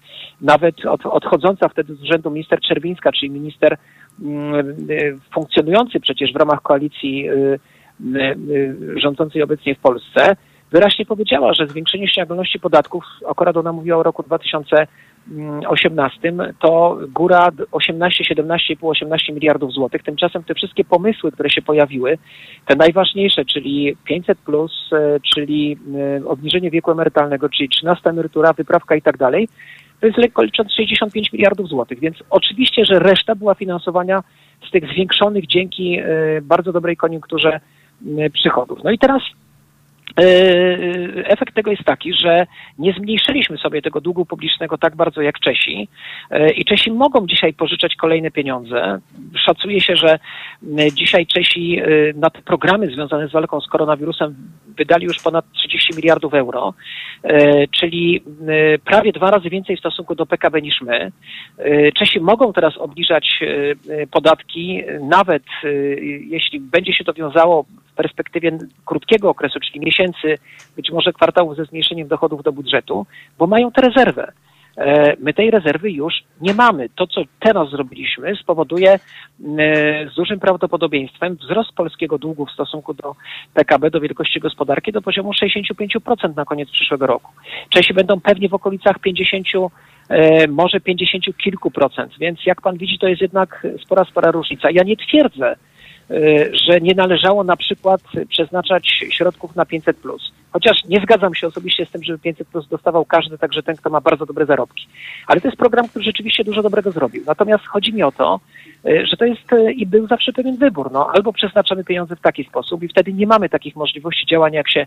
Nawet 0.42 0.86
od, 0.86 1.06
odchodząca 1.06 1.70
wtedy 1.70 1.96
z 1.96 2.04
urzędu 2.04 2.32
minister 2.32 2.60
Czerwińska, 2.60 3.12
czyli 3.12 3.32
minister 3.32 3.78
mm, 4.22 4.90
y, 4.90 5.18
funkcjonujący 5.34 6.00
przecież 6.00 6.34
w 6.34 6.36
ramach 6.36 6.62
koalicji 6.62 7.30
y, 7.30 7.60
y, 8.16 8.76
rządzącej 8.96 9.44
obecnie 9.44 9.76
w 9.76 9.80
Polsce, 9.80 10.36
wyraźnie 10.72 11.06
powiedziała, 11.06 11.54
że 11.54 11.68
zwiększenie 11.68 12.08
ściągalności 12.08 12.60
podatków, 12.60 13.04
akurat 13.28 13.58
ona 13.58 13.74
mówiła 13.74 13.98
o 13.98 14.04
roku 14.04 14.24
2018, 15.28 16.34
to 16.60 16.98
góra 17.14 17.50
18, 17.72 18.24
17,5, 18.36 18.76
18 18.82 19.34
miliardów 19.34 19.72
złotych. 19.72 20.04
Tymczasem 20.04 20.44
te 20.44 20.54
wszystkie 20.54 20.84
pomysły, 20.84 21.32
które 21.32 21.50
się 21.50 21.62
pojawiły, 21.62 22.18
te 22.66 22.76
najważniejsze, 22.76 23.46
czyli 23.46 23.98
500 24.04 24.38
plus, 24.38 24.90
e, 24.94 25.20
czyli 25.34 25.78
e, 26.22 26.26
obniżenie 26.26 26.72
wieku 26.72 26.92
emerytalnego, 26.92 27.50
czyli 27.50 27.70
13 27.70 28.10
emerytura, 28.10 28.54
wyprawka 28.54 28.96
i 28.96 29.02
tak 29.02 29.18
dalej, 29.18 29.48
to 30.00 30.08
jest 30.08 30.18
lekko 30.18 30.44
licząc 30.44 30.72
65 30.74 31.34
miliardów 31.34 31.68
złotych. 31.68 32.00
Więc 32.00 32.18
oczywiście, 32.30 32.86
że 32.86 33.00
reszta 33.00 33.36
była 33.36 33.56
finansowania 33.56 34.24
z 34.68 34.72
tych 34.72 34.88
zwiększonych 34.88 35.48
dzięki 35.48 36.00
e, 36.00 36.06
bardzo 36.42 36.74
dobrej 36.74 36.98
koniunkturze 36.98 37.60
przychodów. 38.34 38.80
No 38.84 38.92
i 38.92 38.98
teraz 38.98 39.22
Efekt 41.26 41.56
tego 41.56 41.72
jest 41.72 41.84
taki, 41.84 42.14
że 42.14 42.48
nie 42.80 42.94
zmniejszyliśmy 42.94 43.58
sobie 43.58 43.82
tego 43.82 44.02
długu 44.02 44.26
publicznego 44.26 44.78
tak 44.78 44.96
bardzo 44.96 45.22
jak 45.22 45.40
Czesi 45.40 45.90
E, 46.30 46.50
i 46.50 46.66
Czesi 46.66 46.92
mogą 46.92 47.28
dzisiaj 47.28 47.54
pożyczać 47.54 47.96
kolejne 47.96 48.32
pieniądze. 48.32 49.00
Szacuje 49.46 49.82
się, 49.82 49.96
że 49.96 50.20
dzisiaj 50.94 51.28
Czesi 51.28 51.80
e, 51.80 51.86
na 52.16 52.30
te 52.30 52.42
programy 52.42 52.88
związane 52.88 53.28
z 53.28 53.32
walką 53.32 53.62
z 53.62 53.68
koronawirusem 53.68 54.36
wydali 54.78 55.06
już 55.06 55.20
ponad 55.20 55.46
30 55.52 55.96
miliardów 55.96 56.34
euro, 56.34 56.74
e, 57.24 57.68
czyli 57.68 58.24
prawie 58.86 59.12
dwa 59.12 59.32
razy 59.32 59.50
więcej 59.50 59.76
w 59.76 59.80
stosunku 59.80 60.16
do 60.16 60.26
PKB 60.26 60.62
niż 60.62 60.82
my. 60.82 61.12
E, 61.58 61.92
Czesi 61.92 62.20
mogą 62.20 62.54
teraz 62.54 62.78
obniżać 62.78 63.40
e, 63.42 63.46
e, 63.94 64.08
podatki, 64.08 64.84
nawet 65.02 65.44
e, 65.64 65.70
jeśli 66.30 66.60
będzie 66.60 66.94
się 66.94 67.04
to 67.04 67.14
wiązało 67.14 67.66
perspektywie 67.96 68.58
krótkiego 68.86 69.30
okresu, 69.30 69.60
czyli 69.60 69.80
miesięcy, 69.80 70.38
być 70.76 70.92
może 70.92 71.14
kwartałów 71.14 71.56
ze 71.56 71.66
zmniejszeniem 71.66 72.08
dochodów 72.08 72.44
do 72.44 72.52
budżetu, 72.52 73.06
bo 73.38 73.48
mają 73.48 73.72
tę 73.72 73.82
rezerwę. 73.82 74.32
E, 74.78 75.16
My 75.20 75.34
tej 75.34 75.52
rezerwy 75.52 75.92
już 75.92 76.14
nie 76.42 76.54
mamy. 76.54 76.90
To, 76.96 77.08
co 77.08 77.22
teraz 77.40 77.70
zrobiliśmy, 77.70 78.36
spowoduje 78.36 78.94
e, 78.94 79.00
z 80.12 80.16
dużym 80.16 80.40
prawdopodobieństwem 80.40 81.36
wzrost 81.36 81.72
polskiego 81.72 82.18
długu 82.18 82.46
w 82.46 82.52
stosunku 82.52 82.94
do 82.94 83.16
PKB, 83.54 83.90
do 83.90 84.00
wielkości 84.00 84.40
gospodarki 84.40 84.92
do 84.92 85.02
poziomu 85.02 85.32
65% 85.32 86.36
na 86.36 86.46
koniec 86.46 86.70
przyszłego 86.70 87.08
roku. 87.08 87.32
Czesi 87.70 87.94
będą 87.94 88.22
pewnie 88.22 88.50
w 88.50 88.54
okolicach 88.54 89.00
50, 89.00 89.48
e, 90.10 90.48
może 90.48 90.80
50 90.80 91.38
kilku 91.38 91.72
procent, 91.72 92.14
więc 92.20 92.46
jak 92.46 92.62
pan 92.62 92.78
widzi, 92.78 93.00
to 93.00 93.08
jest 93.08 93.22
jednak 93.22 93.68
spora, 93.84 94.06
spora 94.06 94.32
różnica. 94.32 94.72
Ja 94.72 94.84
nie 94.84 94.98
twierdzę, 94.98 95.56
że 96.68 96.82
nie 96.82 96.94
należało 96.96 97.44
na 97.44 97.58
przykład 97.58 98.02
przeznaczać 98.30 98.88
środków 99.12 99.56
na 99.56 99.66
500 99.66 99.98
plus. 99.98 100.32
Chociaż 100.56 100.86
nie 100.86 101.02
zgadzam 101.02 101.36
się 101.36 101.48
osobiście 101.48 101.86
z 101.86 101.92
tym, 101.92 102.04
żeby 102.04 102.20
500 102.20 102.48
plus 102.48 102.68
dostawał 102.68 103.06
każdy, 103.06 103.38
także 103.38 103.64
ten, 103.64 103.76
kto 103.76 103.90
ma 103.90 104.02
bardzo 104.02 104.26
dobre 104.26 104.46
zarobki. 104.46 104.88
Ale 105.28 105.42
to 105.42 105.48
jest 105.48 105.58
program, 105.58 105.88
który 105.88 106.06
rzeczywiście 106.06 106.44
dużo 106.44 106.64
dobrego 106.64 106.92
zrobił. 106.92 107.24
Natomiast 107.28 107.66
chodzi 107.66 107.94
mi 107.94 108.04
o 108.04 108.12
to, 108.12 108.40
y, 108.86 109.06
że 109.06 109.18
to 109.18 109.26
jest 109.26 109.54
y, 109.54 109.74
i 109.74 109.86
był 109.86 110.08
zawsze 110.08 110.34
pewien 110.34 110.58
wybór. 110.58 110.92
No, 110.92 111.12
albo 111.14 111.34
przeznaczamy 111.34 111.84
pieniądze 111.84 112.16
w 112.16 112.22
taki 112.22 112.44
sposób 112.44 112.84
i 112.84 112.88
wtedy 112.88 113.14
nie 113.14 113.28
mamy 113.28 113.50
takich 113.50 113.76
możliwości 113.76 114.26
działania, 114.26 114.58
jak 114.58 114.70
się 114.70 114.86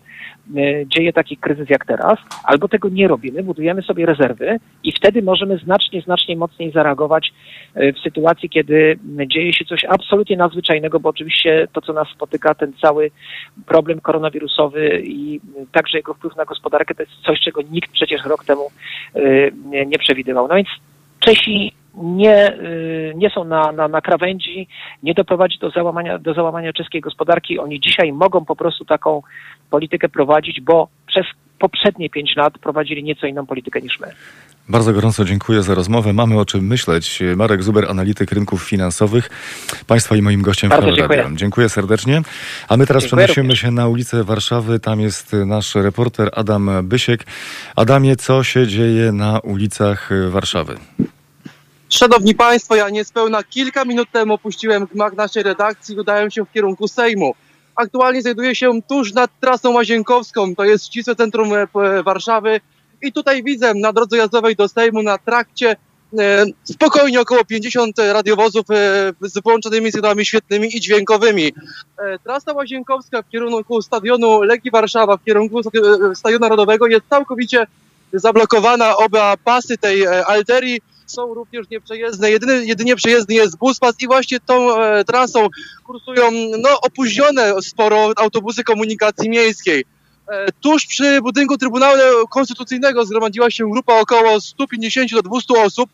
y, 0.57 0.85
dzieje 0.87 1.13
taki 1.13 1.37
kryzys 1.37 1.69
jak 1.69 1.85
teraz, 1.85 2.19
albo 2.43 2.67
tego 2.67 2.89
nie 2.89 3.07
robimy, 3.07 3.43
budujemy 3.43 3.81
sobie 3.81 4.05
rezerwy 4.05 4.59
i 4.83 4.91
wtedy 4.91 5.21
możemy 5.21 5.57
znacznie, 5.57 6.01
znacznie 6.01 6.37
mocniej 6.37 6.71
zareagować 6.71 7.33
w 7.75 7.99
sytuacji, 8.03 8.49
kiedy 8.49 8.99
dzieje 9.27 9.53
się 9.53 9.65
coś 9.65 9.85
absolutnie 9.85 10.37
nadzwyczajnego, 10.37 10.99
bo 10.99 11.09
oczywiście 11.09 11.67
to, 11.73 11.81
co 11.81 11.93
nas 11.93 12.07
spotyka, 12.07 12.55
ten 12.55 12.73
cały 12.81 13.11
problem 13.65 14.01
koronawirusowy 14.01 15.01
i 15.03 15.41
także 15.71 15.97
jego 15.97 16.13
wpływ 16.13 16.35
na 16.35 16.45
gospodarkę, 16.45 16.95
to 16.95 17.03
jest 17.03 17.13
coś, 17.25 17.39
czego 17.39 17.61
nikt 17.61 17.91
przecież 17.91 18.25
rok 18.25 18.45
temu 18.45 18.71
y, 19.15 19.51
nie, 19.63 19.99
przewidywał. 19.99 20.47
No 20.47 20.55
więc 20.55 20.67
Czesi 21.19 21.71
nie, 21.95 22.53
y, 22.53 23.13
nie 23.15 23.29
są 23.29 23.43
na, 23.43 23.71
na, 23.71 23.87
na 23.87 24.01
krawędzi, 24.01 24.67
nie 25.03 25.13
doprowadzi 25.13 25.59
do 25.59 25.69
załamania, 25.69 26.19
do 26.19 26.33
załamania 26.33 26.73
czeskiej 26.73 27.01
gospodarki. 27.01 27.59
Oni 27.59 27.79
dzisiaj 27.79 28.13
mogą 28.13 28.45
po 28.45 28.55
prostu 28.55 28.85
taką 28.85 29.21
politykę 29.69 30.09
prowadzić, 30.09 30.61
bo 30.61 30.87
przez 31.07 31.25
poprzednie 31.59 32.09
pięć 32.09 32.35
lat 32.35 32.57
prowadzili 32.57 33.03
nieco 33.03 33.27
inną 33.27 33.45
politykę 33.45 33.81
niż 33.81 33.99
my. 33.99 34.07
Bardzo 34.69 34.93
gorąco 34.93 35.25
dziękuję 35.25 35.63
za 35.63 35.75
rozmowę. 35.75 36.13
Mamy 36.13 36.39
o 36.39 36.45
czym 36.45 36.67
myśleć. 36.67 37.19
Marek 37.35 37.63
Zuber, 37.63 37.85
analityk 37.89 38.31
rynków 38.31 38.63
finansowych. 38.63 39.29
Państwa 39.87 40.15
i 40.15 40.21
moim 40.21 40.41
gościem 40.41 40.69
Bardzo 40.69 40.91
dziękuję. 40.91 41.21
Radio. 41.21 41.37
Dziękuję 41.37 41.69
serdecznie. 41.69 42.21
A 42.67 42.77
my 42.77 42.87
teraz 42.87 43.03
Dziękuję 43.03 43.25
przenosimy 43.25 43.43
również. 43.43 43.59
się 43.59 43.71
na 43.71 43.87
ulicę 43.87 44.23
Warszawy. 44.23 44.79
Tam 44.79 44.99
jest 44.99 45.33
nasz 45.45 45.75
reporter 45.75 46.29
Adam 46.33 46.69
Bysiek. 46.83 47.25
Adamie, 47.75 48.15
co 48.15 48.43
się 48.43 48.67
dzieje 48.67 49.11
na 49.11 49.39
ulicach 49.39 50.09
Warszawy? 50.29 50.77
Szanowni 51.89 52.35
Państwo, 52.35 52.75
ja 52.75 52.89
niespełna 52.89 53.43
kilka 53.43 53.85
minut 53.85 54.11
temu 54.11 54.33
opuściłem 54.33 54.85
gmach 54.85 55.13
naszej 55.13 55.43
redakcji 55.43 55.95
i 55.95 55.99
udałem 55.99 56.31
się 56.31 56.45
w 56.45 56.51
kierunku 56.51 56.87
Sejmu. 56.87 57.33
Aktualnie 57.79 58.21
znajduję 58.21 58.55
się 58.55 58.81
tuż 58.89 59.13
nad 59.13 59.31
trasą 59.39 59.71
łazienkowską, 59.73 60.55
to 60.55 60.63
jest 60.63 60.85
ścisłe 60.85 61.15
centrum 61.15 61.53
e, 61.53 61.67
Warszawy 62.03 62.61
i 63.01 63.11
tutaj 63.13 63.43
widzę 63.43 63.73
na 63.73 63.93
drodze 63.93 64.17
jazdowej 64.17 64.55
do 64.55 64.67
Sejmu 64.67 65.03
na 65.03 65.17
trakcie 65.17 65.75
e, 66.19 66.45
spokojnie 66.63 67.21
około 67.21 67.45
50 67.45 67.99
radiowozów 67.99 68.65
e, 68.71 68.75
z 69.21 69.43
włączonymi 69.43 69.91
sygnałami 69.91 70.25
świetnymi 70.25 70.75
i 70.75 70.79
dźwiękowymi. 70.79 71.53
Trasa 72.23 72.53
łazienkowska 72.53 73.21
w 73.21 73.29
kierunku 73.29 73.81
stadionu 73.81 74.41
Legii 74.41 74.71
Warszawa, 74.71 75.17
w 75.17 75.23
kierunku 75.23 75.59
stadi- 75.59 76.15
Stadionu 76.15 76.41
Narodowego 76.41 76.87
jest 76.87 77.03
całkowicie 77.09 77.67
zablokowana. 78.13 78.97
Oba 78.97 79.37
pasy 79.37 79.77
tej 79.77 80.07
alterii 80.07 80.81
są 81.11 81.33
również 81.33 81.69
nieprzejezdne. 81.69 82.31
Jedyny, 82.31 82.65
jedynie 82.65 82.95
przejezdny 82.95 83.35
jest 83.35 83.57
buspas 83.57 83.95
i 83.99 84.07
właśnie 84.07 84.39
tą 84.39 84.81
e, 84.81 85.03
trasą 85.03 85.47
kursują 85.83 86.31
no, 86.57 86.81
opóźnione 86.81 87.53
sporo 87.61 88.11
autobusy 88.17 88.63
komunikacji 88.63 89.29
miejskiej. 89.29 89.85
E, 90.29 90.51
tuż 90.61 90.85
przy 90.85 91.21
budynku 91.21 91.57
Trybunału 91.57 92.27
Konstytucyjnego 92.29 93.05
zgromadziła 93.05 93.51
się 93.51 93.71
grupa 93.71 93.99
około 93.99 94.41
150 94.41 95.11
do 95.11 95.21
200 95.21 95.53
osób, 95.53 95.89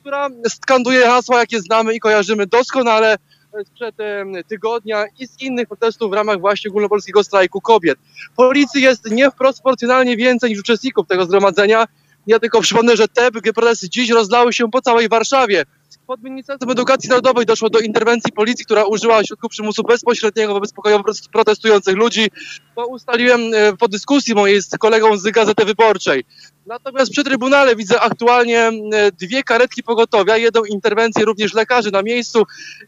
która 0.00 0.28
skanduje 0.48 1.06
hasła, 1.06 1.38
jakie 1.38 1.60
znamy 1.60 1.94
i 1.94 2.00
kojarzymy 2.00 2.46
doskonale 2.46 3.18
e, 3.54 3.64
sprzed 3.64 4.00
e, 4.00 4.24
tygodnia 4.48 5.04
i 5.18 5.26
z 5.26 5.40
innych 5.40 5.68
protestów 5.68 6.10
w 6.10 6.14
ramach 6.14 6.40
właśnie 6.40 6.70
ogólnopolskiego 6.70 7.24
strajku 7.24 7.60
kobiet. 7.60 7.98
Policji 8.36 8.82
jest 8.82 9.10
nieproporcjonalnie 9.10 10.16
więcej 10.16 10.50
niż 10.50 10.60
uczestników 10.60 11.06
tego 11.06 11.24
zgromadzenia. 11.24 11.86
Ja 12.30 12.38
tylko 12.38 12.60
przypomnę, 12.60 12.96
że 12.96 13.08
te 13.08 13.30
protesty 13.30 13.88
dziś 13.88 14.10
rozlały 14.10 14.52
się 14.52 14.70
po 14.70 14.82
całej 14.82 15.08
Warszawie. 15.08 15.64
Pod 16.06 16.22
Ministerstwem 16.22 16.70
Edukacji 16.70 17.08
Narodowej 17.08 17.46
doszło 17.46 17.70
do 17.70 17.78
interwencji 17.78 18.32
policji, 18.32 18.64
która 18.64 18.84
użyła 18.84 19.24
środków 19.24 19.50
przymusu 19.50 19.82
bezpośredniego 19.82 20.54
wobec 20.54 20.72
pokojowo 20.72 21.04
protestujących 21.32 21.96
ludzi. 21.96 22.30
To 22.74 22.86
ustaliłem 22.86 23.40
e, 23.54 23.76
po 23.76 23.88
dyskusji 23.88 24.34
mojej 24.34 24.62
z 24.62 24.70
kolegą 24.78 25.16
z 25.16 25.30
Gazety 25.30 25.64
Wyborczej. 25.64 26.24
Natomiast 26.66 27.12
przy 27.12 27.24
Trybunale 27.24 27.76
widzę 27.76 28.00
aktualnie 28.00 28.58
e, 28.58 28.72
dwie 29.12 29.42
karetki 29.42 29.82
pogotowia, 29.82 30.36
jedną 30.36 30.64
interwencję 30.64 31.24
również 31.24 31.54
lekarzy 31.54 31.90
na 31.90 32.02
miejscu 32.02 32.42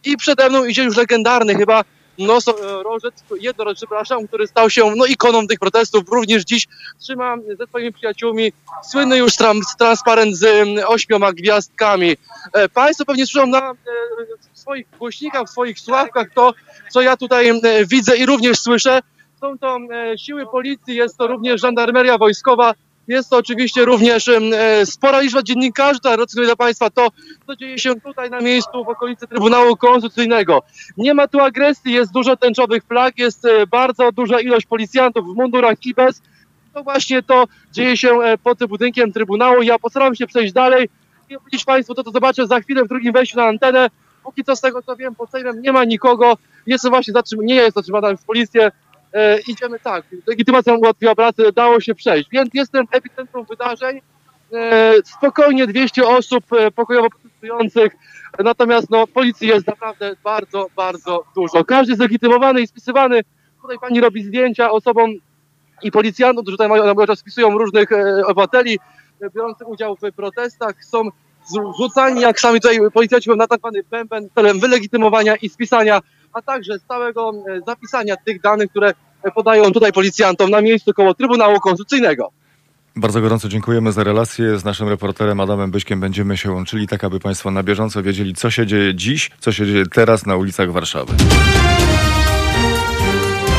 i 0.04 0.16
przede 0.16 0.48
mną 0.48 0.64
idzie 0.64 0.84
już 0.84 0.96
legendarny 0.96 1.54
chyba 1.54 1.84
Noso, 2.18 2.80
e, 2.80 2.82
Rożec, 2.82 3.14
jednorożec, 3.40 3.78
przepraszam, 3.78 4.28
który 4.28 4.46
stał 4.46 4.70
się 4.70 4.92
no, 4.96 5.06
ikoną 5.06 5.46
tych 5.46 5.58
protestów. 5.58 6.04
Również 6.08 6.44
dziś 6.44 6.68
trzyma 7.00 7.36
ze 7.58 7.66
swoimi 7.66 7.92
przyjaciółmi 7.92 8.52
słynny 8.84 9.18
już 9.18 9.36
tram, 9.36 9.60
transparent 9.78 10.36
z 10.36 10.46
ośmioma 10.86 11.32
gwiazdkami. 11.32 12.16
E, 12.52 12.68
Państwo 12.68 13.04
pewnie 13.04 13.26
słyszą 13.26 13.46
na 13.46 13.70
e, 13.70 13.74
swoich 14.52 14.86
głośnikach, 14.98 15.46
w 15.46 15.50
swoich 15.50 15.80
słuchawkach 15.80 16.30
to, 16.34 16.54
co 16.90 17.02
ja 17.02 17.16
tutaj 17.16 17.48
e, 17.48 17.86
widzę 17.86 18.16
i 18.16 18.26
również 18.26 18.58
słyszę. 18.58 19.00
Są 19.40 19.58
to 19.58 19.78
e, 19.92 20.18
siły 20.18 20.46
policji, 20.46 20.94
jest 20.94 21.16
to 21.16 21.26
również 21.26 21.60
żandarmeria 21.60 22.18
wojskowa, 22.18 22.74
jest 23.08 23.30
to 23.30 23.36
oczywiście 23.36 23.84
również 23.84 24.28
e, 24.28 24.40
spora 24.86 25.20
liczba 25.20 25.42
dziennikarzy, 25.42 26.00
która 26.00 26.16
relacjonuje 26.16 26.46
dla 26.46 26.56
Państwa 26.56 26.90
to, 26.90 27.08
co 27.46 27.56
dzieje 27.56 27.78
się 27.78 28.00
tutaj 28.00 28.30
na 28.30 28.40
miejscu 28.40 28.84
w 28.84 28.88
okolicy 28.88 29.26
Trybunału 29.28 29.76
Konstytucyjnego. 29.76 30.62
Nie 30.96 31.14
ma 31.14 31.28
tu 31.28 31.40
agresji, 31.40 31.92
jest 31.92 32.12
dużo 32.12 32.36
tęczowych 32.36 32.84
flag, 32.84 33.18
jest 33.18 33.44
e, 33.44 33.66
bardzo 33.66 34.12
duża 34.12 34.40
ilość 34.40 34.66
policjantów 34.66 35.24
w 35.24 35.36
mundurach 35.36 35.86
i 35.86 35.94
bez. 35.94 36.22
To 36.74 36.82
właśnie 36.82 37.22
to 37.22 37.44
dzieje 37.72 37.96
się 37.96 38.10
e, 38.10 38.38
pod 38.38 38.58
tym 38.58 38.68
budynkiem 38.68 39.12
Trybunału. 39.12 39.62
Ja 39.62 39.78
postaram 39.78 40.14
się 40.14 40.26
przejść 40.26 40.52
dalej 40.52 40.88
i 41.30 41.36
opowiedzieć 41.36 41.64
Państwu 41.64 41.94
to, 41.94 42.04
co 42.04 42.10
zobaczę 42.10 42.46
za 42.46 42.60
chwilę 42.60 42.84
w 42.84 42.88
drugim 42.88 43.12
wejściu 43.12 43.36
na 43.36 43.44
antenę. 43.44 43.90
Póki 44.24 44.44
co 44.44 44.56
z 44.56 44.60
tego 44.60 44.82
co 44.82 44.96
wiem, 44.96 45.14
pod 45.14 45.30
Sejmem 45.30 45.62
nie 45.62 45.72
ma 45.72 45.84
nikogo. 45.84 46.36
Jest 46.66 46.88
właśnie 46.88 47.14
zatrzym- 47.14 47.42
nie 47.44 47.54
jest 47.54 47.74
zatrzymana 47.74 48.08
przez 48.14 48.24
policję. 48.26 48.72
E, 49.12 49.38
idziemy 49.40 49.80
tak, 49.80 50.04
legitymacja 50.26 50.74
ułatwiła 50.74 51.14
pracę, 51.14 51.52
dało 51.52 51.80
się 51.80 51.94
przejść, 51.94 52.28
więc 52.30 52.50
jestem 52.54 52.86
epicentrum 52.90 53.46
wydarzeń, 53.46 54.00
e, 54.52 54.92
spokojnie 55.04 55.66
200 55.66 56.08
osób 56.08 56.52
e, 56.52 56.70
pokojowo 56.70 57.10
protestujących, 57.10 57.92
natomiast 58.38 58.90
no, 58.90 59.06
policji 59.06 59.48
jest 59.48 59.66
naprawdę 59.66 60.16
bardzo, 60.24 60.66
bardzo 60.76 61.24
dużo. 61.34 61.64
Każdy 61.64 61.90
jest 61.90 62.02
legitymowany 62.02 62.60
i 62.60 62.66
spisywany, 62.66 63.20
tutaj 63.62 63.78
pani 63.78 64.00
robi 64.00 64.24
zdjęcia 64.24 64.70
osobom 64.70 65.10
i 65.82 65.90
policjantom, 65.90 66.44
którzy 66.44 66.56
tutaj 66.56 66.68
mają, 66.68 67.16
spisują 67.16 67.58
różnych 67.58 67.92
e, 67.92 68.22
obywateli 68.26 68.78
e, 69.22 69.30
biorących 69.30 69.68
udział 69.68 69.96
w 69.96 70.12
protestach, 70.16 70.84
są 70.84 71.08
rzucani, 71.78 72.20
jak 72.20 72.40
sami 72.40 72.60
tutaj 72.60 72.78
policjanci 72.92 73.30
na 73.30 73.46
tak 73.46 73.58
zwany 73.58 73.82
bęben 73.90 74.28
celem 74.34 74.60
wylegitymowania 74.60 75.36
i 75.36 75.48
spisania, 75.48 76.00
a 76.32 76.42
także 76.42 76.78
stałego 76.78 77.32
e, 77.48 77.60
zapisania 77.66 78.16
tych 78.16 78.40
danych, 78.40 78.70
które 78.70 78.92
e, 79.22 79.30
podają 79.30 79.72
tutaj 79.72 79.92
policjantom 79.92 80.50
na 80.50 80.60
miejscu 80.60 80.92
koło 80.94 81.14
Trybunału 81.14 81.60
Konstytucyjnego. 81.60 82.32
Bardzo 82.96 83.20
gorąco 83.20 83.48
dziękujemy 83.48 83.92
za 83.92 84.04
relację. 84.04 84.58
Z 84.58 84.64
naszym 84.64 84.88
reporterem 84.88 85.40
Adamem 85.40 85.70
Byśkiem 85.70 86.00
będziemy 86.00 86.36
się 86.36 86.50
łączyli, 86.50 86.88
tak 86.88 87.04
aby 87.04 87.20
Państwo 87.20 87.50
na 87.50 87.62
bieżąco 87.62 88.02
wiedzieli, 88.02 88.34
co 88.34 88.50
się 88.50 88.66
dzieje 88.66 88.94
dziś, 88.94 89.30
co 89.40 89.52
się 89.52 89.66
dzieje 89.66 89.84
teraz 89.86 90.26
na 90.26 90.36
ulicach 90.36 90.72
Warszawy. 90.72 91.12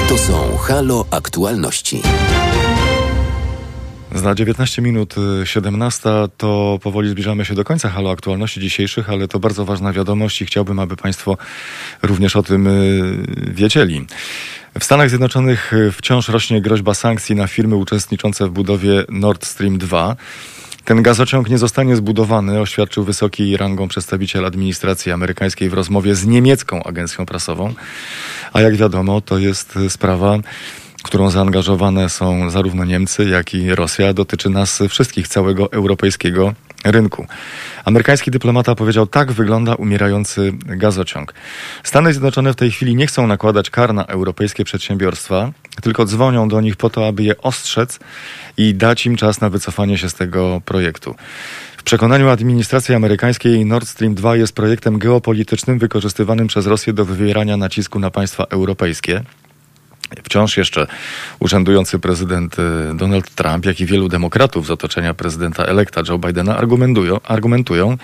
To 0.09 0.17
są 0.17 0.57
Halo 0.57 1.05
Aktualności. 1.11 2.01
Za 4.15 4.35
19 4.35 4.81
minut 4.81 5.15
y, 5.41 5.47
17 5.47 6.09
to 6.37 6.79
powoli 6.83 7.09
zbliżamy 7.09 7.45
się 7.45 7.53
do 7.53 7.63
końca 7.63 7.89
halo 7.89 8.11
aktualności 8.11 8.59
dzisiejszych, 8.59 9.09
ale 9.09 9.27
to 9.27 9.39
bardzo 9.39 9.65
ważna 9.65 9.93
wiadomość 9.93 10.41
i 10.41 10.45
chciałbym, 10.45 10.79
aby 10.79 10.95
Państwo 10.95 11.37
również 12.03 12.35
o 12.35 12.43
tym 12.43 12.67
y, 12.67 13.25
wiedzieli. 13.53 14.05
W 14.79 14.83
Stanach 14.83 15.09
Zjednoczonych 15.09 15.73
y, 15.73 15.91
wciąż 15.91 16.29
rośnie 16.29 16.61
groźba 16.61 16.93
sankcji 16.93 17.35
na 17.35 17.47
firmy 17.47 17.75
uczestniczące 17.75 18.47
w 18.47 18.51
budowie 18.51 19.05
Nord 19.09 19.45
Stream 19.45 19.77
2. 19.77 20.15
Ten 20.85 21.01
gazociąg 21.01 21.49
nie 21.49 21.57
zostanie 21.57 21.95
zbudowany, 21.95 22.59
oświadczył 22.59 23.03
wysoki 23.03 23.57
rangą 23.57 23.87
przedstawiciel 23.87 24.45
administracji 24.45 25.11
amerykańskiej 25.11 25.69
w 25.69 25.73
rozmowie 25.73 26.15
z 26.15 26.25
niemiecką 26.25 26.83
agencją 26.83 27.25
prasową. 27.25 27.73
A 28.53 28.61
jak 28.61 28.75
wiadomo, 28.75 29.21
to 29.21 29.37
jest 29.37 29.79
sprawa 29.89 30.39
którą 31.03 31.29
zaangażowane 31.29 32.09
są 32.09 32.49
zarówno 32.49 32.85
Niemcy, 32.85 33.25
jak 33.25 33.53
i 33.53 33.75
Rosja, 33.75 34.13
dotyczy 34.13 34.49
nas 34.49 34.83
wszystkich, 34.89 35.27
całego 35.27 35.71
europejskiego 35.71 36.53
rynku. 36.83 37.25
Amerykański 37.85 38.31
dyplomata 38.31 38.75
powiedział, 38.75 39.07
tak 39.07 39.31
wygląda 39.31 39.75
umierający 39.75 40.51
gazociąg. 40.65 41.33
Stany 41.83 42.13
Zjednoczone 42.13 42.53
w 42.53 42.55
tej 42.55 42.71
chwili 42.71 42.95
nie 42.95 43.07
chcą 43.07 43.27
nakładać 43.27 43.69
kar 43.69 43.93
na 43.93 44.05
europejskie 44.05 44.63
przedsiębiorstwa, 44.63 45.51
tylko 45.81 46.05
dzwonią 46.05 46.47
do 46.47 46.61
nich 46.61 46.75
po 46.75 46.89
to, 46.89 47.07
aby 47.07 47.23
je 47.23 47.37
ostrzec 47.37 47.99
i 48.57 48.73
dać 48.75 49.05
im 49.05 49.15
czas 49.15 49.41
na 49.41 49.49
wycofanie 49.49 49.97
się 49.97 50.09
z 50.09 50.13
tego 50.13 50.61
projektu. 50.65 51.15
W 51.77 51.83
przekonaniu 51.83 52.29
administracji 52.29 52.95
amerykańskiej 52.95 53.65
Nord 53.65 53.87
Stream 53.87 54.15
2 54.15 54.35
jest 54.35 54.55
projektem 54.55 54.99
geopolitycznym 54.99 55.79
wykorzystywanym 55.79 56.47
przez 56.47 56.67
Rosję 56.67 56.93
do 56.93 57.05
wywierania 57.05 57.57
nacisku 57.57 57.99
na 57.99 58.11
państwa 58.11 58.43
europejskie. 58.43 59.23
Wciąż 60.23 60.57
jeszcze 60.57 60.87
urzędujący 61.39 61.99
prezydent 61.99 62.57
y, 62.59 62.61
Donald 62.93 63.35
Trump, 63.35 63.65
jak 63.65 63.79
i 63.79 63.85
wielu 63.85 64.09
demokratów 64.09 64.67
z 64.67 64.71
otoczenia 64.71 65.13
prezydenta 65.13 65.65
elekta 65.65 66.01
Joe 66.09 66.17
Bidena 66.17 66.57
argumentują, 66.57 67.21
argumentują, 67.21 67.97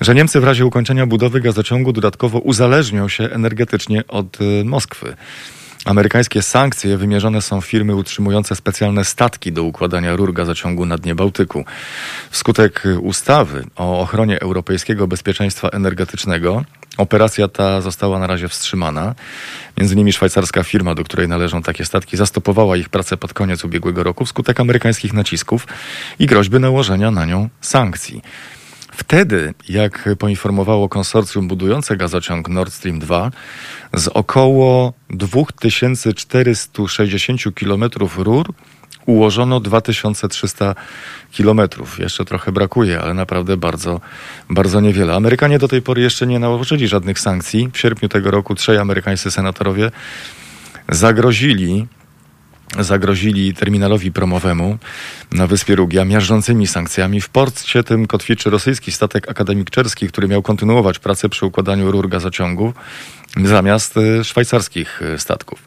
że 0.00 0.14
Niemcy 0.14 0.40
w 0.40 0.44
razie 0.44 0.66
ukończenia 0.66 1.06
budowy 1.06 1.40
gazociągu 1.40 1.92
dodatkowo 1.92 2.38
uzależnią 2.38 3.08
się 3.08 3.24
energetycznie 3.24 4.06
od 4.06 4.40
y, 4.40 4.64
Moskwy. 4.64 5.16
Amerykańskie 5.84 6.42
sankcje 6.42 6.96
wymierzone 6.96 7.42
są 7.42 7.60
w 7.60 7.66
firmy 7.66 7.94
utrzymujące 7.94 8.56
specjalne 8.56 9.04
statki 9.04 9.52
do 9.52 9.62
układania 9.62 10.16
rur 10.16 10.32
gazociągu 10.32 10.86
na 10.86 10.98
dnie 10.98 11.14
Bałtyku. 11.14 11.64
Wskutek 12.30 12.82
ustawy 13.02 13.64
o 13.76 14.00
ochronie 14.00 14.40
europejskiego 14.40 15.06
bezpieczeństwa 15.06 15.68
energetycznego 15.68 16.64
operacja 16.98 17.48
ta 17.48 17.80
została 17.80 18.18
na 18.18 18.26
razie 18.26 18.48
wstrzymana. 18.48 19.14
Między 19.76 19.94
innymi 19.94 20.12
szwajcarska 20.12 20.62
firma, 20.62 20.94
do 20.94 21.04
której 21.04 21.28
należą 21.28 21.62
takie 21.62 21.84
statki, 21.84 22.16
zastopowała 22.16 22.76
ich 22.76 22.88
pracę 22.88 23.16
pod 23.16 23.34
koniec 23.34 23.64
ubiegłego 23.64 24.02
roku 24.02 24.24
wskutek 24.24 24.60
amerykańskich 24.60 25.12
nacisków 25.12 25.66
i 26.18 26.26
groźby 26.26 26.58
nałożenia 26.58 27.10
na 27.10 27.24
nią 27.24 27.48
sankcji. 27.60 28.22
Wtedy, 28.92 29.54
jak 29.68 30.08
poinformowało 30.18 30.88
konsorcjum 30.88 31.48
budujące 31.48 31.96
gazociąg 31.96 32.48
Nord 32.48 32.72
Stream 32.72 32.98
2, 32.98 33.30
z 33.94 34.08
około 34.08 34.92
2460 35.10 37.40
km 37.54 37.84
rur 38.16 38.54
ułożono 39.08 39.60
2300 39.60 40.74
kilometrów. 41.32 41.98
Jeszcze 41.98 42.24
trochę 42.24 42.52
brakuje, 42.52 43.00
ale 43.00 43.14
naprawdę 43.14 43.56
bardzo, 43.56 44.00
bardzo 44.50 44.80
niewiele. 44.80 45.14
Amerykanie 45.14 45.58
do 45.58 45.68
tej 45.68 45.82
pory 45.82 46.02
jeszcze 46.02 46.26
nie 46.26 46.38
nałożyli 46.38 46.88
żadnych 46.88 47.20
sankcji. 47.20 47.70
W 47.72 47.78
sierpniu 47.78 48.08
tego 48.08 48.30
roku 48.30 48.54
trzej 48.54 48.78
amerykańscy 48.78 49.30
senatorowie 49.30 49.90
zagrozili 50.88 51.86
zagrozili 52.80 53.54
terminalowi 53.54 54.12
promowemu 54.12 54.78
na 55.32 55.46
wyspie 55.46 55.76
Rugia 55.76 56.04
miażdżącymi 56.04 56.66
sankcjami. 56.66 57.20
W 57.20 57.28
porcie 57.28 57.84
tym 57.84 58.06
kotwiczy 58.06 58.50
rosyjski 58.50 58.92
statek 58.92 59.30
akademikczerski, 59.30 60.08
który 60.08 60.28
miał 60.28 60.42
kontynuować 60.42 60.98
pracę 60.98 61.28
przy 61.28 61.46
układaniu 61.46 61.90
rur 61.92 62.08
gazociągu 62.08 62.72
zamiast 63.44 63.96
y, 63.96 64.24
szwajcarskich 64.24 65.02
y, 65.02 65.18
statków. 65.18 65.64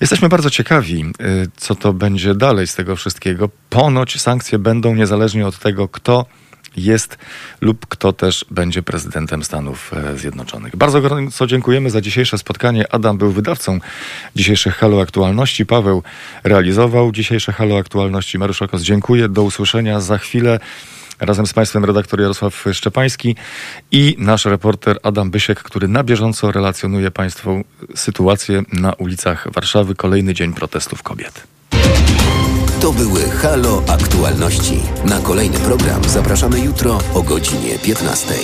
Jesteśmy 0.00 0.28
bardzo 0.28 0.50
ciekawi, 0.50 1.04
y, 1.20 1.50
co 1.56 1.74
to 1.74 1.92
będzie 1.92 2.34
dalej 2.34 2.66
z 2.66 2.74
tego 2.74 2.96
wszystkiego. 2.96 3.48
Ponoć 3.70 4.20
sankcje 4.20 4.58
będą 4.58 4.94
niezależnie 4.94 5.46
od 5.46 5.58
tego, 5.58 5.88
kto 5.88 6.26
jest 6.76 7.18
lub 7.60 7.86
kto 7.86 8.12
też 8.12 8.44
będzie 8.50 8.82
prezydentem 8.82 9.44
Stanów 9.44 9.90
e, 9.92 10.18
Zjednoczonych. 10.18 10.76
Bardzo 10.76 11.00
gorąco 11.00 11.46
dziękujemy 11.46 11.90
za 11.90 12.00
dzisiejsze 12.00 12.38
spotkanie. 12.38 12.92
Adam 12.92 13.18
był 13.18 13.32
wydawcą 13.32 13.78
dzisiejszych 14.36 14.74
Halo 14.74 15.00
Aktualności. 15.00 15.66
Paweł 15.66 16.02
realizował 16.44 17.12
dzisiejsze 17.12 17.52
Halo 17.52 17.78
Aktualności. 17.78 18.38
Mariusz 18.38 18.62
Okos, 18.62 18.82
dziękuję. 18.82 19.28
Do 19.28 19.42
usłyszenia 19.42 20.00
za 20.00 20.18
chwilę. 20.18 20.60
Razem 21.20 21.46
z 21.46 21.52
Państwem 21.52 21.84
redaktor 21.84 22.20
Jarosław 22.20 22.64
Szczepański 22.72 23.36
i 23.90 24.16
nasz 24.18 24.44
reporter 24.44 24.98
Adam 25.02 25.30
Bysiek, 25.30 25.62
który 25.62 25.88
na 25.88 26.04
bieżąco 26.04 26.52
relacjonuje 26.52 27.10
Państwu 27.10 27.64
sytuację 27.94 28.62
na 28.72 28.92
ulicach 28.92 29.52
Warszawy. 29.52 29.94
Kolejny 29.94 30.34
dzień 30.34 30.52
protestów 30.52 31.02
kobiet. 31.02 31.46
To 32.88 32.92
były 32.92 33.20
Halo 33.20 33.82
Aktualności. 33.88 34.80
Na 35.04 35.20
kolejny 35.20 35.58
program 35.58 36.04
zapraszamy 36.04 36.60
jutro 36.60 36.98
o 37.14 37.22
godzinie 37.22 37.78
15. 37.78 38.34